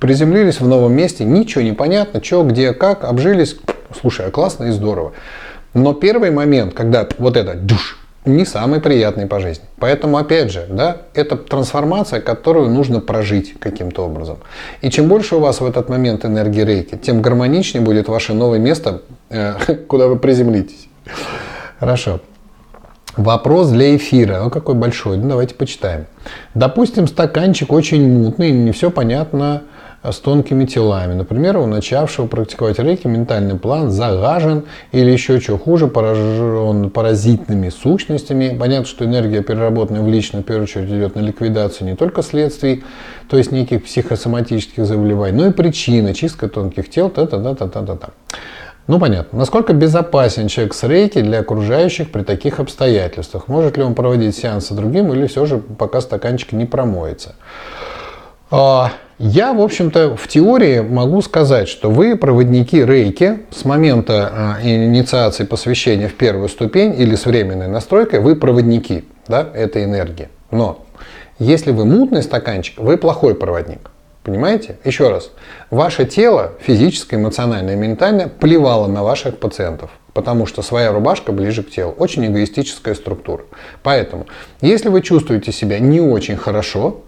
приземлились 0.01 0.61
в 0.61 0.67
новом 0.67 0.93
месте, 0.93 1.25
ничего 1.25 1.63
не 1.63 1.73
понятно, 1.73 2.23
что, 2.23 2.43
где, 2.43 2.73
как, 2.73 3.05
обжились, 3.05 3.57
слушай, 4.01 4.27
а 4.27 4.31
классно 4.31 4.65
и 4.65 4.71
здорово. 4.71 5.13
Но 5.73 5.93
первый 5.93 6.31
момент, 6.31 6.75
когда 6.75 7.09
вот 7.19 7.37
это 7.37 7.55
дюш, 7.55 7.99
не 8.25 8.45
самый 8.45 8.81
приятный 8.81 9.27
по 9.27 9.41
жизни. 9.41 9.65
Поэтому, 9.79 10.17
опять 10.17 10.51
же, 10.51 10.67
да, 10.69 10.99
это 11.15 11.37
трансформация, 11.37 12.21
которую 12.21 12.71
нужно 12.71 13.01
прожить 13.01 13.59
каким-то 13.59 14.07
образом. 14.07 14.39
И 14.81 14.91
чем 14.91 15.09
больше 15.09 15.37
у 15.37 15.41
вас 15.41 15.61
в 15.61 15.67
этот 15.67 15.89
момент 15.89 16.25
энергии 16.25 16.63
рейки, 16.63 16.97
тем 16.97 17.21
гармоничнее 17.21 17.83
будет 17.83 18.09
ваше 18.09 18.33
новое 18.33 18.59
место, 18.59 19.03
э, 19.29 19.55
куда 19.89 20.07
вы 20.07 20.17
приземлитесь. 20.17 20.89
Хорошо. 21.79 22.21
Вопрос 23.17 23.69
для 23.69 23.95
эфира. 23.97 24.41
Ну, 24.43 24.51
какой 24.51 24.75
большой. 24.75 25.19
Ну, 25.19 25.29
давайте 25.29 25.55
почитаем. 25.55 26.07
Допустим, 26.55 27.07
стаканчик 27.07 27.73
очень 27.73 28.09
мутный, 28.11 28.51
не 28.51 28.73
все 28.73 28.91
понятно 28.91 29.63
с 30.13 30.19
тонкими 30.19 30.67
телами. 30.67 31.15
Например, 31.15 31.57
у 31.57 31.67
начавшего 31.67 32.27
практиковать 32.27 32.79
рейки 32.79 33.07
ментальный 33.07 33.57
план 33.57 33.91
загажен 33.91 34.65
или 34.93 35.11
еще 35.11 35.41
что 35.41 35.59
хуже, 35.59 35.87
поражен 35.87 36.91
паразитными 36.91 37.71
сущностями. 37.71 38.57
Понятно, 38.59 38.87
что 38.87 39.05
энергия, 39.05 39.43
переработанная 39.43 40.03
в 40.03 40.09
лично, 40.09 40.41
в 40.41 40.43
первую 40.45 40.65
очередь, 40.65 40.91
идет 40.91 41.15
на 41.15 41.21
ликвидацию 41.21 41.89
не 41.89 41.97
только 41.97 42.23
следствий, 42.23 42.85
то 43.29 43.39
есть 43.39 43.51
неких 43.51 43.85
психосоматических 43.85 44.85
заболеваний, 44.85 45.37
но 45.37 45.47
и 45.47 45.51
причины, 45.51 46.13
чистка 46.13 46.49
тонких 46.49 46.91
тел, 46.91 47.09
та-та-та-та-та-та. 47.09 48.11
Ну, 48.87 49.01
понятно. 49.01 49.39
Насколько 49.39 49.73
безопасен 49.73 50.49
человек 50.49 50.75
с 50.75 50.83
рейки 50.83 51.23
для 51.23 51.41
окружающих 51.41 52.13
при 52.13 52.23
таких 52.23 52.61
обстоятельствах? 52.61 53.49
Может 53.49 53.79
ли 53.79 53.83
он 53.83 53.95
проводить 53.95 54.37
сеансы 54.37 54.75
другим 54.75 55.11
или 55.13 55.27
все 55.27 55.47
же 55.47 55.57
пока 55.57 56.03
стаканчик 56.03 56.53
не 56.53 56.67
промоется? 56.67 57.35
А, 59.19 59.23
Я, 59.23 59.53
в 59.53 59.61
общем-то, 59.61 60.17
в 60.17 60.29
теории 60.29 60.81
могу 60.81 61.23
сказать, 61.23 61.69
что 61.69 61.91
вы 61.91 62.17
проводники 62.17 62.85
рейки 62.85 63.41
с 63.51 63.65
момента 63.65 64.59
э, 64.63 64.69
инициации 64.69 65.45
посвящения 65.45 66.09
в 66.09 66.15
первую 66.15 66.49
ступень 66.49 66.95
или 66.99 67.15
с 67.15 67.27
временной 67.27 67.69
настройкой, 67.69 68.21
вы 68.21 68.37
проводники 68.37 69.05
да, 69.29 69.47
этой 69.55 69.85
энергии. 69.85 70.29
Но 70.51 70.85
если 71.39 71.73
вы 71.73 71.85
мутный 71.85 72.23
стаканчик, 72.23 72.79
вы 72.79 72.97
плохой 72.97 73.35
проводник. 73.35 73.91
Понимаете? 74.23 74.79
Еще 74.85 75.11
раз. 75.11 75.31
Ваше 75.71 76.07
тело, 76.07 76.55
физическое, 76.61 77.17
эмоциональное, 77.17 77.77
ментальное, 77.77 78.29
плевало 78.29 78.87
на 78.87 79.03
ваших 79.03 79.39
пациентов. 79.39 79.91
Потому 80.15 80.47
что 80.47 80.63
своя 80.63 80.93
рубашка 80.93 81.33
ближе 81.33 81.63
к 81.63 81.71
телу. 81.71 81.93
Очень 81.99 82.27
эгоистическая 82.27 82.95
структура. 82.95 83.43
Поэтому, 83.83 84.27
если 84.63 84.89
вы 84.89 85.03
чувствуете 85.03 85.53
себя 85.53 85.79
не 85.79 86.01
очень 86.01 86.37
хорошо, 86.37 87.03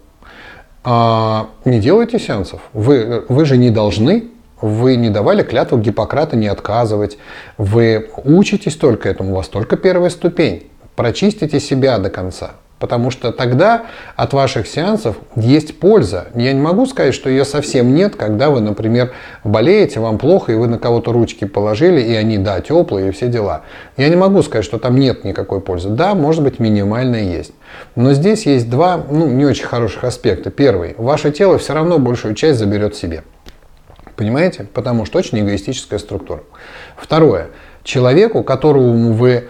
а, 0.89 1.49
не 1.65 1.81
делайте 1.81 2.17
сеансов. 2.17 2.61
Вы, 2.71 3.25
вы 3.27 3.43
же 3.43 3.57
не 3.57 3.71
должны, 3.71 4.29
вы 4.61 4.95
не 4.95 5.09
давали 5.09 5.43
клятву 5.43 5.77
Гиппократа 5.77 6.37
не 6.37 6.47
отказывать. 6.47 7.17
Вы 7.57 8.09
учитесь 8.23 8.77
только 8.77 9.09
этому, 9.09 9.33
у 9.33 9.35
вас 9.35 9.49
только 9.49 9.75
первая 9.75 10.09
ступень. 10.09 10.71
Прочистите 10.95 11.59
себя 11.59 11.97
до 11.97 12.09
конца. 12.09 12.51
Потому 12.79 13.09
что 13.09 13.31
тогда 13.31 13.85
от 14.15 14.33
ваших 14.33 14.67
сеансов 14.67 15.17
есть 15.35 15.79
польза. 15.79 16.27
Я 16.35 16.53
не 16.53 16.61
могу 16.61 16.85
сказать, 16.85 17.15
что 17.15 17.27
ее 17.29 17.43
совсем 17.43 17.95
нет, 17.95 18.15
когда 18.15 18.51
вы, 18.51 18.61
например, 18.61 19.13
болеете, 19.43 19.99
вам 19.99 20.19
плохо, 20.19 20.51
и 20.51 20.55
вы 20.55 20.67
на 20.67 20.77
кого-то 20.77 21.11
ручки 21.11 21.45
положили, 21.45 22.01
и 22.01 22.13
они, 22.13 22.37
да, 22.37 22.61
теплые, 22.61 23.09
и 23.09 23.11
все 23.11 23.27
дела. 23.29 23.63
Я 23.97 24.09
не 24.09 24.15
могу 24.15 24.43
сказать, 24.43 24.63
что 24.63 24.77
там 24.77 24.95
нет 24.95 25.23
никакой 25.23 25.59
пользы. 25.59 25.89
Да, 25.89 26.13
может 26.13 26.43
быть, 26.43 26.59
минимальная 26.59 27.23
есть. 27.23 27.53
Но 27.95 28.13
здесь 28.13 28.45
есть 28.45 28.69
два, 28.69 29.03
ну, 29.09 29.25
не 29.27 29.45
очень 29.45 29.65
хороших 29.65 30.03
аспекта. 30.03 30.51
Первый. 30.51 30.93
Ваше 30.97 31.31
тело 31.31 31.57
все 31.57 31.73
равно 31.73 31.97
большую 31.97 32.35
часть 32.35 32.59
заберет 32.59 32.95
себе. 32.95 33.23
Понимаете? 34.15 34.67
Потому 34.71 35.05
что 35.05 35.17
очень 35.17 35.39
эгоистическая 35.39 35.99
структура. 35.99 36.43
Второе. 36.95 37.47
Человеку, 37.83 38.43
которому 38.43 39.13
вы 39.13 39.47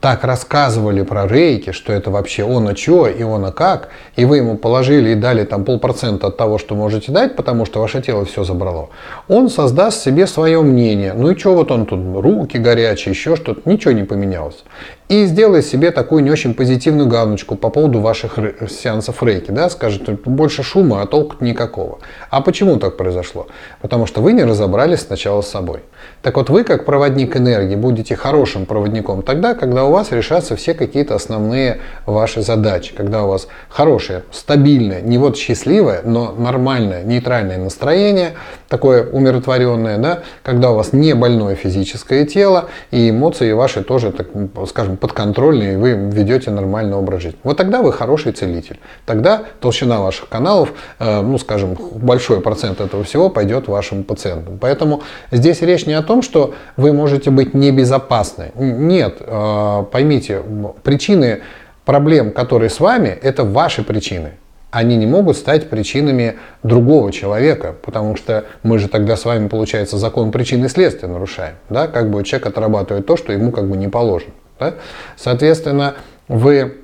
так 0.00 0.24
рассказывали 0.24 1.02
про 1.02 1.26
рейки, 1.26 1.72
что 1.72 1.92
это 1.92 2.10
вообще 2.10 2.44
он 2.44 2.68
а 2.68 2.74
чё 2.74 3.06
и 3.06 3.22
он 3.22 3.44
а 3.44 3.52
как, 3.52 3.88
и 4.16 4.24
вы 4.24 4.38
ему 4.38 4.56
положили 4.56 5.10
и 5.10 5.14
дали 5.14 5.44
там 5.44 5.64
полпроцента 5.64 6.28
от 6.28 6.36
того, 6.36 6.58
что 6.58 6.74
можете 6.74 7.12
дать, 7.12 7.36
потому 7.36 7.66
что 7.66 7.80
ваше 7.80 8.00
тело 8.02 8.24
все 8.24 8.44
забрало, 8.44 8.90
он 9.28 9.48
создаст 9.48 10.02
себе 10.02 10.26
свое 10.26 10.62
мнение. 10.62 11.12
Ну 11.14 11.30
и 11.30 11.38
что 11.38 11.54
вот 11.54 11.70
он 11.70 11.86
тут, 11.86 12.00
руки 12.22 12.58
горячие, 12.58 13.12
еще 13.12 13.36
что-то, 13.36 13.68
ничего 13.68 13.92
не 13.92 14.04
поменялось 14.04 14.64
и 15.10 15.24
сделай 15.24 15.60
себе 15.60 15.90
такую 15.90 16.22
не 16.22 16.30
очень 16.30 16.54
позитивную 16.54 17.08
галочку 17.08 17.56
по 17.56 17.68
поводу 17.68 17.98
ваших 17.98 18.38
сеансов 18.70 19.24
рейки. 19.24 19.50
Да? 19.50 19.68
Скажет, 19.68 20.08
больше 20.24 20.62
шума, 20.62 21.02
а 21.02 21.06
толку 21.06 21.44
никакого. 21.44 21.98
А 22.30 22.40
почему 22.40 22.76
так 22.76 22.96
произошло? 22.96 23.48
Потому 23.82 24.06
что 24.06 24.20
вы 24.20 24.32
не 24.32 24.44
разобрались 24.44 25.00
сначала 25.00 25.42
с 25.42 25.48
собой. 25.48 25.80
Так 26.22 26.36
вот, 26.36 26.48
вы 26.48 26.62
как 26.62 26.84
проводник 26.84 27.36
энергии 27.36 27.74
будете 27.74 28.14
хорошим 28.14 28.66
проводником 28.66 29.22
тогда, 29.22 29.54
когда 29.54 29.79
у 29.84 29.90
вас 29.90 30.12
решатся 30.12 30.56
все 30.56 30.74
какие-то 30.74 31.14
основные 31.14 31.80
ваши 32.06 32.42
задачи. 32.42 32.94
Когда 32.94 33.24
у 33.24 33.28
вас 33.28 33.48
хорошее, 33.68 34.24
стабильное, 34.32 35.00
не 35.00 35.18
вот 35.18 35.36
счастливое, 35.36 36.02
но 36.04 36.32
нормальное, 36.32 37.02
нейтральное 37.02 37.58
настроение, 37.58 38.34
такое 38.70 39.04
умиротворенное, 39.04 39.98
да? 39.98 40.20
когда 40.44 40.70
у 40.70 40.76
вас 40.76 40.92
не 40.92 41.12
больное 41.14 41.56
физическое 41.56 42.24
тело, 42.24 42.68
и 42.92 43.10
эмоции 43.10 43.52
ваши 43.52 43.82
тоже, 43.82 44.12
так, 44.12 44.28
скажем, 44.68 44.96
подконтрольны, 44.96 45.72
и 45.74 45.76
вы 45.76 45.90
ведете 45.90 46.50
нормальный 46.52 46.96
образ 46.96 47.22
жизни. 47.22 47.38
Вот 47.42 47.56
тогда 47.56 47.82
вы 47.82 47.92
хороший 47.92 48.32
целитель. 48.32 48.78
Тогда 49.06 49.42
толщина 49.60 50.00
ваших 50.00 50.28
каналов, 50.28 50.72
э, 51.00 51.20
ну, 51.20 51.36
скажем, 51.38 51.76
большой 51.96 52.40
процент 52.40 52.80
этого 52.80 53.02
всего 53.02 53.28
пойдет 53.28 53.66
вашим 53.66 54.04
пациентам. 54.04 54.58
Поэтому 54.60 55.02
здесь 55.32 55.62
речь 55.62 55.86
не 55.86 55.94
о 55.94 56.02
том, 56.02 56.22
что 56.22 56.54
вы 56.76 56.92
можете 56.92 57.30
быть 57.30 57.54
небезопасны. 57.54 58.52
Нет, 58.54 59.16
э, 59.18 59.84
поймите, 59.90 60.42
причины 60.84 61.40
проблем, 61.84 62.30
которые 62.30 62.70
с 62.70 62.78
вами, 62.78 63.08
это 63.08 63.42
ваши 63.42 63.82
причины 63.82 64.34
они 64.70 64.96
не 64.96 65.06
могут 65.06 65.36
стать 65.36 65.68
причинами 65.68 66.36
другого 66.62 67.12
человека, 67.12 67.74
потому 67.82 68.16
что 68.16 68.44
мы 68.62 68.78
же 68.78 68.88
тогда 68.88 69.16
с 69.16 69.24
вами, 69.24 69.48
получается, 69.48 69.98
закон 69.98 70.30
причины 70.30 70.66
и 70.66 70.68
следствия 70.68 71.08
нарушаем. 71.08 71.54
Да? 71.68 71.88
Как 71.88 72.10
бы 72.10 72.22
человек 72.24 72.46
отрабатывает 72.46 73.06
то, 73.06 73.16
что 73.16 73.32
ему 73.32 73.50
как 73.50 73.68
бы 73.68 73.76
не 73.76 73.88
положено. 73.88 74.32
Да? 74.58 74.74
Соответственно, 75.16 75.94
вы 76.28 76.76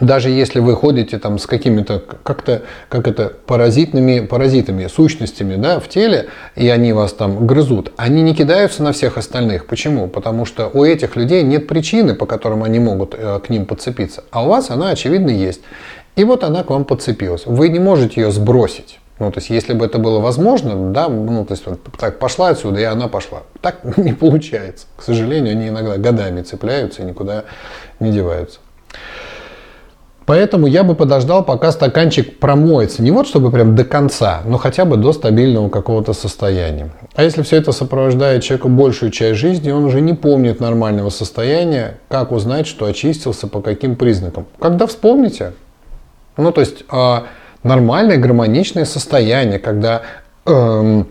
даже 0.00 0.28
если 0.28 0.60
вы 0.60 0.76
ходите 0.76 1.18
там 1.18 1.38
с 1.38 1.46
какими-то 1.46 2.02
как-то 2.22 2.62
как 2.88 3.08
это 3.08 3.32
паразитными 3.46 4.20
паразитами 4.20 4.86
сущностями 4.88 5.56
да, 5.56 5.80
в 5.80 5.88
теле 5.88 6.26
и 6.54 6.68
они 6.68 6.92
вас 6.92 7.12
там 7.12 7.46
грызут 7.46 7.92
они 7.96 8.22
не 8.22 8.34
кидаются 8.34 8.82
на 8.82 8.92
всех 8.92 9.16
остальных 9.16 9.66
почему 9.66 10.08
потому 10.08 10.44
что 10.44 10.68
у 10.72 10.84
этих 10.84 11.16
людей 11.16 11.42
нет 11.42 11.66
причины 11.66 12.14
по 12.14 12.26
которым 12.26 12.62
они 12.62 12.78
могут 12.78 13.14
э, 13.16 13.40
к 13.42 13.48
ним 13.48 13.64
подцепиться 13.64 14.24
а 14.30 14.44
у 14.44 14.48
вас 14.48 14.70
она 14.70 14.90
очевидно 14.90 15.30
есть 15.30 15.62
и 16.16 16.24
вот 16.24 16.42
она 16.42 16.64
к 16.64 16.70
вам 16.70 16.84
подцепилась 16.84 17.46
вы 17.46 17.68
не 17.68 17.78
можете 17.78 18.20
ее 18.20 18.30
сбросить 18.32 18.98
ну, 19.18 19.30
то 19.30 19.38
есть, 19.38 19.48
если 19.48 19.72
бы 19.72 19.86
это 19.86 19.98
было 19.98 20.20
возможно, 20.20 20.92
да, 20.92 21.08
ну, 21.08 21.44
то 21.46 21.52
есть, 21.52 21.66
вот 21.66 21.80
так 21.98 22.18
пошла 22.18 22.50
отсюда, 22.50 22.80
и 22.80 22.84
она 22.84 23.08
пошла. 23.08 23.44
Так 23.62 23.78
не 23.96 24.12
получается. 24.12 24.86
К 24.96 25.02
сожалению, 25.02 25.52
они 25.52 25.68
иногда 25.68 25.96
годами 25.96 26.42
цепляются 26.42 27.02
и 27.02 27.06
никуда 27.06 27.44
не 27.98 28.12
деваются. 28.12 28.58
Поэтому 30.26 30.66
я 30.66 30.82
бы 30.82 30.96
подождал, 30.96 31.44
пока 31.44 31.70
стаканчик 31.70 32.40
промоется. 32.40 33.00
Не 33.00 33.12
вот 33.12 33.28
чтобы 33.28 33.52
прям 33.52 33.76
до 33.76 33.84
конца, 33.84 34.42
но 34.44 34.58
хотя 34.58 34.84
бы 34.84 34.96
до 34.96 35.12
стабильного 35.12 35.68
какого-то 35.68 36.14
состояния. 36.14 36.90
А 37.14 37.22
если 37.22 37.42
все 37.42 37.56
это 37.56 37.70
сопровождает 37.70 38.42
человеку 38.42 38.68
большую 38.68 39.12
часть 39.12 39.38
жизни, 39.38 39.70
он 39.70 39.84
уже 39.84 40.00
не 40.00 40.14
помнит 40.14 40.58
нормального 40.58 41.10
состояния, 41.10 42.00
как 42.08 42.32
узнать, 42.32 42.66
что 42.66 42.86
очистился, 42.86 43.46
по 43.46 43.62
каким 43.62 43.94
признакам. 43.94 44.46
Когда 44.58 44.88
вспомните. 44.88 45.52
Ну, 46.36 46.52
то 46.52 46.60
есть 46.60 46.84
а, 46.88 47.26
нормальное 47.62 48.18
гармоничное 48.18 48.84
состояние, 48.84 49.58
когда 49.58 50.02
эм, 50.46 51.08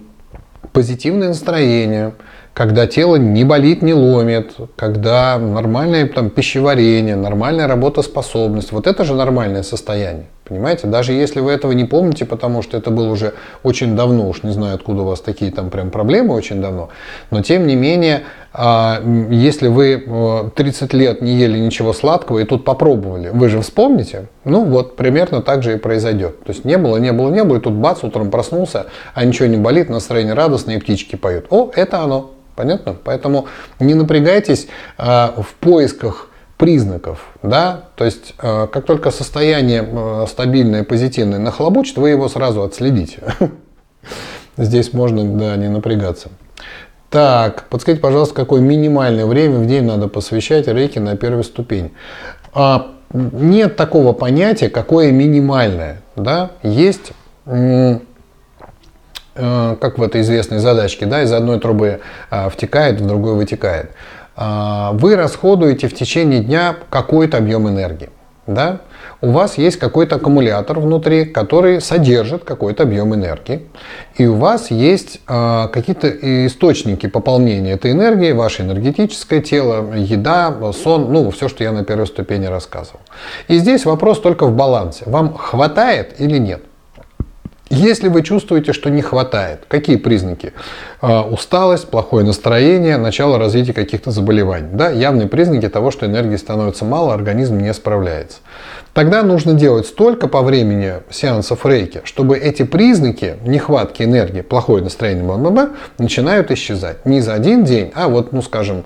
позитивное 0.72 1.30
настроение, 1.30 2.14
когда 2.54 2.88
тело 2.88 3.18
не 3.18 3.44
болит, 3.44 3.82
не 3.82 3.94
ломит, 3.94 4.54
когда 4.76 5.38
нормальное 5.38 6.08
там, 6.08 6.30
пищеварение, 6.30 7.16
нормальная 7.16 7.68
работоспособность. 7.68 8.72
Вот 8.72 8.88
это 8.88 9.04
же 9.04 9.14
нормальное 9.14 9.64
состояние. 9.64 10.28
Понимаете, 10.48 10.86
даже 10.86 11.12
если 11.12 11.40
вы 11.40 11.52
этого 11.52 11.72
не 11.72 11.86
помните, 11.86 12.24
потому 12.24 12.62
что 12.62 12.78
это 12.78 12.92
было 12.92 13.10
уже 13.10 13.34
очень 13.64 13.96
давно, 13.96 14.30
уж 14.30 14.44
не 14.44 14.52
знаю, 14.52 14.76
откуда 14.76 15.02
у 15.02 15.06
вас 15.06 15.20
такие 15.20 15.52
там 15.52 15.72
прям 15.72 15.90
проблемы 15.90 16.36
очень 16.36 16.62
давно, 16.62 16.90
но 17.32 17.42
тем 17.42 17.66
не 17.66 17.76
менее, 17.76 18.26
а, 18.54 19.02
если 19.32 19.70
вы 19.70 20.52
30 20.56 20.94
э, 20.94 20.98
лет 20.98 21.22
не 21.24 21.34
ели 21.34 21.58
ничего 21.58 21.94
сладкого 21.94 22.38
и 22.38 22.44
тут 22.44 22.64
попробовали, 22.64 23.30
вы 23.34 23.50
же 23.50 23.60
вспомните, 23.62 24.28
ну 24.44 24.64
вот 24.66 24.96
примерно 24.96 25.42
так 25.42 25.64
же 25.64 25.74
и 25.74 25.78
произойдет. 25.78 26.44
То 26.44 26.52
есть 26.52 26.64
не 26.64 26.78
было, 26.78 26.98
не 26.98 27.12
было, 27.12 27.32
не 27.32 27.44
было, 27.44 27.58
и 27.58 27.60
тут 27.60 27.74
бац, 27.74 28.04
утром 28.04 28.30
проснулся, 28.30 28.86
а 29.16 29.26
ничего 29.26 29.48
не 29.48 29.58
болит, 29.58 29.90
настроение 29.90 30.36
радостное, 30.36 30.76
и 30.76 30.80
птички 30.80 31.16
поют. 31.16 31.48
О, 31.50 31.72
это 31.76 32.02
оно. 32.02 32.32
Понятно? 32.56 32.96
Поэтому 33.04 33.48
не 33.80 33.96
напрягайтесь 33.96 34.68
а, 35.00 35.34
в 35.36 35.56
поисках 35.56 36.30
признаков, 36.58 37.20
да, 37.44 37.86
то 37.96 38.06
есть 38.06 38.34
э, 38.42 38.68
как 38.72 38.86
только 38.86 39.12
состояние 39.12 39.86
э, 39.86 40.26
стабильное, 40.28 40.84
позитивное 40.84 41.40
нахлобучит, 41.40 41.98
вы 41.98 42.12
его 42.12 42.30
сразу 42.30 42.64
отследите. 42.64 43.20
Здесь 44.58 44.94
можно, 44.94 45.26
да, 45.38 45.56
не 45.58 45.68
напрягаться. 45.68 46.30
Так, 47.10 47.66
подскажите, 47.70 48.02
пожалуйста, 48.02 48.36
какое 48.36 48.62
минимальное 48.62 49.26
время 49.26 49.60
в 49.60 49.66
день 49.68 49.84
надо 49.84 50.08
посвящать 50.08 50.68
рейки 50.68 50.98
на 51.00 51.18
первую 51.18 51.44
ступень? 51.44 51.92
А, 52.54 52.94
нет 53.14 53.76
такого 53.76 54.14
понятия, 54.14 54.70
какое 54.70 55.12
минимальное, 55.12 56.02
да, 56.16 56.52
есть 56.64 57.12
э, 57.46 58.00
как 59.36 59.98
в 59.98 60.04
этой 60.04 60.22
известной 60.22 60.60
задачке, 60.60 61.06
да, 61.06 61.22
из 61.22 61.32
одной 61.34 61.60
трубы 61.60 62.00
а, 62.30 62.50
втекает, 62.50 63.02
в 63.02 63.06
другую 63.06 63.36
вытекает. 63.36 63.92
А, 64.36 64.92
вы 64.94 65.16
расходуете 65.16 65.88
в 65.88 65.96
течение 65.96 66.42
дня 66.42 66.76
какой-то 66.90 67.38
объем 67.38 67.70
энергии. 67.70 68.10
Да? 68.48 68.82
У 69.22 69.32
вас 69.32 69.58
есть 69.58 69.78
какой-то 69.78 70.18
аккумулятор 70.18 70.80
внутри, 70.80 71.26
который 71.26 71.82
содержит 71.82 72.44
какой-то 72.44 72.84
объем 72.84 73.16
энергии. 73.16 73.68
И 74.18 74.28
у 74.28 74.36
вас 74.36 74.70
есть 74.70 75.20
э, 75.28 75.68
какие-то 75.74 76.10
источники 76.46 77.08
пополнения 77.08 77.72
этой 77.72 77.92
энергии, 77.92 78.34
ваше 78.34 78.62
энергетическое 78.62 79.42
тело, 79.42 79.96
еда, 79.96 80.54
сон, 80.74 81.12
ну, 81.12 81.32
все, 81.32 81.48
что 81.48 81.64
я 81.64 81.72
на 81.72 81.84
первой 81.84 82.06
ступени 82.06 82.46
рассказывал. 82.46 83.00
И 83.48 83.58
здесь 83.58 83.86
вопрос 83.86 84.20
только 84.20 84.46
в 84.46 84.56
балансе. 84.56 85.06
Вам 85.08 85.34
хватает 85.34 86.20
или 86.20 86.38
нет? 86.38 86.62
Если 87.70 88.10
вы 88.10 88.22
чувствуете, 88.22 88.74
что 88.74 88.92
не 88.92 89.02
хватает, 89.02 89.62
какие 89.68 89.96
признаки? 89.96 90.54
А, 91.02 91.24
усталость, 91.24 91.90
плохое 91.90 92.24
настроение, 92.24 92.98
начало 92.98 93.40
развития 93.40 93.74
каких-то 93.74 94.12
заболеваний. 94.12 94.68
Да, 94.72 94.92
явные 94.92 95.28
признаки 95.28 95.68
того, 95.68 95.90
что 95.90 96.06
энергии 96.06 96.36
становится 96.36 96.86
мало, 96.86 97.16
организм 97.16 97.58
не 97.58 97.74
справляется. 97.74 98.38
Тогда 98.94 99.24
нужно 99.24 99.54
делать 99.54 99.88
столько 99.88 100.28
по 100.28 100.44
времени 100.44 100.94
сеансов 101.10 101.66
рейки, 101.66 102.02
чтобы 102.04 102.38
эти 102.38 102.62
признаки 102.62 103.38
нехватки 103.44 104.04
энергии, 104.04 104.42
плохое 104.42 104.84
настроение, 104.84 105.24
бла 105.24 105.38
-бла 105.38 105.52
-бла, 105.52 105.76
начинают 105.98 106.52
исчезать. 106.52 107.04
Не 107.04 107.20
за 107.20 107.34
один 107.34 107.64
день, 107.64 107.92
а 107.96 108.10
вот, 108.10 108.32
ну 108.32 108.44
скажем, 108.44 108.86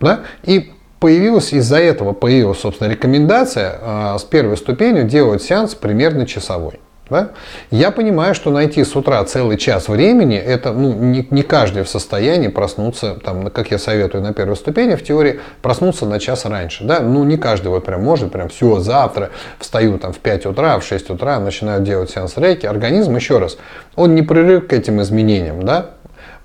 да, 0.00 0.22
и 0.42 0.72
появилась 0.98 1.52
из-за 1.52 1.78
этого 1.78 2.12
появилась, 2.12 2.58
собственно, 2.58 2.88
рекомендация 2.88 3.78
э, 3.80 4.18
с 4.18 4.24
первой 4.24 4.56
ступенью 4.56 5.04
делать 5.04 5.42
сеанс 5.42 5.76
примерно 5.76 6.26
часовой. 6.26 6.80
Да? 7.12 7.28
Я 7.70 7.90
понимаю, 7.90 8.34
что 8.34 8.50
найти 8.50 8.82
с 8.82 8.96
утра 8.96 9.22
целый 9.24 9.58
час 9.58 9.88
времени, 9.88 10.36
это 10.36 10.72
ну, 10.72 10.94
не, 10.94 11.26
не 11.30 11.42
каждый 11.42 11.82
в 11.84 11.88
состоянии 11.88 12.48
проснуться, 12.48 13.18
там, 13.22 13.50
как 13.50 13.70
я 13.70 13.78
советую 13.78 14.24
на 14.24 14.32
первой 14.32 14.56
ступени, 14.56 14.94
в 14.94 15.04
теории, 15.04 15.40
проснуться 15.60 16.06
на 16.06 16.18
час 16.18 16.46
раньше. 16.46 16.84
Да? 16.84 17.00
Ну, 17.00 17.22
не 17.24 17.36
каждый 17.36 17.68
вот 17.68 17.84
прям 17.84 18.02
может, 18.02 18.32
прям 18.32 18.48
все, 18.48 18.78
завтра 18.78 19.30
встаю 19.58 19.98
там 19.98 20.14
в 20.14 20.18
5 20.18 20.46
утра, 20.46 20.78
в 20.78 20.84
6 20.84 21.10
утра, 21.10 21.38
начинаю 21.38 21.82
делать 21.82 22.10
сеанс 22.10 22.38
рейки. 22.38 22.64
Организм, 22.64 23.14
еще 23.14 23.38
раз, 23.38 23.58
он 23.94 24.14
не 24.14 24.22
привык 24.22 24.68
к 24.68 24.72
этим 24.72 25.02
изменениям, 25.02 25.62
да? 25.62 25.90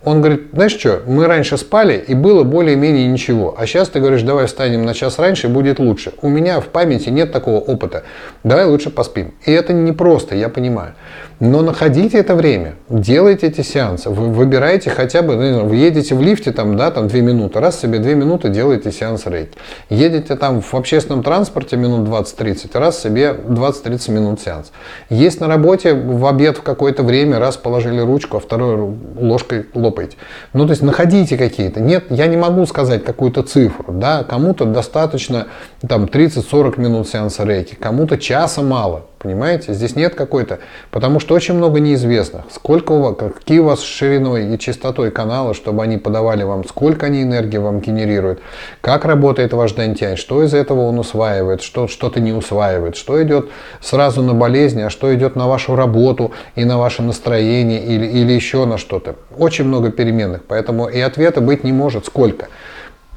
Он 0.07 0.21
говорит, 0.21 0.43
знаешь 0.53 0.71
что, 0.71 1.01
мы 1.05 1.27
раньше 1.27 1.57
спали 1.57 2.01
и 2.07 2.13
было 2.13 2.43
более-менее 2.43 3.09
ничего, 3.09 3.53
а 3.59 3.67
сейчас 3.67 3.89
ты 3.89 3.99
говоришь, 3.99 4.21
давай 4.21 4.45
встанем 4.45 4.85
на 4.85 4.93
час 4.93 5.19
раньше, 5.19 5.49
будет 5.49 5.79
лучше. 5.79 6.13
У 6.21 6.29
меня 6.29 6.61
в 6.61 6.67
памяти 6.67 7.09
нет 7.09 7.33
такого 7.33 7.59
опыта, 7.59 8.03
давай 8.41 8.63
лучше 8.67 8.89
поспим. 8.89 9.33
И 9.43 9.51
это 9.51 9.73
не 9.73 9.91
просто, 9.91 10.33
я 10.37 10.47
понимаю. 10.47 10.93
Но 11.39 11.61
находите 11.61 12.17
это 12.17 12.33
время, 12.33 12.75
делайте 12.89 13.45
эти 13.47 13.61
сеансы, 13.61 14.09
вы 14.09 14.29
выбираете 14.29 14.89
хотя 14.89 15.21
бы, 15.21 15.35
ну, 15.35 15.65
вы 15.65 15.75
едете 15.75 16.15
в 16.15 16.21
лифте, 16.21 16.51
там, 16.51 16.75
да, 16.75 16.89
там 16.89 17.07
2 17.07 17.19
минуты, 17.19 17.59
раз 17.59 17.79
себе 17.79 17.99
2 17.99 18.13
минуты 18.13 18.49
делаете 18.49 18.91
сеанс 18.91 19.27
рейки. 19.27 19.55
Едете 19.91 20.35
там 20.35 20.61
в 20.61 20.73
общественном 20.73 21.21
транспорте 21.21 21.77
минут 21.77 22.07
20-30, 22.09 22.79
раз 22.79 22.99
себе 22.99 23.35
20-30 23.47 24.11
минут 24.11 24.41
сеанс. 24.41 24.71
Есть 25.11 25.39
на 25.39 25.47
работе 25.47 25.93
в 25.93 26.25
обед 26.25 26.57
в 26.57 26.63
какое-то 26.63 27.03
время, 27.03 27.38
раз 27.38 27.55
положили 27.55 27.99
ручку, 28.01 28.38
а 28.38 28.39
второй 28.39 28.95
ложкой 29.19 29.67
лопаете. 29.75 30.17
Ну, 30.53 30.65
то 30.65 30.71
есть 30.71 30.81
находите 30.81 31.38
какие-то. 31.38 31.79
Нет, 31.79 32.05
я 32.09 32.25
не 32.25 32.38
могу 32.38 32.65
сказать 32.65 33.03
какую-то 33.05 33.43
цифру, 33.43 33.93
да, 33.93 34.23
кому-то 34.23 34.65
достаточно 34.65 35.45
там 35.88 36.05
30-40 36.05 36.81
минут 36.81 37.07
сеанса 37.07 37.43
рейки, 37.43 37.75
кому-то 37.75 38.17
часа 38.17 38.63
мало. 38.63 39.05
Понимаете? 39.20 39.74
Здесь 39.74 39.95
нет 39.95 40.13
какой-то, 40.13 40.59
потому 40.91 41.20
что 41.20 41.34
очень 41.34 41.55
много 41.55 41.80
неизвестных. 41.80 42.45
Сколько 42.51 42.91
у 42.91 43.01
вас, 43.01 43.15
какие 43.18 43.59
у 43.59 43.65
вас 43.65 43.82
шириной 43.82 44.53
и 44.53 44.59
частотой 44.59 45.09
канала, 45.09 45.55
чтобы 45.55 45.82
они 45.82 45.97
подавали 45.97 46.43
вам, 46.43 46.63
сколько 46.68 47.07
они 47.07 47.24
энергии 47.24 47.57
вам 47.57 47.80
генерируют, 47.80 48.41
как 48.80 49.05
работает 49.05 49.53
ваш 49.53 49.72
дантянь, 49.72 50.18
что 50.18 50.43
из 50.43 50.53
этого 50.53 50.82
он 50.82 50.99
усваивает, 50.99 51.63
что 51.63 51.88
что-то 51.88 52.20
не 52.20 52.32
усваивает, 52.32 52.95
что 52.95 53.22
идет 53.24 53.49
сразу 53.82 54.22
на 54.22 54.36
болезни, 54.36 54.82
а 54.82 54.91
что 54.91 55.13
идет 55.15 55.36
на 55.36 55.47
вашу 55.47 55.76
работу 55.76 56.32
и 56.55 56.63
на 56.63 56.78
ваше 56.78 57.01
настроение 57.01 57.84
или, 57.84 58.05
или 58.05 58.34
еще 58.34 58.65
на 58.65 58.78
что-то. 58.78 59.15
Очень 59.36 59.65
много 59.65 59.91
переменных, 59.91 60.43
поэтому 60.47 60.88
и 60.88 60.99
ответа 60.99 61.41
быть 61.41 61.63
не 61.63 61.72
может. 61.72 62.05
Сколько? 62.05 62.49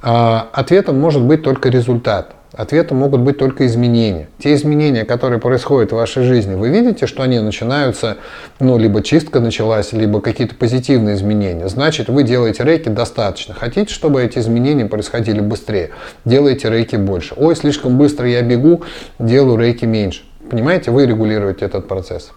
А, 0.03 0.49
ответом 0.53 0.99
может 0.99 1.23
быть 1.23 1.43
только 1.43 1.69
результат. 1.69 2.35
Ответом 2.53 2.99
могут 2.99 3.21
быть 3.21 3.39
только 3.39 3.67
изменения. 3.67 4.29
Те 4.39 4.55
изменения, 4.55 5.05
которые 5.05 5.39
происходят 5.39 5.93
в 5.93 5.95
вашей 5.95 6.25
жизни, 6.25 6.55
вы 6.55 6.71
видите, 6.71 7.07
что 7.07 7.23
они 7.23 7.39
начинаются, 7.39 8.17
ну, 8.59 8.77
либо 8.77 9.03
чистка 9.03 9.39
началась, 9.39 9.93
либо 9.93 10.21
какие-то 10.21 10.57
позитивные 10.57 11.15
изменения. 11.15 11.69
Значит, 11.69 12.09
вы 12.09 12.25
делаете 12.25 12.65
рейки 12.65 12.89
достаточно. 12.89 13.55
Хотите, 13.55 13.95
чтобы 13.95 14.23
эти 14.23 14.39
изменения 14.39 14.87
происходили 14.87 15.41
быстрее? 15.41 15.91
Делайте 16.25 16.69
рейки 16.69 16.97
больше. 16.97 17.35
Ой, 17.37 17.55
слишком 17.55 17.97
быстро 17.97 18.29
я 18.29 18.43
бегу, 18.43 18.83
делаю 19.21 19.57
рейки 19.57 19.85
меньше. 19.85 20.23
Понимаете, 20.51 20.91
вы 20.91 21.07
регулируете 21.07 21.67
этот 21.67 21.87
процесс. 21.87 22.33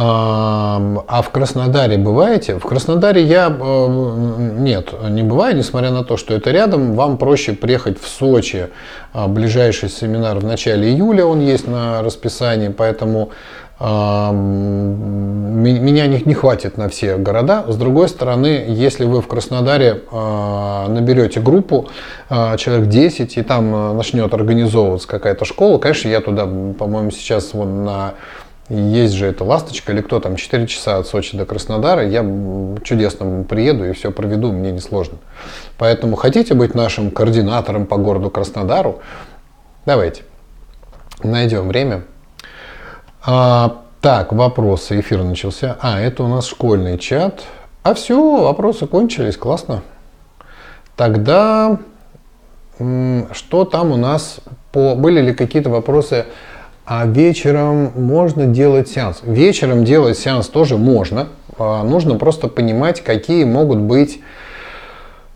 А 0.00 1.22
в 1.22 1.30
Краснодаре 1.30 1.98
бываете? 1.98 2.60
В 2.60 2.62
Краснодаре 2.62 3.24
я 3.24 3.48
э, 3.48 4.54
нет, 4.58 4.94
не 5.10 5.24
бываю, 5.24 5.56
несмотря 5.56 5.90
на 5.90 6.04
то, 6.04 6.16
что 6.16 6.34
это 6.34 6.52
рядом. 6.52 6.94
Вам 6.94 7.18
проще 7.18 7.52
приехать 7.52 8.00
в 8.00 8.06
Сочи. 8.06 8.68
А, 9.12 9.26
ближайший 9.26 9.88
семинар 9.88 10.38
в 10.38 10.44
начале 10.44 10.88
июля, 10.88 11.24
он 11.24 11.40
есть 11.40 11.66
на 11.66 12.02
расписании, 12.02 12.68
поэтому 12.68 13.30
меня 13.80 16.08
не, 16.08 16.20
не 16.24 16.34
хватит 16.34 16.78
на 16.78 16.88
все 16.88 17.16
города. 17.16 17.64
С 17.68 17.76
другой 17.76 18.08
стороны, 18.08 18.64
если 18.68 19.04
вы 19.04 19.22
в 19.22 19.28
Краснодаре 19.28 20.02
а, 20.10 20.88
наберете 20.88 21.40
группу, 21.40 21.88
а, 22.28 22.56
человек 22.56 22.88
10, 22.88 23.36
и 23.36 23.42
там 23.42 23.96
начнет 23.96 24.34
организовываться 24.34 25.06
какая-то 25.06 25.44
школа, 25.44 25.78
конечно, 25.78 26.08
я 26.08 26.20
туда, 26.20 26.46
по-моему, 26.46 27.12
сейчас 27.12 27.54
вон 27.54 27.84
на 27.84 28.14
есть 28.68 29.14
же 29.14 29.26
эта 29.26 29.44
ласточка 29.44 29.92
или 29.92 30.02
кто 30.02 30.20
там, 30.20 30.36
4 30.36 30.66
часа 30.66 30.98
от 30.98 31.06
Сочи 31.06 31.36
до 31.36 31.46
Краснодара, 31.46 32.06
я 32.06 32.20
чудесно 32.84 33.44
приеду 33.44 33.84
и 33.84 33.92
все 33.92 34.10
проведу, 34.10 34.52
мне 34.52 34.72
не 34.72 34.80
сложно. 34.80 35.18
Поэтому 35.78 36.16
хотите 36.16 36.54
быть 36.54 36.74
нашим 36.74 37.10
координатором 37.10 37.86
по 37.86 37.96
городу 37.96 38.30
Краснодару, 38.30 39.00
давайте, 39.86 40.22
найдем 41.22 41.68
время. 41.68 42.04
А, 43.24 43.82
так, 44.00 44.32
вопросы, 44.32 45.00
эфир 45.00 45.24
начался. 45.24 45.76
А, 45.80 46.00
это 46.00 46.22
у 46.22 46.28
нас 46.28 46.46
школьный 46.46 46.98
чат. 46.98 47.44
А 47.82 47.94
все, 47.94 48.42
вопросы 48.44 48.86
кончились, 48.86 49.36
классно. 49.36 49.82
Тогда, 50.94 51.78
что 52.76 53.64
там 53.64 53.92
у 53.92 53.96
нас 53.96 54.40
по... 54.72 54.94
Были 54.94 55.20
ли 55.20 55.34
какие-то 55.34 55.70
вопросы 55.70 56.26
а 56.90 57.04
вечером 57.04 57.92
можно 57.96 58.46
делать 58.46 58.88
сеанс. 58.88 59.20
Вечером 59.22 59.84
делать 59.84 60.16
сеанс 60.16 60.48
тоже 60.48 60.78
можно. 60.78 61.28
А, 61.58 61.82
нужно 61.82 62.14
просто 62.14 62.48
понимать, 62.48 63.02
какие 63.02 63.44
могут 63.44 63.78
быть 63.78 64.20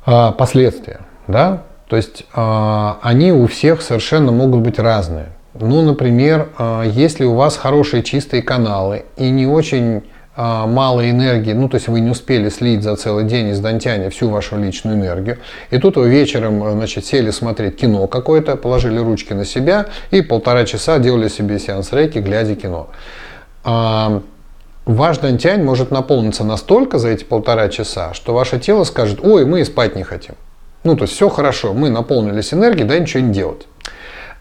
а, 0.07 0.33
последствия. 0.33 1.01
Да? 1.29 1.65
То 1.89 1.97
есть 1.97 2.25
а, 2.33 2.99
они 3.03 3.33
у 3.33 3.47
всех 3.47 3.83
совершенно 3.83 4.33
могут 4.33 4.63
быть 4.63 4.79
разные. 4.79 5.27
Ну, 5.53 5.83
например, 5.83 6.49
если 6.87 7.27
у 7.27 7.35
вас 7.35 7.59
хорошие 7.59 8.03
чистые 8.03 8.43
каналы 8.43 9.05
и 9.19 9.29
не 9.29 9.47
очень 9.47 10.03
мало 10.37 11.11
энергии, 11.11 11.53
ну 11.53 11.68
то 11.68 11.74
есть 11.74 11.89
вы 11.89 12.01
не 12.01 12.11
успели 12.11 12.49
слить 12.49 12.83
за 12.83 12.97
целый 12.97 13.24
день 13.24 13.49
из 13.49 13.61
Дантяни 13.61 14.09
всю 14.09 14.30
вашу 14.30 14.57
личную 14.57 14.97
энергию, 14.97 15.39
и 15.70 15.78
тут 15.78 15.97
вы 15.97 16.09
вечером 16.09 16.64
э, 16.64 16.72
значит, 16.72 17.05
сели 17.05 17.30
смотреть 17.30 17.76
кино 17.76 18.07
какое-то, 18.07 18.57
положили 18.57 18.99
ручки 18.99 19.35
на 19.35 19.45
себя 19.45 19.87
и 20.11 20.22
полтора 20.22 20.64
часа 20.64 20.99
делали 20.99 21.28
себе 21.28 21.59
сеанс 21.59 21.93
рейки, 21.93 22.18
глядя 22.18 22.55
кино. 22.55 22.89
А, 23.64 24.22
ваш 24.87 25.18
Дантянь 25.18 25.62
может 25.62 25.91
наполниться 25.91 26.45
настолько 26.45 26.99
за 26.99 27.09
эти 27.09 27.24
полтора 27.24 27.68
часа, 27.68 28.14
что 28.14 28.33
ваше 28.33 28.59
тело 28.59 28.85
скажет, 28.85 29.20
ой, 29.22 29.45
мы 29.45 29.61
и 29.61 29.64
спать 29.64 29.97
не 29.97 30.03
хотим. 30.03 30.35
Ну, 30.85 30.97
то 30.97 31.03
есть 31.03 31.14
все 31.14 31.28
хорошо, 31.28 31.74
мы 31.74 31.91
наполнились 31.91 32.53
энергией, 32.55 32.87
да 32.87 32.99
ничего 32.99 33.22
не 33.22 33.33
делать. 33.33 33.66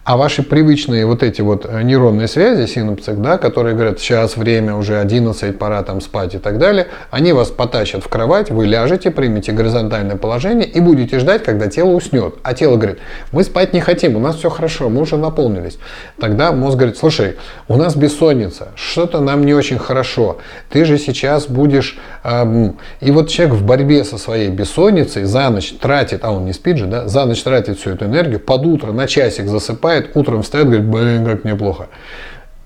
А 0.04 0.18
ваши 0.18 0.42
привычные 0.42 1.06
вот 1.06 1.22
эти 1.22 1.42
вот 1.42 1.68
э, 1.70 1.84
нейронные 1.84 2.28
связи, 2.28 2.66
синапсы, 2.66 3.14
да, 3.14 3.38
которые 3.38 3.76
говорят, 3.76 4.00
сейчас 4.00 4.36
время 4.36 4.76
уже 4.76 5.00
11, 5.00 5.60
пора 5.60 5.84
там 5.84 6.02
спать 6.02 6.34
и 6.34 6.40
так 6.40 6.58
далее, 6.58 6.88
они 7.12 7.34
вас 7.34 7.50
потащат 7.50 8.04
в 8.04 8.08
кровать, 8.08 8.50
вы 8.50 8.66
ляжете, 8.66 9.12
примете 9.12 9.52
горизонтальное 9.52 10.16
положение 10.16 10.68
и 10.68 10.80
будете 10.80 11.20
ждать, 11.20 11.44
когда 11.44 11.68
тело 11.68 11.92
уснет. 11.92 12.34
А 12.42 12.56
тело 12.56 12.78
говорит, 12.78 12.98
мы 13.32 13.44
спать 13.44 13.74
не 13.74 13.80
хотим, 13.80 14.16
у 14.16 14.20
нас 14.20 14.38
все 14.38 14.50
хорошо, 14.50 14.90
мы 14.90 15.02
уже 15.02 15.18
наполнились. 15.18 15.78
Тогда 16.20 16.52
мозг 16.52 16.78
говорит, 16.78 16.98
слушай, 16.98 17.38
у 17.68 17.78
нас 17.78 17.96
бессонница, 17.96 18.70
что-то 18.74 19.20
нам 19.20 19.46
не 19.46 19.54
очень 19.54 19.78
хорошо, 19.78 20.40
ты 20.72 20.84
же 20.84 20.98
сейчас 20.98 21.46
будешь... 21.46 22.00
Эм... 22.24 22.80
И 23.02 23.12
вот 23.12 23.30
человек 23.30 23.56
в 23.56 23.64
борьбе 23.64 24.04
со 24.04 24.18
своей 24.18 24.50
бессонницей 24.50 25.26
за 25.26 25.48
ночь 25.52 25.76
тратит, 25.80 26.22
а 26.24 26.32
он 26.32 26.46
не 26.46 26.54
спит 26.54 26.78
же, 26.78 26.88
да, 26.88 27.08
за 27.08 27.26
ночь 27.26 27.44
тратит 27.44 27.78
всю 27.78 27.92
эту 27.92 28.06
энергию, 28.06 28.40
под 28.40 28.66
утро 28.66 28.92
на 28.94 29.06
часик 29.06 29.48
засыпает, 29.48 29.91
засыпает, 29.92 30.16
утром 30.16 30.44
встает, 30.44 30.68
говорит, 30.68 30.86
блин, 30.86 31.26
как 31.26 31.44
мне 31.44 31.56
плохо. 31.56 31.88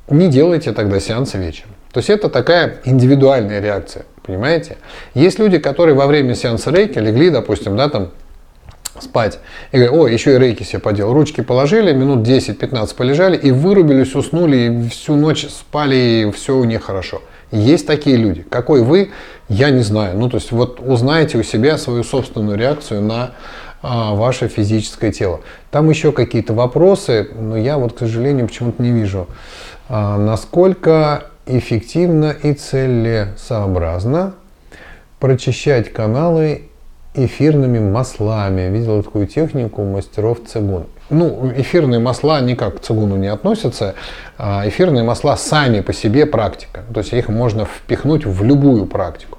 Не 0.09 0.27
делайте 0.27 0.71
тогда 0.71 0.99
сеансы 0.99 1.37
вечером. 1.37 1.71
То 1.91 1.99
есть 1.99 2.09
это 2.09 2.29
такая 2.29 2.77
индивидуальная 2.85 3.61
реакция, 3.61 4.05
понимаете? 4.23 4.77
Есть 5.13 5.39
люди, 5.39 5.57
которые 5.57 5.95
во 5.95 6.07
время 6.07 6.35
сеанса 6.35 6.71
рейки 6.71 6.99
легли, 6.99 7.29
допустим, 7.29 7.77
да, 7.77 7.89
там, 7.89 8.11
спать. 8.99 9.39
И 9.71 9.77
говорят, 9.77 9.95
о, 9.95 10.07
еще 10.07 10.35
и 10.35 10.39
рейки 10.39 10.63
себе 10.63 10.79
поделал. 10.79 11.13
Ручки 11.13 11.41
положили, 11.41 11.93
минут 11.93 12.27
10-15 12.27 12.95
полежали 12.95 13.37
и 13.37 13.51
вырубились, 13.51 14.13
уснули, 14.13 14.57
и 14.57 14.89
всю 14.89 15.15
ночь 15.15 15.47
спали, 15.47 16.27
и 16.27 16.31
все 16.31 16.55
у 16.55 16.65
них 16.65 16.83
хорошо. 16.83 17.21
Есть 17.51 17.87
такие 17.87 18.17
люди. 18.17 18.45
Какой 18.49 18.81
вы, 18.81 19.11
я 19.47 19.69
не 19.69 19.81
знаю. 19.81 20.17
Ну, 20.17 20.29
то 20.29 20.37
есть 20.37 20.51
вот 20.51 20.79
узнаете 20.81 21.37
у 21.37 21.43
себя 21.43 21.77
свою 21.77 22.03
собственную 22.03 22.57
реакцию 22.57 23.01
на 23.01 23.31
ваше 23.85 24.47
физическое 24.47 25.11
тело. 25.11 25.41
Там 25.71 25.89
еще 25.89 26.11
какие-то 26.11 26.53
вопросы, 26.53 27.29
но 27.39 27.57
я 27.57 27.77
вот, 27.77 27.93
к 27.93 27.99
сожалению, 27.99 28.47
почему-то 28.47 28.81
не 28.81 28.91
вижу. 28.91 29.27
А, 29.87 30.17
насколько 30.17 31.25
эффективно 31.45 32.31
и 32.31 32.53
целесообразно 32.53 34.33
прочищать 35.19 35.93
каналы 35.93 36.63
эфирными 37.15 37.79
маслами. 37.79 38.69
Видел 38.69 39.01
такую 39.03 39.27
технику 39.27 39.83
мастеров 39.83 40.39
цигун. 40.45 40.85
ну, 41.09 41.51
эфирные 41.55 41.99
масла 41.99 42.41
никак 42.41 42.77
к 42.77 42.81
цигуну 42.81 43.15
не 43.15 43.27
относятся. 43.27 43.95
А, 44.37 44.67
эфирные 44.67 45.03
масла 45.03 45.37
сами 45.37 45.81
по 45.81 45.93
себе 45.93 46.25
практика. 46.25 46.83
То 46.93 46.99
есть 46.99 47.13
их 47.13 47.29
можно 47.29 47.65
впихнуть 47.65 48.25
в 48.25 48.43
любую 48.43 48.85
практику. 48.85 49.37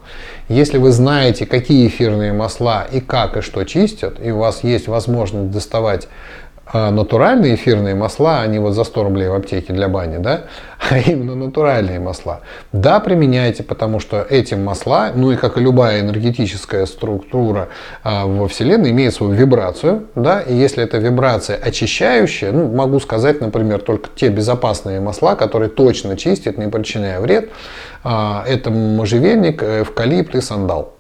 Если 0.49 0.79
вы 0.79 0.93
знаете, 0.93 1.45
какие 1.45 1.89
эфирные 1.89 2.33
масла 2.33 2.85
и 2.85 3.01
как 3.01 3.37
и 3.37 3.41
что 3.41 3.65
чистят, 3.65 4.25
и 4.25 4.31
у 4.31 4.39
вас 4.39 4.63
есть 4.63 4.87
возможность 4.87 5.51
доставать 5.51 6.07
а 6.69 6.91
натуральные 6.91 7.55
эфирные 7.55 7.95
масла, 7.95 8.41
они 8.41 8.59
вот 8.59 8.73
за 8.73 8.83
100 8.83 9.05
рублей 9.05 9.29
в 9.29 9.35
аптеке 9.35 9.73
для 9.73 9.87
бани, 9.89 10.19
да, 10.19 10.47
а 10.91 10.99
именно 10.99 11.37
натуральные 11.37 12.01
масла. 12.01 12.41
Да, 12.73 12.99
применяйте, 12.99 13.63
потому 13.63 14.01
что 14.01 14.27
эти 14.29 14.55
масла, 14.55 15.13
ну 15.15 15.31
и 15.31 15.37
как 15.37 15.59
и 15.59 15.61
любая 15.61 16.01
энергетическая 16.01 16.87
структура 16.87 17.69
а, 18.03 18.27
во 18.27 18.49
Вселенной, 18.49 18.91
имеет 18.91 19.15
свою 19.15 19.33
вибрацию, 19.33 20.09
да, 20.17 20.41
и 20.41 20.55
если 20.55 20.83
эта 20.83 20.99
вибрация 20.99 21.57
очищающая, 21.57 22.51
ну, 22.51 22.69
могу 22.69 22.99
сказать, 22.99 23.41
например, 23.41 23.81
только 23.81 24.11
те 24.17 24.29
безопасные 24.29 24.99
масла, 24.99 25.37
которые 25.37 25.69
точно 25.69 26.17
чистят, 26.17 26.59
не 26.59 26.67
причиняя 26.67 27.21
вред, 27.21 27.51
а, 28.03 28.45
это 28.45 28.71
можжевельник, 28.71 29.63
эвкалипт 29.63 30.35
и 30.35 30.41
сандал. 30.41 30.95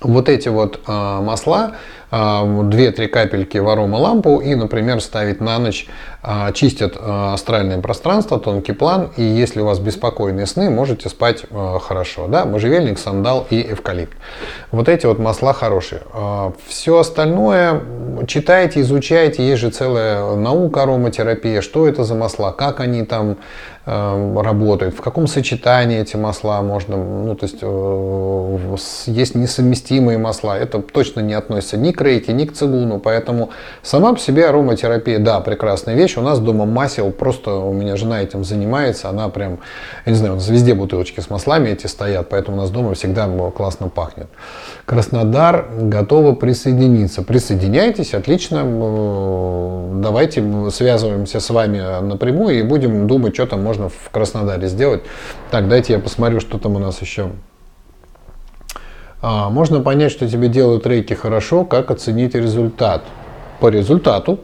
Вот 0.00 0.28
эти 0.28 0.48
вот 0.48 0.86
масла, 0.86 1.72
2-3 2.10 3.04
а, 3.04 3.08
капельки 3.08 3.58
в 3.58 3.68
аромалампу 3.68 4.38
и, 4.38 4.54
например, 4.54 5.00
ставить 5.00 5.40
на 5.40 5.58
ночь, 5.58 5.88
а, 6.22 6.52
чистят 6.52 6.96
а, 6.98 7.34
астральное 7.34 7.80
пространство, 7.80 8.38
тонкий 8.38 8.72
план, 8.72 9.10
и 9.16 9.22
если 9.22 9.60
у 9.60 9.66
вас 9.66 9.78
беспокойные 9.78 10.46
сны, 10.46 10.70
можете 10.70 11.08
спать 11.08 11.44
хорошо. 11.82 12.28
Да? 12.28 12.44
Можжевельник, 12.44 12.98
сандал 12.98 13.46
и 13.50 13.60
эвкалипт. 13.72 14.16
Вот 14.70 14.88
эти 14.88 15.06
вот 15.06 15.18
масла 15.18 15.52
хорошие. 15.52 16.02
Все 16.66 16.98
остальное 16.98 17.82
читайте, 18.26 18.80
изучайте, 18.80 19.46
есть 19.46 19.60
же 19.60 19.70
целая 19.70 20.34
наука 20.36 20.82
ароматерапия, 20.82 21.60
что 21.60 21.86
это 21.88 22.04
за 22.04 22.14
масла, 22.14 22.52
как 22.52 22.80
они 22.80 23.04
там 23.04 23.36
работают, 23.86 24.96
в 24.96 25.00
каком 25.00 25.28
сочетании 25.28 26.00
эти 26.00 26.16
масла 26.16 26.60
можно, 26.60 26.96
ну 26.96 27.36
то 27.36 27.44
есть 27.46 27.58
э, 27.62 28.76
есть 29.06 29.36
несовместимые 29.36 30.18
масла, 30.18 30.58
это 30.58 30.82
точно 30.82 31.20
не 31.20 31.34
относится 31.34 31.76
ни 31.76 31.92
к 31.96 32.02
рейке, 32.02 32.32
ни 32.32 32.44
к 32.44 32.52
цигуну. 32.52 33.00
Поэтому 33.00 33.50
сама 33.82 34.12
по 34.12 34.20
себе 34.20 34.46
ароматерапия, 34.46 35.18
да, 35.18 35.40
прекрасная 35.40 35.96
вещь. 35.96 36.16
У 36.16 36.20
нас 36.20 36.38
дома 36.38 36.66
масел, 36.66 37.10
просто 37.10 37.50
у 37.54 37.72
меня 37.72 37.96
жена 37.96 38.22
этим 38.22 38.44
занимается. 38.44 39.08
Она 39.08 39.28
прям, 39.28 39.58
я 40.04 40.12
не 40.12 40.18
знаю, 40.18 40.34
у 40.34 40.36
нас 40.36 40.48
везде 40.48 40.74
бутылочки 40.74 41.18
с 41.18 41.28
маслами 41.30 41.70
эти 41.70 41.88
стоят, 41.88 42.28
поэтому 42.28 42.58
у 42.58 42.60
нас 42.60 42.70
дома 42.70 42.94
всегда 42.94 43.26
классно 43.50 43.88
пахнет. 43.88 44.28
Краснодар 44.84 45.68
готова 45.80 46.34
присоединиться. 46.34 47.22
Присоединяйтесь, 47.22 48.14
отлично. 48.14 48.62
Давайте 50.00 50.70
связываемся 50.70 51.40
с 51.40 51.50
вами 51.50 52.02
напрямую 52.02 52.58
и 52.60 52.62
будем 52.62 53.06
думать, 53.08 53.34
что 53.34 53.46
там 53.46 53.64
можно 53.64 53.88
в 53.88 54.10
Краснодаре 54.12 54.68
сделать. 54.68 55.02
Так, 55.50 55.68
дайте 55.68 55.94
я 55.94 55.98
посмотрю, 55.98 56.40
что 56.40 56.58
там 56.58 56.76
у 56.76 56.78
нас 56.78 57.00
еще. 57.00 57.30
А, 59.22 59.48
можно 59.48 59.80
понять, 59.80 60.12
что 60.12 60.28
тебе 60.28 60.48
делают 60.48 60.86
рейки 60.86 61.14
хорошо, 61.14 61.64
как 61.64 61.90
оценить 61.90 62.34
результат. 62.34 63.02
По 63.60 63.68
результату, 63.68 64.40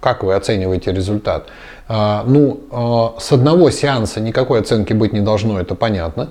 как 0.00 0.22
вы 0.22 0.34
оцениваете 0.34 0.92
результат? 0.92 1.48
А, 1.88 2.24
ну, 2.26 2.60
а, 2.70 3.14
с 3.18 3.32
одного 3.32 3.70
сеанса 3.70 4.20
никакой 4.20 4.60
оценки 4.60 4.92
быть 4.92 5.12
не 5.12 5.20
должно, 5.20 5.60
это 5.60 5.74
понятно. 5.74 6.30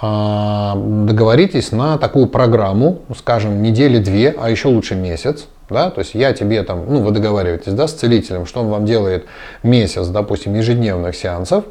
Договоритесь 0.00 1.72
на 1.72 1.98
такую 1.98 2.28
программу, 2.28 3.00
скажем, 3.18 3.62
недели 3.64 3.98
две, 3.98 4.32
а 4.40 4.48
еще 4.48 4.68
лучше 4.68 4.94
месяц. 4.94 5.48
Да? 5.68 5.90
То 5.90 6.02
есть 6.02 6.14
я 6.14 6.32
тебе 6.32 6.62
там, 6.62 6.84
ну 6.88 7.02
вы 7.02 7.10
договариваетесь 7.10 7.72
да, 7.72 7.88
с 7.88 7.94
целителем, 7.94 8.46
что 8.46 8.60
он 8.60 8.68
вам 8.68 8.86
делает 8.86 9.26
месяц, 9.64 10.06
допустим, 10.06 10.54
ежедневных 10.54 11.16
сеансов, 11.16 11.64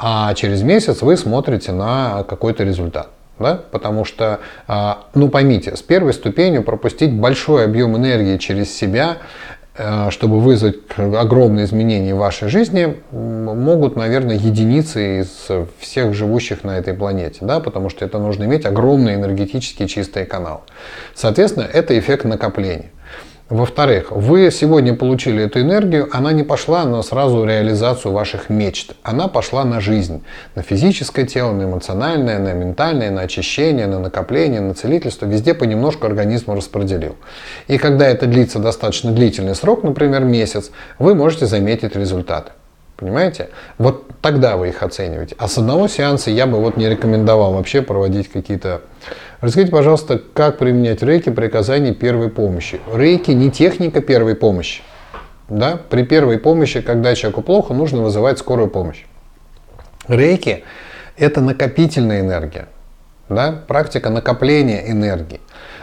а 0.00 0.34
через 0.34 0.62
месяц 0.62 1.00
вы 1.02 1.16
смотрите 1.16 1.70
на 1.70 2.24
какой-то 2.24 2.64
результат 2.64 3.10
да? 3.40 3.60
потому 3.70 4.04
что, 4.04 4.40
а, 4.68 5.06
ну 5.14 5.28
поймите, 5.28 5.74
с 5.76 5.82
первой 5.82 6.12
ступенью 6.12 6.62
пропустить 6.62 7.12
большой 7.12 7.64
объем 7.64 7.96
энергии 7.96 8.36
через 8.36 8.74
себя, 8.74 9.18
э, 9.76 10.10
чтобы 10.10 10.40
вызвать 10.40 10.76
огромные 10.96 11.64
изменения 11.64 12.14
в 12.14 12.18
вашей 12.18 12.48
жизни, 12.48 12.96
могут, 13.10 13.96
наверное, 13.96 14.36
единицы 14.36 15.20
из 15.20 15.48
всех 15.78 16.14
живущих 16.14 16.64
на 16.64 16.78
этой 16.78 16.94
планете, 16.94 17.38
да, 17.42 17.60
потому 17.60 17.88
что 17.88 18.04
это 18.04 18.18
нужно 18.18 18.44
иметь 18.44 18.66
огромный 18.66 19.14
энергетически 19.14 19.86
чистый 19.86 20.26
канал. 20.26 20.64
Соответственно, 21.14 21.64
это 21.64 21.98
эффект 21.98 22.24
накопления. 22.24 22.90
Во-вторых, 23.50 24.12
вы 24.12 24.48
сегодня 24.52 24.94
получили 24.94 25.42
эту 25.42 25.60
энергию, 25.60 26.08
она 26.12 26.30
не 26.30 26.44
пошла 26.44 26.84
на 26.84 27.02
сразу 27.02 27.44
реализацию 27.44 28.12
ваших 28.12 28.48
мечт, 28.48 28.94
она 29.02 29.26
пошла 29.26 29.64
на 29.64 29.80
жизнь, 29.80 30.22
на 30.54 30.62
физическое 30.62 31.26
тело, 31.26 31.50
на 31.50 31.64
эмоциональное, 31.64 32.38
на 32.38 32.52
ментальное, 32.52 33.10
на 33.10 33.22
очищение, 33.22 33.88
на 33.88 33.98
накопление, 33.98 34.60
на 34.60 34.74
целительство, 34.74 35.26
везде 35.26 35.52
понемножку 35.54 36.06
организм 36.06 36.52
распределил. 36.52 37.16
И 37.66 37.76
когда 37.76 38.06
это 38.06 38.26
длится 38.26 38.60
достаточно 38.60 39.10
длительный 39.10 39.56
срок, 39.56 39.82
например, 39.82 40.22
месяц, 40.22 40.70
вы 41.00 41.16
можете 41.16 41.46
заметить 41.46 41.96
результаты. 41.96 42.52
Понимаете? 42.96 43.48
Вот 43.78 44.06
тогда 44.22 44.56
вы 44.58 44.68
их 44.68 44.80
оцениваете. 44.84 45.34
А 45.38 45.48
с 45.48 45.58
одного 45.58 45.88
сеанса 45.88 46.30
я 46.30 46.46
бы 46.46 46.60
вот 46.60 46.76
не 46.76 46.88
рекомендовал 46.88 47.54
вообще 47.54 47.82
проводить 47.82 48.30
какие-то... 48.30 48.82
Расскажите, 49.40 49.72
пожалуйста, 49.72 50.20
как 50.34 50.58
применять 50.58 51.02
рейки 51.02 51.30
при 51.30 51.46
оказании 51.46 51.92
первой 51.92 52.28
помощи. 52.28 52.78
Рейки 52.92 53.30
не 53.30 53.50
техника 53.50 54.02
первой 54.02 54.34
помощи. 54.34 54.82
Да? 55.48 55.80
При 55.88 56.02
первой 56.04 56.38
помощи, 56.38 56.82
когда 56.82 57.14
человеку 57.14 57.40
плохо, 57.40 57.72
нужно 57.72 58.02
вызывать 58.02 58.38
скорую 58.38 58.68
помощь. 58.68 59.04
Рейки– 60.08 60.64
это 61.16 61.40
накопительная 61.40 62.20
энергия. 62.20 62.68
Да? 63.30 63.62
Практика 63.66 64.10
накопления 64.10 64.90
энергии. 64.90 65.40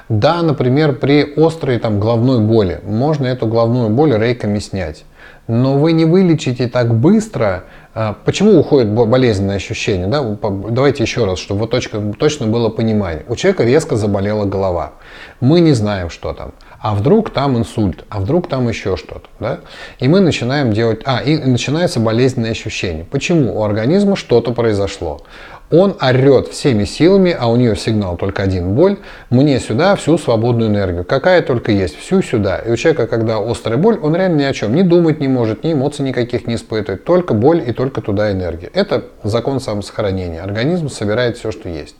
Да, 0.08 0.44
например, 0.44 0.94
при 0.94 1.34
острой 1.36 1.80
там, 1.80 2.00
головной 2.00 2.40
боли 2.40 2.80
можно 2.84 3.26
эту 3.26 3.48
головную 3.48 3.90
боль 3.90 4.16
рейками 4.16 4.60
снять 4.60 5.04
но 5.48 5.78
вы 5.78 5.94
не 5.94 6.06
вылечите 6.06 6.68
так 6.68 6.94
быстро. 6.94 7.64
А, 7.94 8.16
почему 8.26 8.60
уходит 8.60 8.90
болезненное 8.90 9.56
ощущение? 9.56 10.08
Да? 10.08 10.22
Давайте 10.22 11.04
еще 11.04 11.26
раз, 11.26 11.40
чтобы 11.40 11.62
вот 11.62 11.72
точно, 11.72 12.14
точно 12.14 12.48
было 12.48 12.70
понимание. 12.70 13.24
У 13.28 13.36
человека 13.36 13.64
резко 13.64 13.96
заболела 13.96 14.46
голова. 14.46 14.94
Мы 15.40 15.62
не 15.62 15.74
знаем, 15.74 16.10
что 16.10 16.34
там. 16.34 16.54
А 16.80 16.94
вдруг 16.94 17.32
там 17.32 17.58
инсульт, 17.58 18.06
а 18.10 18.20
вдруг 18.20 18.48
там 18.48 18.70
еще 18.70 18.98
что-то. 18.98 19.28
Да? 19.40 19.60
И 20.00 20.08
мы 20.08 20.20
начинаем 20.20 20.74
делать... 20.74 21.02
А, 21.06 21.22
и 21.22 21.38
начинается 21.38 22.00
болезненное 22.00 22.52
ощущение. 22.52 23.06
Почему? 23.06 23.58
У 23.58 23.64
организма 23.64 24.16
что-то 24.16 24.54
произошло. 24.54 25.22
Он 25.70 25.98
орет 26.02 26.48
всеми 26.48 26.86
силами, 26.86 27.36
а 27.38 27.52
у 27.52 27.58
нее 27.58 27.76
сигнал 27.76 28.16
только 28.16 28.44
один– 28.44 28.74
боль. 28.76 28.98
Мне 29.30 29.60
сюда 29.60 29.98
всю 29.98 30.18
свободную 30.18 30.70
энергию. 30.70 31.04
Какая 31.04 31.42
только 31.42 31.74
есть, 31.74 31.98
всю 31.98 32.22
сюда. 32.22 32.60
И 32.60 32.72
у 32.72 32.78
человека, 32.78 33.06
когда 33.06 33.38
острая 33.38 33.78
боль, 33.78 34.00
он 34.02 34.16
реально 34.16 34.38
ни 34.38 34.44
о 34.44 34.54
чем 34.54 34.74
не 34.74 34.84
думать 34.84 35.20
не 35.20 35.28
может, 35.28 35.66
ни 35.66 35.74
эмоций 35.74 36.06
никаких 36.06 36.48
не 36.48 36.56
испытывает. 36.56 37.04
Только 37.04 37.34
боль 37.34 37.62
и 37.68 37.74
только 37.74 38.00
туда 38.00 38.32
энергия. 38.32 38.70
Это 38.74 39.04
закон 39.24 39.60
самосохранения. 39.60 40.42
Организм 40.42 40.88
собирает 40.88 41.38
все, 41.38 41.52
что 41.52 41.68
есть. 41.68 41.98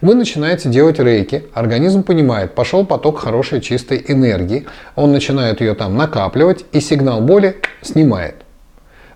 Вы 0.00 0.16
начинаете 0.16 0.68
делать 0.68 0.98
рейки. 0.98 1.44
Организм 1.54 2.02
понимает, 2.02 2.56
пошел 2.56 2.84
поток 2.84 3.20
хорошей 3.20 3.60
чистой 3.60 4.04
энергии. 4.08 4.66
Он 4.96 5.12
начинает 5.12 5.60
ее 5.60 5.74
там 5.74 5.96
накапливать 5.96 6.64
и 6.72 6.80
сигнал 6.80 7.20
боли 7.20 7.58
снимает. 7.80 8.43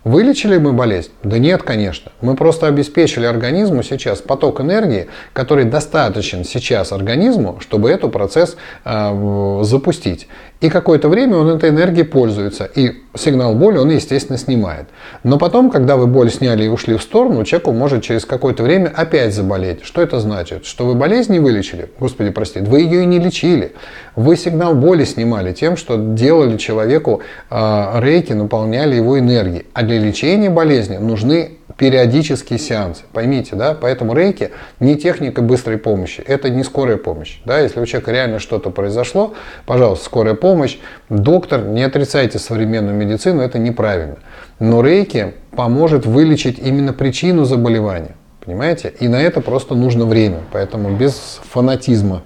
Вылечили 0.05 0.59
мы 0.59 0.73
болезнь? 0.73 1.11
Да 1.23 1.39
нет, 1.39 1.63
конечно. 1.63 2.13
Мы 2.21 2.37
просто 2.37 2.67
обеспечили 2.67 3.27
организму 3.27 3.83
сейчас 3.83 4.21
поток 4.21 4.61
энергии, 4.61 5.09
который 5.33 5.65
достаточен 5.65 6.45
сейчас 6.45 6.93
организму, 6.93 7.59
чтобы 7.61 7.91
этот 7.91 8.13
процесс 8.13 8.57
э, 8.85 9.61
запустить. 9.63 10.29
И 10.61 10.71
какое-то 10.71 11.09
время 11.09 11.37
он 11.37 11.49
этой 11.51 11.71
энергией 11.71 12.05
пользуется. 12.05 12.65
И 12.65 13.03
сигнал 13.15 13.55
боли 13.55 13.79
он, 13.79 13.91
естественно, 13.91 14.39
снимает. 14.39 14.89
Но 15.23 15.39
потом, 15.39 15.71
когда 15.71 15.97
вы 15.97 16.09
боль 16.09 16.31
сняли 16.31 16.65
и 16.65 16.69
ушли 16.69 16.97
в 16.97 17.03
сторону, 17.03 17.45
человеку 17.45 17.73
может 17.73 18.03
через 18.03 18.25
какое-то 18.25 18.65
время 18.65 18.93
опять 18.95 19.35
заболеть. 19.35 19.85
Что 19.85 20.03
это 20.03 20.19
значит? 20.19 20.65
Что 20.65 20.85
вы 20.85 20.95
болезнь 20.95 21.33
не 21.33 21.39
вылечили? 21.39 21.91
Господи, 22.01 22.31
простите, 22.31 22.67
вы 22.67 22.81
ее 22.81 23.05
и 23.05 23.07
не 23.07 23.21
лечили. 23.21 23.73
Вы 24.17 24.37
сигнал 24.37 24.75
боли 24.75 25.05
снимали 25.05 25.53
тем, 25.53 25.77
что 25.77 25.97
делали 25.97 26.57
человеку 26.57 27.23
э, 27.51 28.01
рейки, 28.01 28.33
наполняли 28.33 28.97
его 28.97 29.17
энергией. 29.17 29.67
А 29.75 29.85
для 29.89 29.99
лечения 29.99 30.51
болезни 30.51 30.99
нужны 30.99 31.59
периодические 31.77 32.59
сеансы. 32.59 33.03
Поймите, 33.13 33.57
да? 33.57 33.75
Поэтому 33.75 34.15
рейки 34.15 34.51
не 34.79 34.97
техника 34.97 35.43
быстрой 35.43 35.79
помощи. 35.79 36.21
Это 36.21 36.51
не 36.51 36.63
скорая 36.63 36.97
помощь. 36.97 37.41
Да? 37.45 37.59
Если 37.59 37.81
у 37.81 37.87
человека 37.87 38.13
реально 38.13 38.39
что-то 38.39 38.71
произошло, 38.71 39.35
пожалуйста, 39.67 40.05
скорая 40.05 40.35
помощь. 40.35 40.79
Доктор, 41.09 41.65
не 41.65 41.83
отрицайте 41.83 42.39
современную 42.39 42.95
медицину, 42.95 43.43
это 43.43 43.59
неправильно. 43.59 44.19
Но 44.61 44.83
рейки 44.83 45.35
поможет 45.53 46.07
вылечить 46.07 46.59
именно 46.59 46.93
причину 46.93 47.45
заболевания. 47.45 48.15
Понимаете? 48.45 48.93
И 49.01 49.09
на 49.09 49.21
это 49.21 49.41
просто 49.41 49.75
нужно 49.75 50.05
время. 50.05 50.41
Поэтому 50.53 50.95
без 50.97 51.41
фанатизма, 51.51 52.23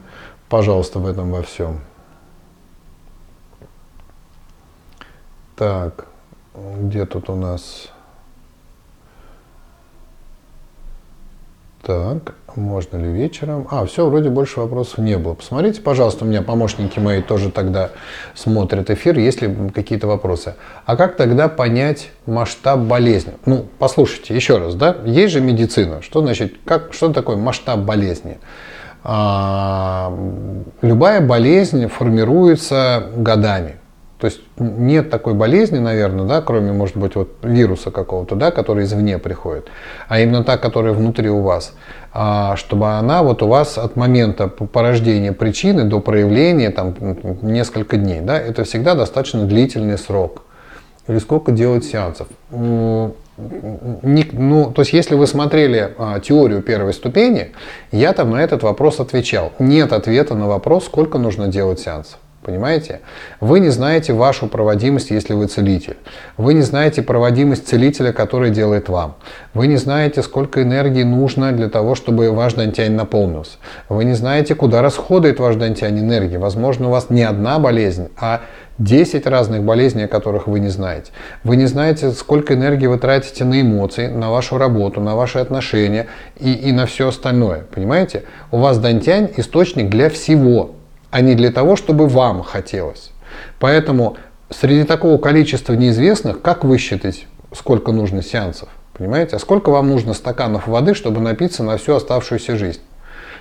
пожалуйста, 0.48 0.98
в 0.98 1.06
этом 1.06 1.30
во 1.32 1.42
всем. 1.42 1.80
Так, 5.56 6.06
где 6.54 7.06
тут 7.06 7.30
у 7.30 7.36
нас... 7.36 7.88
Так, 11.82 12.36
можно 12.54 12.96
ли 12.96 13.10
вечером? 13.10 13.66
А, 13.68 13.84
все, 13.86 14.08
вроде 14.08 14.28
больше 14.30 14.60
вопросов 14.60 14.98
не 14.98 15.18
было. 15.18 15.34
Посмотрите, 15.34 15.80
пожалуйста, 15.80 16.24
у 16.24 16.28
меня 16.28 16.40
помощники 16.42 17.00
мои 17.00 17.20
тоже 17.20 17.50
тогда 17.50 17.90
смотрят 18.36 18.88
эфир, 18.88 19.18
есть 19.18 19.42
ли 19.42 19.52
какие-то 19.74 20.06
вопросы. 20.06 20.54
А 20.86 20.94
как 20.96 21.16
тогда 21.16 21.48
понять 21.48 22.10
масштаб 22.24 22.78
болезни? 22.78 23.32
Ну, 23.46 23.66
послушайте, 23.80 24.32
еще 24.32 24.58
раз, 24.58 24.76
да, 24.76 24.96
есть 25.04 25.32
же 25.32 25.40
медицина. 25.40 26.02
Что 26.02 26.20
значит, 26.20 26.54
как, 26.64 26.92
что 26.92 27.12
такое 27.12 27.36
масштаб 27.36 27.80
болезни? 27.80 28.38
А, 29.02 30.16
любая 30.82 31.20
болезнь 31.20 31.88
формируется 31.88 33.08
годами. 33.16 33.81
То 34.22 34.26
есть 34.26 34.40
нет 34.56 35.10
такой 35.10 35.34
болезни, 35.34 35.78
наверное, 35.78 36.24
да, 36.26 36.42
кроме, 36.42 36.70
может 36.70 36.96
быть, 36.96 37.16
вот 37.16 37.30
вируса 37.42 37.90
какого-то, 37.90 38.36
да, 38.36 38.52
который 38.52 38.84
извне 38.84 39.18
приходит, 39.18 39.66
а 40.06 40.20
именно 40.20 40.44
та, 40.44 40.58
которая 40.58 40.92
внутри 40.92 41.28
у 41.28 41.40
вас, 41.40 41.74
а, 42.12 42.54
чтобы 42.54 42.86
она 42.92 43.24
вот 43.24 43.42
у 43.42 43.48
вас 43.48 43.78
от 43.78 43.96
момента 43.96 44.46
порождения 44.46 45.32
причины 45.32 45.82
до 45.82 45.98
проявления 45.98 46.70
там 46.70 46.94
несколько 47.42 47.96
дней, 47.96 48.20
да, 48.20 48.38
это 48.38 48.62
всегда 48.62 48.94
достаточно 48.94 49.44
длительный 49.44 49.98
срок. 49.98 50.44
Или 51.08 51.18
сколько 51.18 51.50
делать 51.50 51.84
сеансов? 51.84 52.28
Ну, 52.52 53.16
то 53.36 54.82
есть, 54.82 54.92
если 54.92 55.16
вы 55.16 55.26
смотрели 55.26 55.96
а, 55.98 56.20
теорию 56.20 56.62
первой 56.62 56.92
ступени, 56.92 57.50
я 57.90 58.12
там 58.12 58.30
на 58.30 58.36
этот 58.36 58.62
вопрос 58.62 59.00
отвечал. 59.00 59.52
Нет 59.58 59.92
ответа 59.92 60.36
на 60.36 60.46
вопрос, 60.46 60.84
сколько 60.84 61.18
нужно 61.18 61.48
делать 61.48 61.80
сеансов. 61.80 62.20
Понимаете? 62.44 63.00
Вы 63.40 63.60
не 63.60 63.68
знаете 63.68 64.12
вашу 64.12 64.48
проводимость, 64.48 65.10
если 65.10 65.32
вы 65.32 65.46
целитель. 65.46 65.96
Вы 66.36 66.54
не 66.54 66.62
знаете 66.62 67.00
проводимость 67.00 67.68
целителя, 67.68 68.12
который 68.12 68.50
делает 68.50 68.88
вам. 68.88 69.14
Вы 69.54 69.68
не 69.68 69.76
знаете, 69.76 70.22
сколько 70.22 70.60
энергии 70.60 71.04
нужно 71.04 71.52
для 71.52 71.68
того, 71.68 71.94
чтобы 71.94 72.32
ваш 72.32 72.54
дантянь 72.54 72.94
наполнился. 72.94 73.58
Вы 73.88 74.04
не 74.04 74.14
знаете, 74.14 74.56
куда 74.56 74.82
расходует 74.82 75.38
ваш 75.38 75.54
дантянь 75.54 76.00
энергии. 76.00 76.36
Возможно, 76.36 76.88
у 76.88 76.90
вас 76.90 77.10
не 77.10 77.22
одна 77.22 77.60
болезнь, 77.60 78.08
а 78.20 78.40
10 78.78 79.26
разных 79.26 79.62
болезней, 79.62 80.04
о 80.04 80.08
которых 80.08 80.48
вы 80.48 80.58
не 80.58 80.68
знаете. 80.68 81.12
Вы 81.44 81.54
не 81.56 81.66
знаете, 81.66 82.10
сколько 82.10 82.54
энергии 82.54 82.86
вы 82.86 82.98
тратите 82.98 83.44
на 83.44 83.60
эмоции, 83.60 84.08
на 84.08 84.32
вашу 84.32 84.58
работу, 84.58 85.00
на 85.00 85.14
ваши 85.14 85.38
отношения 85.38 86.08
и, 86.40 86.52
и 86.52 86.72
на 86.72 86.86
все 86.86 87.08
остальное. 87.08 87.64
Понимаете? 87.72 88.24
У 88.50 88.58
вас 88.58 88.78
дантянь 88.78 89.30
источник 89.36 89.88
для 89.88 90.10
всего 90.10 90.72
а 91.12 91.20
не 91.20 91.34
для 91.36 91.52
того, 91.52 91.76
чтобы 91.76 92.08
вам 92.08 92.42
хотелось. 92.42 93.12
Поэтому 93.60 94.16
среди 94.50 94.82
такого 94.82 95.18
количества 95.18 95.74
неизвестных, 95.74 96.42
как 96.42 96.64
высчитать, 96.64 97.26
сколько 97.54 97.92
нужно 97.92 98.22
сеансов? 98.22 98.70
Понимаете? 98.94 99.36
А 99.36 99.38
сколько 99.38 99.70
вам 99.70 99.88
нужно 99.88 100.14
стаканов 100.14 100.66
воды, 100.66 100.94
чтобы 100.94 101.20
напиться 101.20 101.62
на 101.62 101.76
всю 101.76 101.94
оставшуюся 101.94 102.56
жизнь? 102.56 102.80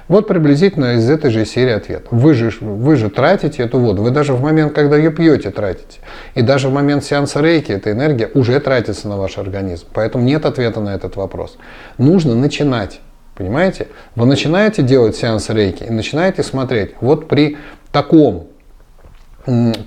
Вот 0.07 0.27
приблизительно 0.27 0.95
из 0.95 1.09
этой 1.09 1.31
же 1.31 1.45
серии 1.45 1.71
ответ. 1.71 2.07
Вы 2.11 2.33
же, 2.33 2.51
вы 2.59 2.97
же 2.97 3.09
тратите 3.09 3.63
эту 3.63 3.79
воду, 3.79 4.01
вы 4.01 4.11
даже 4.11 4.33
в 4.33 4.41
момент, 4.41 4.73
когда 4.73 4.97
ее 4.97 5.11
пьете, 5.11 5.51
тратите. 5.51 5.99
И 6.35 6.41
даже 6.41 6.67
в 6.67 6.73
момент 6.73 7.05
сеанса 7.05 7.39
рейки 7.39 7.71
эта 7.71 7.91
энергия 7.91 8.29
уже 8.33 8.59
тратится 8.59 9.07
на 9.07 9.15
ваш 9.15 9.37
организм. 9.37 9.85
Поэтому 9.93 10.25
нет 10.25 10.45
ответа 10.45 10.81
на 10.81 10.93
этот 10.93 11.15
вопрос. 11.15 11.57
Нужно 11.97 12.35
начинать. 12.35 12.99
Понимаете? 13.41 13.87
Вы 14.15 14.27
начинаете 14.27 14.83
делать 14.83 15.15
сеанс 15.15 15.49
рейки 15.49 15.83
и 15.83 15.89
начинаете 15.89 16.43
смотреть, 16.43 16.91
вот 17.01 17.27
при 17.27 17.57
таком 17.91 18.49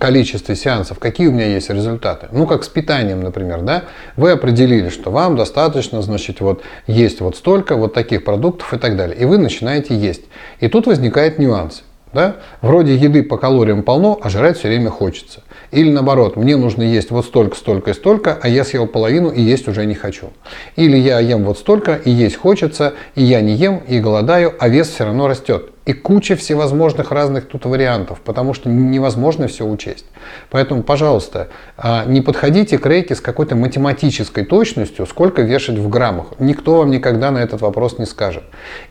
количестве 0.00 0.57
сеансов, 0.57 0.98
какие 0.98 1.28
у 1.28 1.30
меня 1.30 1.46
есть 1.46 1.70
результаты. 1.70 2.26
Ну, 2.32 2.48
как 2.48 2.64
с 2.64 2.68
питанием, 2.68 3.20
например, 3.20 3.62
да, 3.62 3.84
вы 4.16 4.32
определили, 4.32 4.88
что 4.88 5.12
вам 5.12 5.36
достаточно, 5.36 6.02
значит, 6.02 6.40
вот 6.40 6.64
есть 6.88 7.20
вот 7.20 7.36
столько 7.36 7.76
вот 7.76 7.94
таких 7.94 8.24
продуктов 8.24 8.74
и 8.74 8.78
так 8.78 8.96
далее. 8.96 9.16
И 9.16 9.24
вы 9.24 9.38
начинаете 9.38 9.96
есть. 9.96 10.22
И 10.59 10.66
тут 10.66 10.88
возникает 10.88 11.38
нюанс. 11.38 11.84
Да? 12.12 12.38
Вроде 12.61 12.96
еды 12.96 13.22
по 13.22 13.38
калориям 13.38 13.84
полно, 13.84 14.18
а 14.20 14.30
жрать 14.30 14.59
все 14.59 14.66
время 14.66 14.90
хочется. 14.90 15.43
Или 15.75 15.91
наоборот, 15.91 16.37
мне 16.37 16.57
нужно 16.57 16.83
есть 16.83 17.11
вот 17.11 17.25
столько, 17.25 17.57
столько 17.57 17.91
и 17.91 17.95
столько, 17.95 18.39
а 18.41 18.49
я 18.49 18.64
съел 18.64 18.87
половину 18.87 19.31
и 19.31 19.43
есть 19.43 19.66
уже 19.66 19.85
не 19.87 19.95
хочу. 19.95 20.31
Или 20.77 20.97
я 20.97 21.18
ем 21.18 21.45
вот 21.45 21.59
столько 21.59 21.95
и 21.95 22.11
есть 22.11 22.37
хочется, 22.37 22.95
и 23.16 23.25
я 23.25 23.41
не 23.41 23.55
ем 23.55 23.83
и 23.89 23.99
голодаю, 23.99 24.55
а 24.59 24.68
вес 24.68 24.89
все 24.89 25.05
равно 25.05 25.27
растет 25.27 25.74
и 25.87 25.93
куча 25.93 26.35
всевозможных 26.35 27.11
разных 27.11 27.47
тут 27.47 27.66
вариантов, 27.66 28.20
потому 28.24 28.55
что 28.55 28.70
невозможно 28.70 29.49
все 29.49 29.66
учесть. 29.66 30.07
Поэтому, 30.51 30.82
пожалуйста, 30.82 31.49
а, 31.76 32.05
не 32.07 32.22
подходите 32.22 32.78
к 32.78 32.87
рейке 32.87 33.14
с 33.14 33.20
какой-то 33.20 33.55
математической 33.55 34.45
точностью, 34.45 35.07
сколько 35.07 35.43
вешать 35.43 35.78
в 35.78 35.89
граммах. 35.89 36.28
Никто 36.39 36.78
вам 36.78 36.91
никогда 36.91 37.30
на 37.30 37.39
этот 37.39 37.61
вопрос 37.61 37.99
не 37.99 38.07
скажет. 38.07 38.45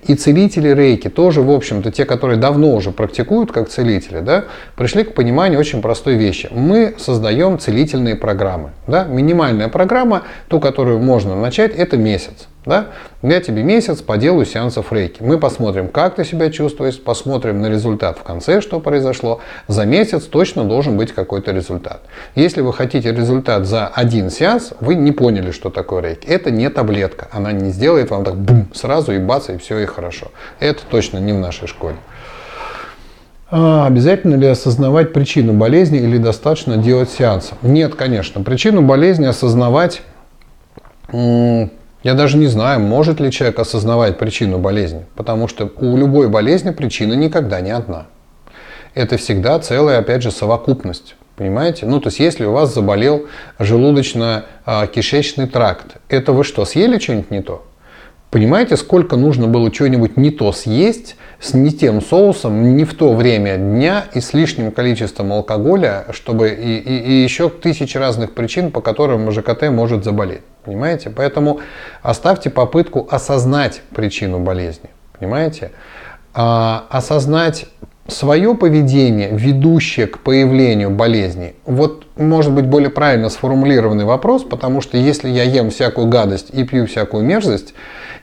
И 0.03 0.13
целители 0.15 0.69
рейки 0.69 1.09
тоже, 1.09 1.41
в 1.41 1.49
общем-то, 1.49 1.91
те, 1.91 2.05
которые 2.05 2.37
давно 2.37 2.75
уже 2.75 2.91
практикуют 2.91 3.51
как 3.51 3.69
целители, 3.69 4.19
да, 4.19 4.45
пришли 4.75 5.03
к 5.03 5.15
пониманию 5.15 5.59
очень 5.59 5.81
простой 5.81 6.15
вещи. 6.15 6.49
Мы 6.51 6.95
создаем 6.99 7.57
целительные 7.57 8.15
программы. 8.15 8.71
Да? 8.87 9.05
Минимальная 9.05 9.67
программа, 9.67 10.23
ту, 10.47 10.59
которую 10.59 10.99
можно 10.99 11.35
начать, 11.35 11.75
это 11.75 11.97
месяц. 11.97 12.47
Да? 12.65 12.87
Я 13.21 13.41
тебе 13.41 13.63
месяц 13.63 14.01
поделаю 14.01 14.45
сеансов 14.45 14.91
рейки. 14.93 15.21
Мы 15.21 15.37
посмотрим, 15.37 15.89
как 15.89 16.15
ты 16.15 16.23
себя 16.23 16.49
чувствуешь, 16.49 17.01
посмотрим 17.01 17.61
на 17.61 17.67
результат 17.67 18.17
в 18.17 18.23
конце, 18.23 18.61
что 18.61 18.79
произошло. 18.79 19.41
За 19.67 19.85
месяц 19.85 20.23
точно 20.23 20.63
должен 20.63 20.97
быть 20.97 21.11
какой-то 21.11 21.51
результат. 21.51 22.01
Если 22.35 22.61
вы 22.61 22.73
хотите 22.73 23.11
результат 23.11 23.65
за 23.65 23.87
один 23.87 24.29
сеанс, 24.29 24.73
вы 24.79 24.95
не 24.95 25.11
поняли, 25.11 25.51
что 25.51 25.69
такое 25.69 26.01
рейки. 26.01 26.27
Это 26.27 26.51
не 26.51 26.69
таблетка. 26.69 27.27
Она 27.31 27.51
не 27.51 27.71
сделает 27.71 28.11
вам 28.11 28.23
так 28.23 28.35
бум, 28.35 28.67
сразу 28.73 29.11
и 29.13 29.19
бац, 29.19 29.49
и 29.49 29.57
все, 29.57 29.79
и 29.79 29.85
хорошо. 29.85 30.27
Это 30.59 30.81
точно 30.89 31.17
не 31.17 31.33
в 31.33 31.39
нашей 31.39 31.67
школе. 31.67 31.97
А 33.55 33.85
обязательно 33.85 34.33
ли 34.33 34.47
осознавать 34.47 35.13
причину 35.13 35.53
болезни 35.53 35.99
или 35.99 36.17
достаточно 36.17 36.77
делать 36.77 37.11
сеансы? 37.11 37.53
Нет, 37.61 37.93
конечно. 37.93 38.41
Причину 38.41 38.81
болезни 38.81 39.25
осознавать 39.25 40.01
я 42.03 42.13
даже 42.13 42.37
не 42.37 42.47
знаю, 42.47 42.81
может 42.81 43.19
ли 43.19 43.31
человек 43.31 43.59
осознавать 43.59 44.17
причину 44.17 44.59
болезни, 44.59 45.05
потому 45.15 45.47
что 45.47 45.71
у 45.77 45.97
любой 45.97 46.27
болезни 46.27 46.71
причина 46.71 47.13
никогда 47.13 47.61
не 47.61 47.71
одна. 47.71 48.07
Это 48.93 49.17
всегда 49.17 49.57
целая, 49.59 49.99
опять 49.99 50.21
же, 50.21 50.29
совокупность. 50.29 51.15
Понимаете? 51.35 51.87
Ну, 51.87 51.99
то 51.99 52.09
есть, 52.09 52.19
если 52.19 52.45
у 52.45 52.51
вас 52.51 52.73
заболел 52.73 53.27
желудочно-кишечный 53.57 55.47
тракт, 55.47 55.95
это 56.07 56.31
вы 56.31 56.43
что, 56.43 56.63
съели 56.63 56.99
что-нибудь 56.99 57.31
не 57.31 57.41
то? 57.41 57.65
Понимаете, 58.29 58.77
сколько 58.77 59.15
нужно 59.15 59.47
было 59.47 59.71
чего-нибудь 59.71 60.17
не 60.17 60.29
то 60.29 60.51
съесть, 60.51 61.15
с 61.43 61.53
не 61.53 61.71
тем 61.71 62.01
соусом, 62.01 62.77
не 62.77 62.85
в 62.85 62.93
то 62.93 63.13
время 63.13 63.57
дня 63.57 64.05
и 64.13 64.21
с 64.21 64.33
лишним 64.33 64.71
количеством 64.71 65.33
алкоголя, 65.33 66.05
чтобы 66.11 66.49
и, 66.49 66.77
и, 66.77 66.97
и 66.99 67.23
еще 67.23 67.49
тысячи 67.49 67.97
разных 67.97 68.33
причин, 68.33 68.71
по 68.71 68.79
которым 68.79 69.29
ЖКТ 69.29 69.63
может 69.69 70.05
заболеть. 70.05 70.41
Понимаете? 70.63 71.09
Поэтому 71.09 71.59
оставьте 72.01 72.49
попытку 72.49 73.07
осознать 73.11 73.81
причину 73.93 74.39
болезни. 74.39 74.89
Понимаете? 75.19 75.71
А, 76.33 76.85
осознать 76.89 77.65
свое 78.07 78.55
поведение, 78.55 79.29
ведущее 79.31 80.07
к 80.07 80.19
появлению 80.19 80.91
болезни, 80.91 81.55
вот 81.65 82.05
может 82.15 82.53
быть 82.53 82.65
более 82.65 82.89
правильно 82.89 83.29
сформулированный 83.29 84.05
вопрос, 84.05 84.43
потому 84.43 84.81
что 84.81 84.97
если 84.97 85.29
я 85.29 85.43
ем 85.43 85.71
всякую 85.71 86.07
гадость 86.07 86.49
и 86.53 86.63
пью 86.63 86.85
всякую 86.85 87.23
мерзость, 87.23 87.73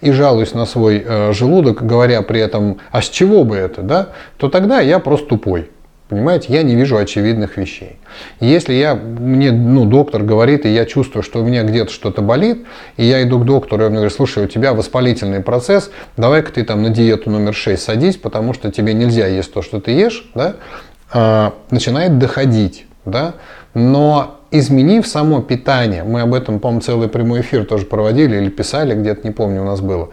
и 0.00 0.10
жалуюсь 0.12 0.54
на 0.54 0.66
свой 0.66 1.02
э, 1.04 1.32
желудок, 1.32 1.84
говоря 1.84 2.22
при 2.22 2.40
этом, 2.40 2.78
а 2.90 3.02
с 3.02 3.08
чего 3.08 3.44
бы 3.44 3.56
это, 3.56 3.82
да, 3.82 4.08
то 4.36 4.48
тогда 4.48 4.80
я 4.80 4.98
просто 4.98 5.28
тупой. 5.28 5.70
Понимаете, 6.10 6.52
я 6.52 6.64
не 6.64 6.74
вижу 6.74 6.96
очевидных 6.96 7.56
вещей. 7.56 7.96
Если 8.40 8.74
я, 8.74 8.96
мне 8.96 9.52
ну, 9.52 9.84
доктор 9.84 10.24
говорит, 10.24 10.66
и 10.66 10.68
я 10.68 10.84
чувствую, 10.84 11.22
что 11.22 11.40
у 11.40 11.44
меня 11.44 11.62
где-то 11.62 11.92
что-то 11.92 12.20
болит, 12.20 12.66
и 12.96 13.04
я 13.04 13.22
иду 13.22 13.38
к 13.38 13.44
доктору, 13.44 13.82
и 13.82 13.84
он 13.84 13.90
мне 13.92 13.98
говорит, 14.00 14.16
слушай, 14.16 14.42
у 14.42 14.48
тебя 14.48 14.74
воспалительный 14.74 15.40
процесс, 15.40 15.92
давай-ка 16.16 16.50
ты 16.50 16.64
там 16.64 16.82
на 16.82 16.90
диету 16.90 17.30
номер 17.30 17.54
6 17.54 17.80
садись, 17.80 18.16
потому 18.16 18.54
что 18.54 18.72
тебе 18.72 18.92
нельзя 18.92 19.28
есть 19.28 19.52
то, 19.52 19.62
что 19.62 19.80
ты 19.80 19.92
ешь, 19.92 20.28
да, 20.34 20.56
а, 21.12 21.54
начинает 21.70 22.18
доходить, 22.18 22.86
да, 23.04 23.34
но 23.74 24.39
изменив 24.50 25.06
само 25.06 25.40
питание, 25.42 26.04
мы 26.04 26.22
об 26.22 26.34
этом, 26.34 26.60
по-моему, 26.60 26.80
целый 26.80 27.08
прямой 27.08 27.40
эфир 27.40 27.64
тоже 27.64 27.86
проводили 27.86 28.36
или 28.36 28.48
писали, 28.48 28.94
где-то, 28.94 29.26
не 29.26 29.32
помню, 29.32 29.62
у 29.62 29.64
нас 29.64 29.80
было, 29.80 30.10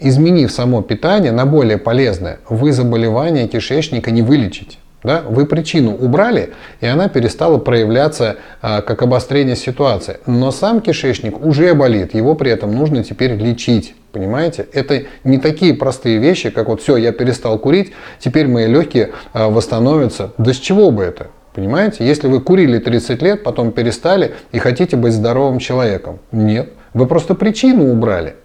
изменив 0.00 0.52
само 0.52 0.82
питание 0.82 1.32
на 1.32 1.46
более 1.46 1.78
полезное, 1.78 2.38
вы 2.48 2.72
заболевание 2.72 3.48
кишечника 3.48 4.10
не 4.10 4.22
вылечите. 4.22 4.78
Да? 5.02 5.22
Вы 5.28 5.46
причину 5.46 5.94
убрали, 5.94 6.54
и 6.80 6.86
она 6.86 7.08
перестала 7.08 7.58
проявляться 7.58 8.36
а, 8.60 8.80
как 8.80 9.02
обострение 9.02 9.54
ситуации. 9.54 10.18
Но 10.26 10.50
сам 10.50 10.80
кишечник 10.80 11.44
уже 11.44 11.72
болит, 11.74 12.12
его 12.14 12.34
при 12.34 12.50
этом 12.50 12.74
нужно 12.74 13.04
теперь 13.04 13.34
лечить. 13.34 13.94
Понимаете? 14.10 14.66
Это 14.72 15.04
не 15.22 15.38
такие 15.38 15.74
простые 15.74 16.18
вещи, 16.18 16.50
как 16.50 16.68
вот 16.68 16.82
все, 16.82 16.96
я 16.96 17.12
перестал 17.12 17.58
курить, 17.58 17.92
теперь 18.18 18.48
мои 18.48 18.66
легкие 18.66 19.12
а, 19.32 19.48
восстановятся. 19.48 20.32
Да 20.38 20.52
с 20.52 20.56
чего 20.56 20.90
бы 20.90 21.04
это? 21.04 21.28
Понимаете? 21.56 22.06
Если 22.06 22.28
вы 22.28 22.42
курили 22.42 22.78
30 22.78 23.22
лет, 23.22 23.42
потом 23.42 23.72
перестали 23.72 24.34
и 24.52 24.58
хотите 24.58 24.94
быть 24.94 25.14
здоровым 25.14 25.58
человеком. 25.58 26.18
Нет. 26.30 26.68
Вы 26.92 27.06
просто 27.06 27.34
причину 27.34 27.90
убрали. 27.90 28.36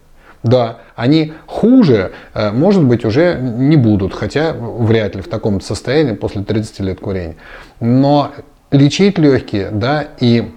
Да, 0.43 0.78
они 0.95 1.34
хуже, 1.45 2.14
э, 2.34 2.51
может 2.51 2.84
быть, 2.84 3.03
уже 3.03 3.36
не 3.36 3.76
будут, 3.76 4.14
хотя 4.14 4.53
вряд 4.53 5.16
ли 5.16 5.22
в 5.22 5.28
таком 5.28 5.59
состоянии 5.59 6.14
после 6.14 6.43
30 6.43 6.80
лет 6.80 7.01
курения. 7.01 7.36
Но 7.82 8.32
лечить 8.72 9.18
легкие, 9.18 9.72
да, 9.72 10.07
и 10.22 10.49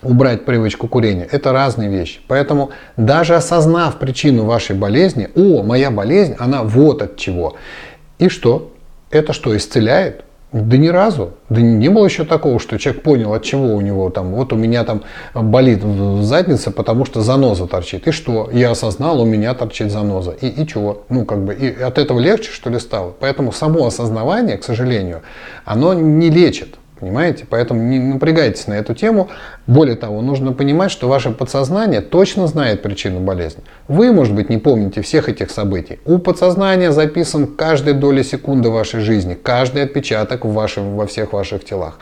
убрать 0.00 0.44
привычку 0.44 0.86
курения, 0.86 1.26
это 1.28 1.52
разные 1.52 1.90
вещи. 1.90 2.20
Поэтому 2.28 2.70
даже 2.96 3.34
осознав 3.34 3.98
причину 3.98 4.44
вашей 4.44 4.76
болезни, 4.76 5.28
о, 5.34 5.64
моя 5.64 5.90
болезнь, 5.90 6.36
она 6.38 6.62
вот 6.62 7.02
от 7.02 7.16
чего. 7.16 7.56
И 8.20 8.28
что? 8.28 8.72
Это 9.10 9.32
что, 9.32 9.56
исцеляет? 9.56 10.24
Да 10.52 10.76
ни 10.76 10.88
разу. 10.88 11.34
Да 11.48 11.60
не 11.60 11.88
было 11.88 12.06
еще 12.06 12.24
такого, 12.24 12.58
что 12.58 12.76
человек 12.76 13.02
понял, 13.02 13.32
от 13.34 13.44
чего 13.44 13.76
у 13.76 13.80
него 13.80 14.10
там, 14.10 14.34
вот 14.34 14.52
у 14.52 14.56
меня 14.56 14.82
там 14.82 15.02
болит 15.32 15.82
задница, 16.22 16.72
потому 16.72 17.04
что 17.04 17.20
заноза 17.20 17.68
торчит. 17.68 18.08
И 18.08 18.10
что? 18.10 18.50
Я 18.52 18.72
осознал, 18.72 19.20
у 19.20 19.24
меня 19.24 19.54
торчит 19.54 19.92
заноза. 19.92 20.32
И, 20.32 20.48
и 20.48 20.66
чего? 20.66 21.04
Ну, 21.08 21.24
как 21.24 21.44
бы, 21.44 21.54
и 21.54 21.80
от 21.80 21.98
этого 21.98 22.18
легче, 22.18 22.50
что 22.50 22.68
ли, 22.68 22.80
стало? 22.80 23.14
Поэтому 23.20 23.52
само 23.52 23.86
осознавание, 23.86 24.58
к 24.58 24.64
сожалению, 24.64 25.22
оно 25.64 25.94
не 25.94 26.30
лечит. 26.30 26.79
Понимаете? 27.00 27.46
Поэтому 27.48 27.82
не 27.82 27.98
напрягайтесь 27.98 28.66
на 28.66 28.74
эту 28.74 28.94
тему. 28.94 29.30
Более 29.66 29.96
того, 29.96 30.20
нужно 30.20 30.52
понимать, 30.52 30.90
что 30.90 31.08
ваше 31.08 31.30
подсознание 31.30 32.02
точно 32.02 32.46
знает 32.46 32.82
причину 32.82 33.20
болезни. 33.20 33.64
Вы, 33.88 34.12
может 34.12 34.34
быть, 34.34 34.50
не 34.50 34.58
помните 34.58 35.00
всех 35.00 35.28
этих 35.30 35.50
событий. 35.50 35.98
У 36.04 36.18
подсознания 36.18 36.92
записан 36.92 37.46
каждая 37.46 37.94
доля 37.94 38.22
секунды 38.22 38.68
вашей 38.68 39.00
жизни, 39.00 39.34
каждый 39.34 39.82
отпечаток 39.82 40.44
в 40.44 40.52
вашем, 40.52 40.96
во 40.96 41.06
всех 41.06 41.32
ваших 41.32 41.64
телах. 41.64 41.98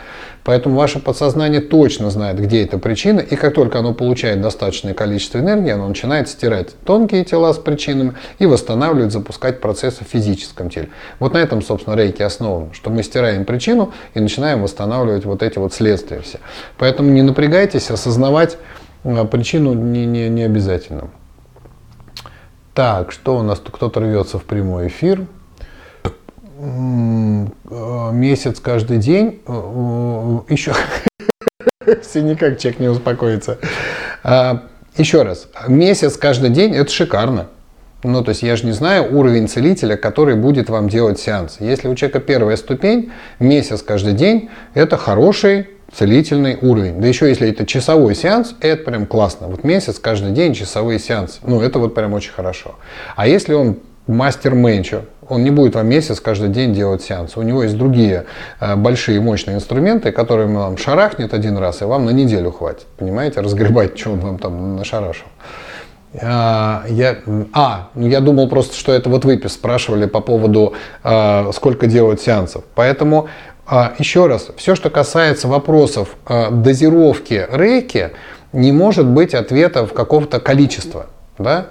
Поэтому 0.49 0.77
ваше 0.77 0.99
подсознание 0.99 1.61
точно 1.61 2.09
знает, 2.09 2.41
где 2.41 2.65
эта 2.65 2.79
причина, 2.79 3.21
и 3.21 3.37
как 3.37 3.53
только 3.53 3.81
оно 3.81 3.93
получает 3.93 4.41
достаточное 4.41 4.95
количество 4.95 5.41
энергии, 5.41 5.69
оно 5.69 5.87
начинает 5.87 6.27
стирать 6.27 6.75
тонкие 6.87 7.23
тела 7.23 7.53
с 7.53 7.59
причинами 7.59 8.15
и 8.39 8.47
восстанавливать, 8.47 9.13
запускать 9.13 9.61
процессы 9.61 10.07
в 10.07 10.09
физическом 10.09 10.71
теле. 10.71 10.89
Вот 11.19 11.35
на 11.35 11.37
этом, 11.37 11.61
собственно, 11.61 11.97
рейки 11.97 12.23
основан, 12.23 12.73
что 12.73 12.89
мы 12.89 13.03
стираем 13.03 13.45
причину 13.45 13.93
и 14.15 14.21
начинаем 14.21 14.63
восстанавливать 14.63 15.27
вот 15.27 15.43
эти 15.43 15.59
вот 15.59 15.75
следствия 15.75 16.23
все. 16.23 16.39
Поэтому 16.79 17.11
не 17.11 17.21
напрягайтесь, 17.21 17.91
осознавать 17.91 18.57
а, 19.05 19.27
причину 19.27 19.75
не, 19.75 20.07
не, 20.07 20.31
не 20.31 20.45
обязательно. 20.45 21.11
Так, 22.73 23.13
что 23.13 23.37
у 23.37 23.43
нас 23.43 23.61
кто-то 23.63 24.01
рвется 24.01 24.39
в 24.39 24.45
прямой 24.45 24.87
эфир. 24.87 25.27
Э, 26.61 28.11
месяц 28.13 28.59
каждый 28.59 28.99
день, 28.99 29.41
э, 29.47 29.53
э, 29.53 30.53
еще 30.53 30.73
все 32.03 32.23
никак 32.23 32.59
человек 32.59 32.81
не 32.81 32.89
успокоится. 32.89 33.59
А, 34.25 34.65
еще 34.97 35.23
раз, 35.23 35.47
месяц 35.69 36.17
каждый 36.17 36.51
день 36.51 36.75
это 36.75 36.91
шикарно. 36.91 37.47
Ну, 38.03 38.25
то 38.25 38.31
есть 38.31 38.43
я 38.43 38.57
же 38.57 38.67
не 38.67 38.73
знаю 38.73 39.17
уровень 39.17 39.49
целителя, 39.49 39.97
который 39.97 40.35
будет 40.35 40.69
вам 40.69 40.89
делать 40.89 41.21
сеанс. 41.21 41.59
Если 41.61 41.89
у 41.89 41.95
человека 41.95 42.21
первая 42.21 42.57
ступень, 42.57 43.13
месяц 43.39 43.83
каждый 43.83 44.15
день, 44.15 44.51
это 44.75 44.97
хороший 44.97 45.69
целительный 45.93 46.59
уровень. 46.61 47.01
Да 47.01 47.07
еще 47.07 47.29
если 47.29 47.49
это 47.51 47.67
часовой 47.67 48.15
сеанс, 48.15 48.55
это 48.61 48.85
прям 48.85 49.07
классно. 49.07 49.47
Вот 49.47 49.65
месяц 49.65 49.99
каждый 49.99 50.33
день 50.33 50.55
часовые 50.55 50.99
сеансы. 50.99 51.39
Ну, 51.43 51.61
это 51.61 51.79
вот 51.79 51.95
прям 51.95 52.15
очень 52.15 52.33
хорошо. 52.33 52.77
А 53.17 53.27
если 53.27 53.55
он 53.55 53.79
мастер-менчер, 54.09 55.03
он 55.29 55.45
не 55.45 55.51
будет 55.51 55.75
вам 55.75 55.87
месяц 55.89 56.21
каждый 56.21 56.49
день 56.49 56.75
делать 56.75 57.03
сеанс. 57.03 57.37
У 57.37 57.43
него 57.43 57.63
есть 57.63 57.77
другие 57.77 58.25
э, 58.61 58.77
большие 58.77 59.21
мощные 59.21 59.57
инструменты, 59.57 60.11
которые 60.11 60.49
вам 60.49 60.77
шарахнет 60.77 61.35
один 61.35 61.59
раз, 61.59 61.83
и 61.83 61.85
вам 61.85 62.07
на 62.07 62.11
неделю 62.11 62.51
хватит. 62.51 62.87
Понимаете, 62.97 63.41
разгребать, 63.41 63.99
что 63.99 64.11
он 64.13 64.21
вам 64.21 64.39
там 64.39 64.77
нашарашил. 64.77 65.27
А, 66.23 66.85
я, 66.89 67.19
а, 67.53 67.91
ну 67.95 68.07
я 68.07 68.21
думал 68.21 68.49
просто, 68.49 68.75
что 68.75 68.93
это 68.93 69.11
вот 69.11 69.27
вы 69.27 69.41
спрашивали 69.49 70.07
по 70.07 70.21
поводу, 70.21 70.73
а, 71.03 71.51
сколько 71.53 71.87
делают 71.87 72.21
сеансов. 72.21 72.65
Поэтому 72.75 73.29
а, 73.67 73.93
еще 73.99 74.27
раз, 74.27 74.49
все, 74.57 74.75
что 74.75 74.89
касается 74.89 75.49
вопросов 75.49 76.17
а, 76.25 76.51
дозировки 76.51 77.47
рейки, 77.53 78.13
не 78.53 78.73
может 78.73 79.07
быть 79.07 79.35
ответов 79.35 79.93
какого-то 79.93 80.41
количества. 80.41 81.07
Да? 81.39 81.67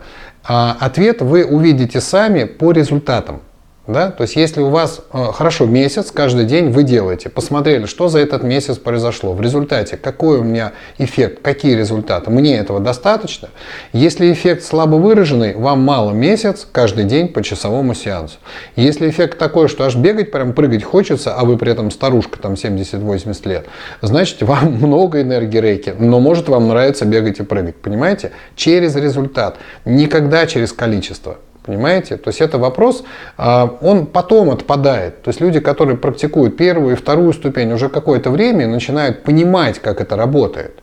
А 0.47 0.77
ответ 0.79 1.21
вы 1.21 1.45
увидите 1.45 1.99
сами 1.99 2.45
по 2.45 2.71
результатам. 2.71 3.41
Да? 3.87 4.11
То 4.11 4.23
есть 4.23 4.35
если 4.35 4.59
у 4.59 4.69
вас 4.69 4.99
э, 5.13 5.31
хорошо 5.33 5.65
месяц, 5.65 6.11
каждый 6.11 6.43
день 6.43 6.71
вы 6.71 6.83
делаете, 6.83 7.29
посмотрели, 7.29 7.85
что 7.85 8.09
за 8.09 8.19
этот 8.19 8.43
месяц 8.43 8.77
произошло, 8.77 9.31
в 9.31 9.39
результате 9.39 9.95
какой 9.95 10.39
у 10.39 10.43
меня 10.43 10.73
эффект, 10.97 11.39
какие 11.41 11.73
результаты, 11.73 12.29
мне 12.29 12.57
этого 12.57 12.81
достаточно. 12.81 13.47
Если 13.93 14.33
эффект 14.33 14.65
слабо 14.65 14.95
выраженный, 14.95 15.55
вам 15.55 15.79
мало 15.79 16.11
месяц, 16.11 16.67
каждый 16.69 17.05
день 17.05 17.29
по 17.29 17.41
часовому 17.41 17.93
сеансу. 17.93 18.37
Если 18.75 19.09
эффект 19.09 19.39
такой, 19.39 19.69
что 19.69 19.85
аж 19.85 19.95
бегать, 19.95 20.31
прям 20.31 20.51
прыгать 20.51 20.83
хочется, 20.83 21.33
а 21.33 21.45
вы 21.45 21.57
при 21.57 21.71
этом 21.71 21.89
старушка 21.89 22.39
там 22.39 22.53
70-80 22.53 23.47
лет, 23.47 23.67
значит 24.01 24.41
вам 24.41 24.73
много 24.73 25.21
энергии 25.21 25.59
рейки, 25.59 25.93
но 25.97 26.19
может 26.19 26.49
вам 26.49 26.67
нравится 26.67 27.05
бегать 27.05 27.39
и 27.39 27.43
прыгать, 27.43 27.77
понимаете? 27.77 28.31
Через 28.57 28.97
результат, 28.97 29.57
никогда 29.85 30.45
через 30.45 30.73
количество. 30.73 31.37
Понимаете? 31.67 32.15
То 32.15 32.29
есть 32.29 32.39
это 32.39 32.57
вопрос, 32.57 33.03
а, 33.37 33.77
он 33.81 34.05
потом 34.05 34.49
отпадает. 34.51 35.21
То 35.21 35.29
есть 35.29 35.41
люди, 35.41 35.59
которые 35.59 35.97
практикуют 35.97 36.55
первую 36.55 36.93
и 36.93 36.95
вторую 36.95 37.33
ступень 37.33 37.73
уже 37.73 37.89
какое-то 37.89 38.29
время, 38.31 38.67
начинают 38.67 39.23
понимать, 39.23 39.79
как 39.79 39.99
это 39.99 40.15
работает. 40.15 40.79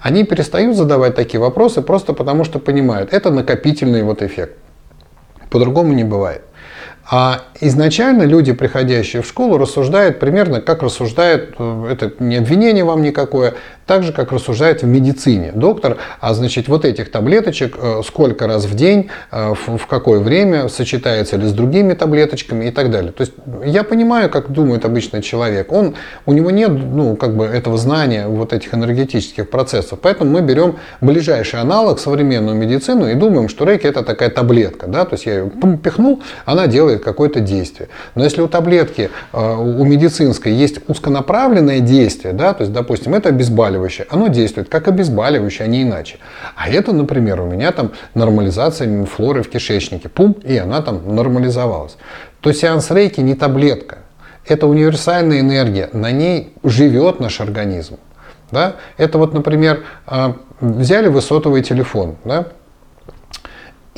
Они 0.00 0.22
перестают 0.22 0.76
задавать 0.76 1.16
такие 1.16 1.40
вопросы 1.40 1.82
просто 1.82 2.12
потому, 2.12 2.44
что 2.44 2.60
понимают, 2.60 3.12
это 3.12 3.30
накопительный 3.30 4.04
вот 4.04 4.22
эффект. 4.22 4.56
По-другому 5.50 5.92
не 5.92 6.04
бывает. 6.04 6.42
А 7.10 7.44
изначально 7.60 8.24
люди, 8.24 8.52
приходящие 8.52 9.22
в 9.22 9.26
школу, 9.26 9.56
рассуждают 9.56 10.18
примерно 10.18 10.60
как 10.60 10.82
рассуждает, 10.82 11.54
э, 11.58 11.86
это 11.90 12.12
не 12.22 12.36
обвинение 12.36 12.84
вам 12.84 13.02
никакое, 13.02 13.54
так 13.86 14.02
же, 14.02 14.12
как 14.12 14.30
рассуждает 14.30 14.82
в 14.82 14.86
медицине. 14.86 15.52
Доктор, 15.54 15.96
а 16.20 16.34
значит, 16.34 16.68
вот 16.68 16.84
этих 16.84 17.10
таблеточек 17.10 17.76
э, 17.80 18.02
сколько 18.06 18.46
раз 18.46 18.66
в 18.66 18.74
день, 18.74 19.08
э, 19.32 19.54
в 19.54 19.86
какое 19.86 20.20
время, 20.20 20.68
сочетается 20.68 21.38
ли 21.38 21.46
с 21.46 21.52
другими 21.52 21.94
таблеточками 21.94 22.66
и 22.66 22.70
так 22.70 22.90
далее. 22.90 23.12
То 23.12 23.22
есть 23.22 23.32
я 23.64 23.84
понимаю, 23.84 24.28
как 24.28 24.52
думает 24.52 24.84
обычный 24.84 25.22
человек. 25.22 25.72
Он, 25.72 25.94
у 26.26 26.34
него 26.34 26.50
нет 26.50 26.68
ну, 26.70 27.16
как 27.16 27.34
бы 27.34 27.46
этого 27.46 27.78
знания 27.78 28.28
вот 28.28 28.52
этих 28.52 28.74
энергетических 28.74 29.48
процессов. 29.48 29.98
Поэтому 30.02 30.32
мы 30.32 30.42
берем 30.42 30.76
ближайший 31.00 31.60
аналог, 31.60 31.98
современную 32.00 32.54
медицину, 32.54 33.08
и 33.08 33.14
думаем, 33.14 33.48
что 33.48 33.64
рейки 33.64 33.86
это 33.86 34.02
такая 34.02 34.28
таблетка. 34.28 34.86
Да? 34.86 35.06
То 35.06 35.14
есть 35.14 35.24
я 35.24 35.38
ее 35.38 35.50
пихнул, 35.82 36.22
она 36.44 36.66
делает 36.66 36.97
какое-то 36.98 37.40
действие. 37.40 37.88
Но 38.14 38.24
если 38.24 38.40
у 38.40 38.48
таблетки, 38.48 39.10
э, 39.32 39.54
у 39.56 39.84
медицинской 39.84 40.52
есть 40.52 40.80
узконаправленное 40.88 41.80
действие, 41.80 42.34
да, 42.34 42.54
то 42.54 42.62
есть, 42.62 42.72
допустим, 42.72 43.14
это 43.14 43.28
обезболивающее, 43.28 44.06
оно 44.10 44.28
действует 44.28 44.68
как 44.68 44.88
обезболивающее, 44.88 45.64
а 45.64 45.68
не 45.68 45.82
иначе. 45.82 46.18
А 46.56 46.68
это, 46.68 46.92
например, 46.92 47.40
у 47.40 47.46
меня 47.46 47.72
там 47.72 47.92
нормализация 48.14 49.04
флоры 49.06 49.42
в 49.42 49.50
кишечнике. 49.50 50.08
Пум, 50.08 50.32
и 50.44 50.56
она 50.56 50.82
там 50.82 51.14
нормализовалась. 51.14 51.96
То 52.40 52.52
сеанс 52.52 52.90
рейки 52.90 53.20
не 53.20 53.34
таблетка. 53.34 53.98
Это 54.46 54.66
универсальная 54.66 55.40
энергия. 55.40 55.90
На 55.92 56.10
ней 56.10 56.52
живет 56.62 57.20
наш 57.20 57.40
организм. 57.40 57.98
Да? 58.50 58.76
Это 58.96 59.18
вот, 59.18 59.34
например, 59.34 59.84
а, 60.06 60.36
взяли 60.60 61.08
вы 61.08 61.20
сотовый 61.20 61.62
телефон, 61.62 62.16
да? 62.24 62.46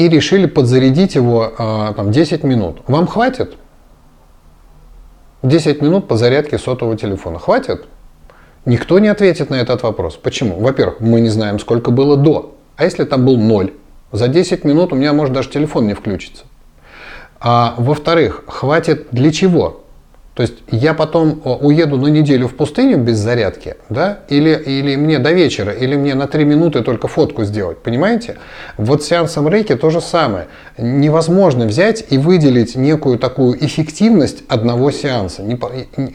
И 0.01 0.09
решили 0.09 0.47
подзарядить 0.47 1.15
его 1.15 1.53
а, 1.59 1.93
там, 1.93 2.11
10 2.11 2.43
минут. 2.43 2.81
Вам 2.87 3.07
хватит? 3.07 3.57
10 5.43 5.83
минут 5.83 6.09
по 6.09 6.17
зарядке 6.17 6.57
сотового 6.57 6.97
телефона. 6.97 7.39
Хватит? 7.39 7.85
Никто 8.65 8.99
не 8.99 9.09
ответит 9.09 9.51
на 9.51 9.57
этот 9.57 9.83
вопрос. 9.83 10.17
Почему? 10.17 10.59
Во-первых, 10.59 11.01
мы 11.01 11.21
не 11.21 11.29
знаем, 11.29 11.59
сколько 11.59 11.91
было 11.91 12.17
до. 12.17 12.57
А 12.77 12.85
если 12.85 13.05
там 13.05 13.27
был 13.27 13.37
ноль? 13.37 13.75
За 14.11 14.29
10 14.29 14.65
минут 14.65 14.95
у 14.95 14.97
меня 14.97 15.13
может 15.13 15.35
даже 15.35 15.51
телефон 15.51 15.87
не 15.87 15.93
включиться. 15.93 16.45
А 17.39 17.75
во-вторых, 17.77 18.45
хватит 18.47 19.09
для 19.13 19.31
чего? 19.31 19.83
То 20.41 20.45
есть 20.45 20.55
я 20.71 20.95
потом 20.95 21.43
э, 21.45 21.51
уеду 21.51 21.99
на 21.99 22.07
неделю 22.07 22.49
в 22.49 22.55
пустыню 22.55 22.97
без 22.97 23.19
зарядки, 23.19 23.75
да, 23.91 24.21
или, 24.31 24.55
или 24.55 24.97
мне 24.97 25.19
до 25.19 25.33
вечера, 25.33 25.71
или 25.71 25.97
мне 25.97 26.15
на 26.15 26.27
3 26.27 26.47
минуты 26.47 26.81
только 26.81 27.09
фотку 27.09 27.45
сделать, 27.45 27.77
понимаете? 27.83 28.39
Вот 28.79 29.05
с 29.05 29.09
сеансом 29.09 29.51
рейки 29.51 29.75
то 29.75 29.91
же 29.91 30.01
самое. 30.01 30.47
Невозможно 30.79 31.67
взять 31.67 32.07
и 32.09 32.17
выделить 32.17 32.75
некую 32.75 33.19
такую 33.19 33.63
эффективность 33.63 34.43
одного 34.49 34.91
сеанса, 34.91 35.43
не, 35.43 35.61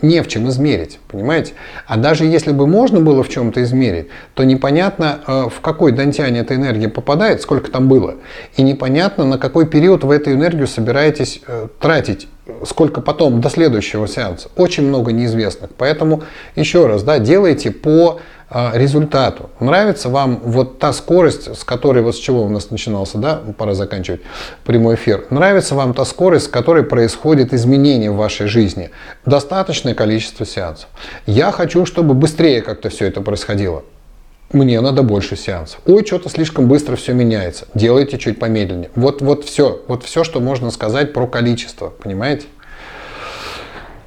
не 0.01 0.23
в 0.23 0.27
чем 0.27 0.49
измерить, 0.49 0.97
понимаете? 1.07 1.53
А 1.85 1.95
даже 1.95 2.25
если 2.25 2.51
бы 2.51 2.65
можно 2.65 3.01
было 3.01 3.21
в 3.21 3.29
чем-то 3.29 3.61
измерить, 3.61 4.07
то 4.33 4.43
непонятно, 4.43 5.19
э, 5.27 5.49
в 5.55 5.61
какой 5.61 5.91
дантяне 5.91 6.39
эта 6.39 6.55
энергия 6.55 6.89
попадает, 6.89 7.43
сколько 7.43 7.69
там 7.69 7.87
было, 7.87 8.15
и 8.57 8.63
непонятно, 8.63 9.23
на 9.23 9.37
какой 9.37 9.67
период 9.67 10.03
вы 10.03 10.15
эту 10.15 10.31
энергию 10.31 10.65
собираетесь 10.65 11.41
э, 11.45 11.67
тратить 11.79 12.27
сколько 12.65 13.01
потом 13.01 13.41
до 13.41 13.49
следующего 13.49 14.07
сеанса. 14.07 14.49
Очень 14.55 14.87
много 14.87 15.11
неизвестных. 15.11 15.71
Поэтому 15.77 16.23
еще 16.55 16.85
раз, 16.87 17.03
да, 17.03 17.19
делайте 17.19 17.71
по 17.71 18.19
а, 18.47 18.71
результату. 18.75 19.49
Нравится 19.59 20.09
вам 20.09 20.39
вот 20.43 20.77
та 20.77 20.93
скорость, 20.93 21.57
с 21.57 21.63
которой, 21.63 22.03
вот 22.03 22.15
с 22.15 22.19
чего 22.19 22.43
у 22.43 22.49
нас 22.49 22.69
начинался, 22.69 23.17
да, 23.17 23.41
пора 23.57 23.73
заканчивать 23.73 24.21
прямой 24.63 24.95
эфир. 24.95 25.25
Нравится 25.31 25.73
вам 25.73 25.93
та 25.93 26.05
скорость, 26.05 26.45
с 26.45 26.47
которой 26.47 26.83
происходит 26.83 27.53
изменение 27.53 28.11
в 28.11 28.17
вашей 28.17 28.47
жизни. 28.47 28.91
Достаточное 29.25 29.95
количество 29.95 30.45
сеансов. 30.45 30.89
Я 31.25 31.51
хочу, 31.51 31.85
чтобы 31.85 32.13
быстрее 32.13 32.61
как-то 32.61 32.89
все 32.89 33.07
это 33.07 33.21
происходило. 33.21 33.83
Мне 34.51 34.79
надо 34.79 35.03
больше 35.03 35.35
сеансов. 35.35 35.81
Ой, 35.85 36.05
что-то 36.05 36.29
слишком 36.29 36.67
быстро 36.67 36.95
все 36.95 37.13
меняется. 37.13 37.67
Делайте 37.73 38.17
чуть 38.17 38.39
помедленнее. 38.39 38.89
Вот, 38.95 39.21
вот 39.21 39.43
все. 39.43 39.81
Вот 39.87 40.03
все, 40.03 40.23
что 40.23 40.39
можно 40.39 40.71
сказать 40.71 41.13
про 41.13 41.27
количество. 41.27 41.89
Понимаете? 41.89 42.45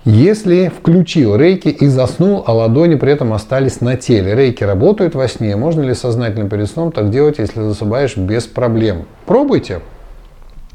Если 0.04 0.68
включил 0.68 1.36
рейки 1.36 1.68
и 1.68 1.86
заснул, 1.86 2.42
а 2.46 2.54
ладони 2.54 2.94
при 2.94 3.12
этом 3.12 3.34
остались 3.34 3.80
на 3.80 3.96
теле. 3.96 4.34
Рейки 4.34 4.64
работают 4.64 5.14
во 5.14 5.28
сне. 5.28 5.54
Можно 5.56 5.82
ли 5.82 5.92
сознательно 5.92 6.48
перед 6.48 6.70
сном 6.70 6.92
так 6.92 7.10
делать, 7.10 7.38
если 7.38 7.60
засыпаешь 7.60 8.16
без 8.16 8.46
проблем? 8.46 9.06
Пробуйте. 9.26 9.80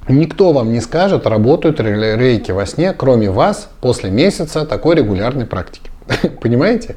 Никто 0.10 0.52
вам 0.52 0.74
не 0.74 0.82
скажет, 0.82 1.26
работают 1.26 1.80
рейки 1.80 2.52
во 2.52 2.66
сне, 2.66 2.94
кроме 2.94 3.32
вас, 3.32 3.70
после 3.80 4.12
месяца 4.12 4.66
такой 4.66 4.98
регулярной 4.98 5.46
практики. 5.46 5.90
Понимаете? 6.42 6.96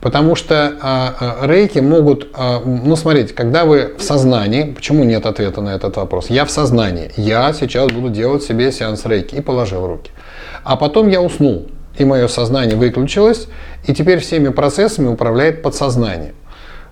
Потому 0.00 0.34
что 0.34 0.76
а, 0.80 1.38
а, 1.42 1.46
рейки 1.46 1.78
могут, 1.78 2.28
а, 2.34 2.60
ну 2.64 2.96
смотрите, 2.96 3.34
когда 3.34 3.64
вы 3.64 3.94
в 3.96 4.02
сознании, 4.02 4.72
почему 4.72 5.04
нет 5.04 5.26
ответа 5.26 5.60
на 5.60 5.70
этот 5.74 5.96
вопрос? 5.96 6.30
Я 6.30 6.44
в 6.44 6.50
сознании, 6.50 7.10
я 7.16 7.52
сейчас 7.52 7.90
буду 7.90 8.10
делать 8.10 8.42
себе 8.42 8.72
сеанс 8.72 9.04
рейки 9.06 9.36
и 9.36 9.40
положил 9.40 9.86
руки. 9.86 10.10
А 10.64 10.76
потом 10.76 11.08
я 11.08 11.20
уснул, 11.20 11.68
и 11.96 12.04
мое 12.04 12.28
сознание 12.28 12.76
выключилось, 12.76 13.48
и 13.86 13.94
теперь 13.94 14.18
всеми 14.18 14.48
процессами 14.48 15.08
управляет 15.08 15.62
подсознание. 15.62 16.34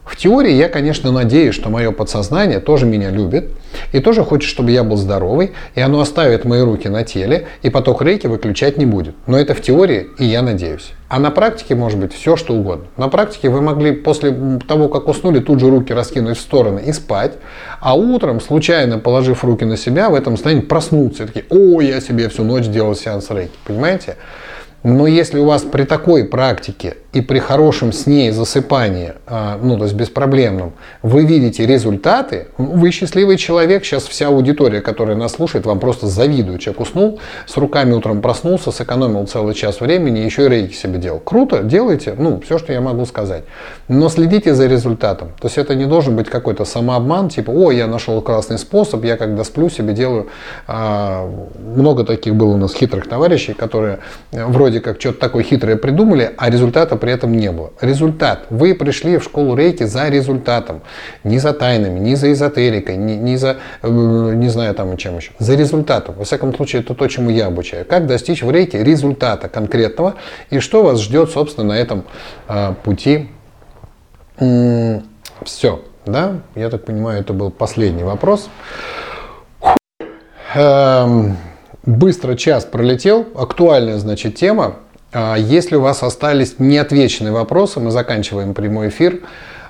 В 0.07 0.15
теории 0.15 0.53
я, 0.53 0.69
конечно, 0.69 1.11
надеюсь, 1.11 1.55
что 1.57 1.69
мое 1.69 1.91
подсознание 1.91 2.61
тоже 2.61 2.87
меня 2.87 3.11
любит 3.11 3.51
и 3.91 3.99
тоже 3.99 4.23
хочет, 4.23 4.49
чтобы 4.49 4.71
я 4.71 4.85
был 4.85 4.97
здоровый, 4.97 5.51
и 5.75 5.81
оно 5.81 6.01
оставит 6.01 6.45
мои 6.45 6.61
руки 6.61 6.89
на 6.89 7.03
теле, 7.03 7.49
и 7.63 7.71
поток 7.71 8.03
рейки 8.03 8.29
выключать 8.29 8.79
не 8.79 8.87
будет. 8.87 9.17
Но 9.27 9.37
это 9.37 9.53
в 9.55 9.61
теории, 9.61 10.07
и 10.19 10.25
я 10.25 10.43
надеюсь. 10.43 10.93
А 11.09 11.19
на 11.19 11.33
практике 11.33 11.75
может 11.75 11.99
быть 11.99 12.15
все, 12.15 12.37
что 12.37 12.55
угодно. 12.55 12.87
На 12.97 13.09
практике 13.09 13.49
вы 13.49 13.61
могли 13.61 13.93
после 13.93 14.33
того, 14.69 14.89
как 14.89 15.09
уснули, 15.09 15.41
тут 15.41 15.59
же 15.59 15.69
руки 15.69 15.93
раскинуть 15.93 16.39
в 16.39 16.41
стороны 16.41 16.85
и 16.87 16.93
спать, 16.93 17.33
а 17.81 17.97
утром, 17.97 18.41
случайно 18.41 18.99
положив 18.99 19.43
руки 19.43 19.65
на 19.65 19.77
себя, 19.77 20.09
в 20.09 20.15
этом 20.15 20.37
состоянии 20.37 20.63
проснуться 20.63 21.25
и 21.25 21.27
такие, 21.27 21.45
о, 21.51 21.81
я 21.81 22.01
себе 22.01 22.29
всю 22.29 22.45
ночь 22.45 22.67
делал 22.67 22.95
сеанс 22.95 23.29
рейки. 23.31 23.55
Понимаете? 23.65 24.17
Но 24.83 25.07
если 25.07 25.39
у 25.39 25.47
вас 25.47 25.63
при 25.63 25.83
такой 25.83 26.25
практике 26.25 26.97
и 27.13 27.21
при 27.21 27.39
хорошем 27.39 27.93
сне 27.93 28.29
и 28.29 28.31
засыпании, 28.31 29.15
а, 29.27 29.59
ну 29.61 29.77
то 29.79 29.85
есть 29.85 29.97
беспроблемном, 29.97 30.75
вы 31.03 31.25
видите 31.25 31.67
результаты, 31.67 32.49
вы 32.57 32.91
счастливый 32.91 33.37
человек, 33.37 33.85
сейчас 33.85 34.05
вся 34.05 34.29
аудитория, 34.29 34.81
которая 34.81 35.17
нас 35.17 35.33
слушает, 35.33 35.67
вам 35.67 35.81
просто 35.81 36.07
завидует. 36.07 36.61
Человек 36.61 36.83
уснул, 36.83 37.21
с 37.47 37.57
руками 37.57 37.95
утром 37.95 38.21
проснулся, 38.21 38.71
сэкономил 38.71 39.27
целый 39.27 39.55
час 39.55 39.81
времени, 39.81 40.21
еще 40.21 40.45
и 40.45 40.49
рейки 40.49 40.75
себе 40.75 40.99
делал. 40.99 41.19
Круто, 41.21 41.63
делайте, 41.63 42.15
ну 42.17 42.41
все, 42.41 42.59
что 42.59 42.73
я 42.73 42.81
могу 42.81 43.07
сказать. 43.07 43.45
Но 43.89 44.09
следите 44.09 44.55
за 44.55 44.67
результатом. 44.67 45.29
То 45.41 45.47
есть 45.47 45.59
это 45.59 45.75
не 45.75 45.87
должен 45.87 46.15
быть 46.15 46.29
какой-то 46.29 46.65
самообман, 46.65 47.29
типа, 47.29 47.51
о, 47.51 47.73
я 47.73 47.87
нашел 47.87 48.21
классный 48.21 48.59
способ, 48.59 49.05
я 49.05 49.17
когда 49.17 49.43
сплю 49.43 49.69
себе 49.69 49.95
делаю. 49.95 50.29
А, 50.67 51.29
много 51.75 52.05
таких 52.05 52.37
было 52.37 52.51
у 52.51 52.57
нас 52.57 52.75
хитрых 52.75 53.09
товарищей, 53.09 53.55
которые 53.55 53.99
вроде 54.31 54.66
вроде 54.67 54.81
как 54.81 55.01
что-то 55.01 55.21
такое 55.21 55.45
хитрое 55.45 55.77
придумали, 55.77 56.35
а 56.37 56.51
результата 56.51 56.97
при 56.97 57.13
этом 57.13 57.33
не 57.33 57.53
было. 57.53 57.71
Результат. 57.81 58.47
Вы 58.51 58.75
пришли 58.75 59.17
в 59.17 59.23
школу 59.23 59.55
рейки 59.55 59.85
за 59.85 60.09
результатом. 60.09 60.81
Не 61.23 61.39
за 61.39 61.53
тайнами, 61.53 62.01
не 62.01 62.17
за 62.17 62.33
эзотерикой, 62.33 62.97
не, 62.97 63.17
не 63.17 63.37
за, 63.37 63.59
э, 63.83 63.89
не 63.89 64.49
знаю 64.49 64.75
там 64.75 64.97
чем 64.97 65.19
еще. 65.19 65.31
За 65.39 65.55
результатом. 65.55 66.17
Во 66.17 66.25
всяком 66.25 66.53
случае, 66.53 66.83
это 66.83 66.95
то, 66.95 67.07
чему 67.07 67.31
я 67.31 67.47
обучаю. 67.47 67.85
Как 67.85 68.09
достичь 68.09 68.43
в 68.43 68.51
рейке 68.51 68.83
результата 68.83 69.49
конкретного 69.49 70.15
и 70.51 70.59
что 70.59 70.83
вас 70.83 71.01
ждет, 71.01 71.31
собственно, 71.31 71.69
на 71.69 71.79
этом 71.79 72.05
э, 72.49 72.75
пути. 72.83 73.29
Все. 75.45 75.81
Да? 76.07 76.41
Я 76.57 76.71
так 76.71 76.85
понимаю, 76.85 77.21
это 77.21 77.33
был 77.33 77.53
последний 77.53 78.03
вопрос. 78.03 78.49
Эм, 80.55 81.37
Быстро 81.87 82.35
час 82.35 82.65
пролетел. 82.65 83.27
Актуальная, 83.37 83.99
значит, 83.99 84.35
тема. 84.35 84.75
А, 85.13 85.37
если 85.37 85.77
у 85.77 85.81
вас 85.81 86.03
остались 86.03 86.57
неотвеченные 86.59 87.33
вопросы, 87.33 87.79
мы 87.79 87.93
заканчиваем 87.93 88.55
прямой 88.55 88.89
эфир. 88.89 89.21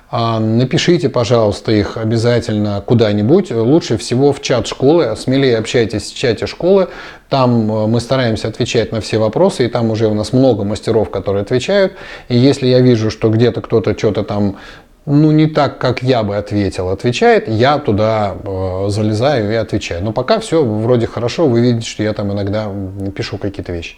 А, 0.09 0.39
напишите, 0.39 1.09
пожалуйста, 1.09 1.71
их 1.71 1.95
обязательно 1.95 2.81
куда-нибудь. 2.83 3.51
Лучше 3.51 3.97
всего 3.97 4.33
в 4.33 4.41
чат 4.41 4.65
школы. 4.65 5.15
Смелее 5.15 5.59
общайтесь 5.59 6.11
в 6.11 6.17
чате 6.17 6.47
школы. 6.47 6.87
Там 7.29 7.71
э, 7.71 7.87
мы 7.87 7.99
стараемся 7.99 8.47
отвечать 8.47 8.91
на 8.91 8.99
все 8.99 9.19
вопросы, 9.19 9.65
и 9.65 9.67
там 9.67 9.91
уже 9.91 10.07
у 10.07 10.15
нас 10.15 10.33
много 10.33 10.63
мастеров, 10.63 11.11
которые 11.11 11.43
отвечают. 11.43 11.93
И 12.29 12.37
если 12.37 12.65
я 12.65 12.79
вижу, 12.79 13.11
что 13.11 13.29
где-то 13.29 13.61
кто-то 13.61 13.95
что-то 13.95 14.23
там 14.23 14.55
ну, 15.09 15.31
не 15.31 15.47
так, 15.47 15.79
как 15.79 16.03
я 16.03 16.21
бы 16.21 16.35
ответил, 16.35 16.89
отвечает, 16.89 17.47
я 17.47 17.77
туда 17.77 18.35
э, 18.43 18.85
залезаю 18.89 19.49
и 19.49 19.55
отвечаю. 19.55 20.03
Но 20.03 20.11
пока 20.11 20.39
все 20.39 20.65
вроде 20.65 21.07
хорошо, 21.07 21.47
вы 21.47 21.61
видите, 21.61 21.89
что 21.89 22.03
я 22.03 22.11
там 22.11 22.33
иногда 22.33 22.69
пишу 23.15 23.37
какие-то 23.37 23.71
вещи. 23.71 23.95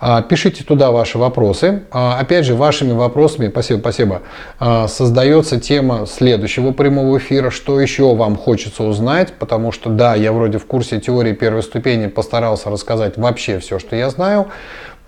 А, 0.00 0.22
пишите 0.22 0.64
туда 0.64 0.90
ваши 0.90 1.18
вопросы. 1.18 1.84
А, 1.92 2.18
опять 2.18 2.46
же, 2.46 2.56
вашими 2.56 2.90
вопросами, 2.90 3.48
спасибо, 3.48 3.78
спасибо, 3.78 4.22
а, 4.58 4.88
создается 4.88 5.60
тема 5.60 6.04
следующего 6.06 6.72
прямого 6.72 7.18
эфира, 7.18 7.50
что 7.50 7.80
еще 7.80 8.12
вам 8.16 8.34
хочется 8.34 8.82
узнать, 8.82 9.34
потому 9.38 9.70
что, 9.70 9.88
да, 9.88 10.16
я 10.16 10.32
вроде 10.32 10.58
в 10.58 10.66
курсе 10.66 10.98
теории 10.98 11.32
первой 11.32 11.62
ступени 11.62 12.08
постарался 12.08 12.70
рассказать 12.70 13.16
вообще 13.16 13.60
все, 13.60 13.78
что 13.78 13.94
я 13.94 14.10
знаю, 14.10 14.48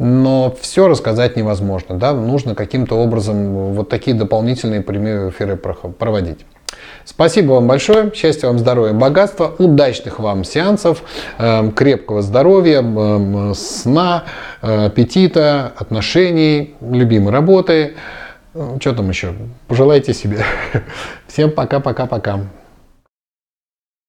но 0.02 0.52
все 0.60 0.88
рассказать 0.88 1.36
невозможно. 1.36 1.96
Да? 1.96 2.12
Нужно 2.12 2.56
каким-то 2.56 2.96
образом 2.96 3.72
вот 3.72 3.88
такие 3.88 4.16
дополнительные 4.16 4.80
прямые 4.80 5.30
эфиры 5.30 5.56
проводить. 5.56 6.40
Спасибо 7.04 7.52
вам 7.52 7.68
большое, 7.68 8.10
счастья 8.14 8.48
вам, 8.48 8.58
здоровья, 8.58 8.92
богатства, 8.92 9.54
удачных 9.58 10.18
вам 10.18 10.42
сеансов, 10.42 11.02
эм, 11.38 11.70
крепкого 11.70 12.22
здоровья, 12.22 12.78
эм, 12.78 13.54
сна, 13.54 14.24
э, 14.62 14.86
аппетита, 14.86 15.72
отношений, 15.76 16.74
любимой 16.80 17.32
работы. 17.32 17.94
Э, 18.54 18.76
что 18.80 18.94
там 18.94 19.08
еще? 19.08 19.34
Пожелайте 19.68 20.14
себе. 20.14 20.44
Всем 21.28 21.50
пока-пока-пока. 21.50 22.40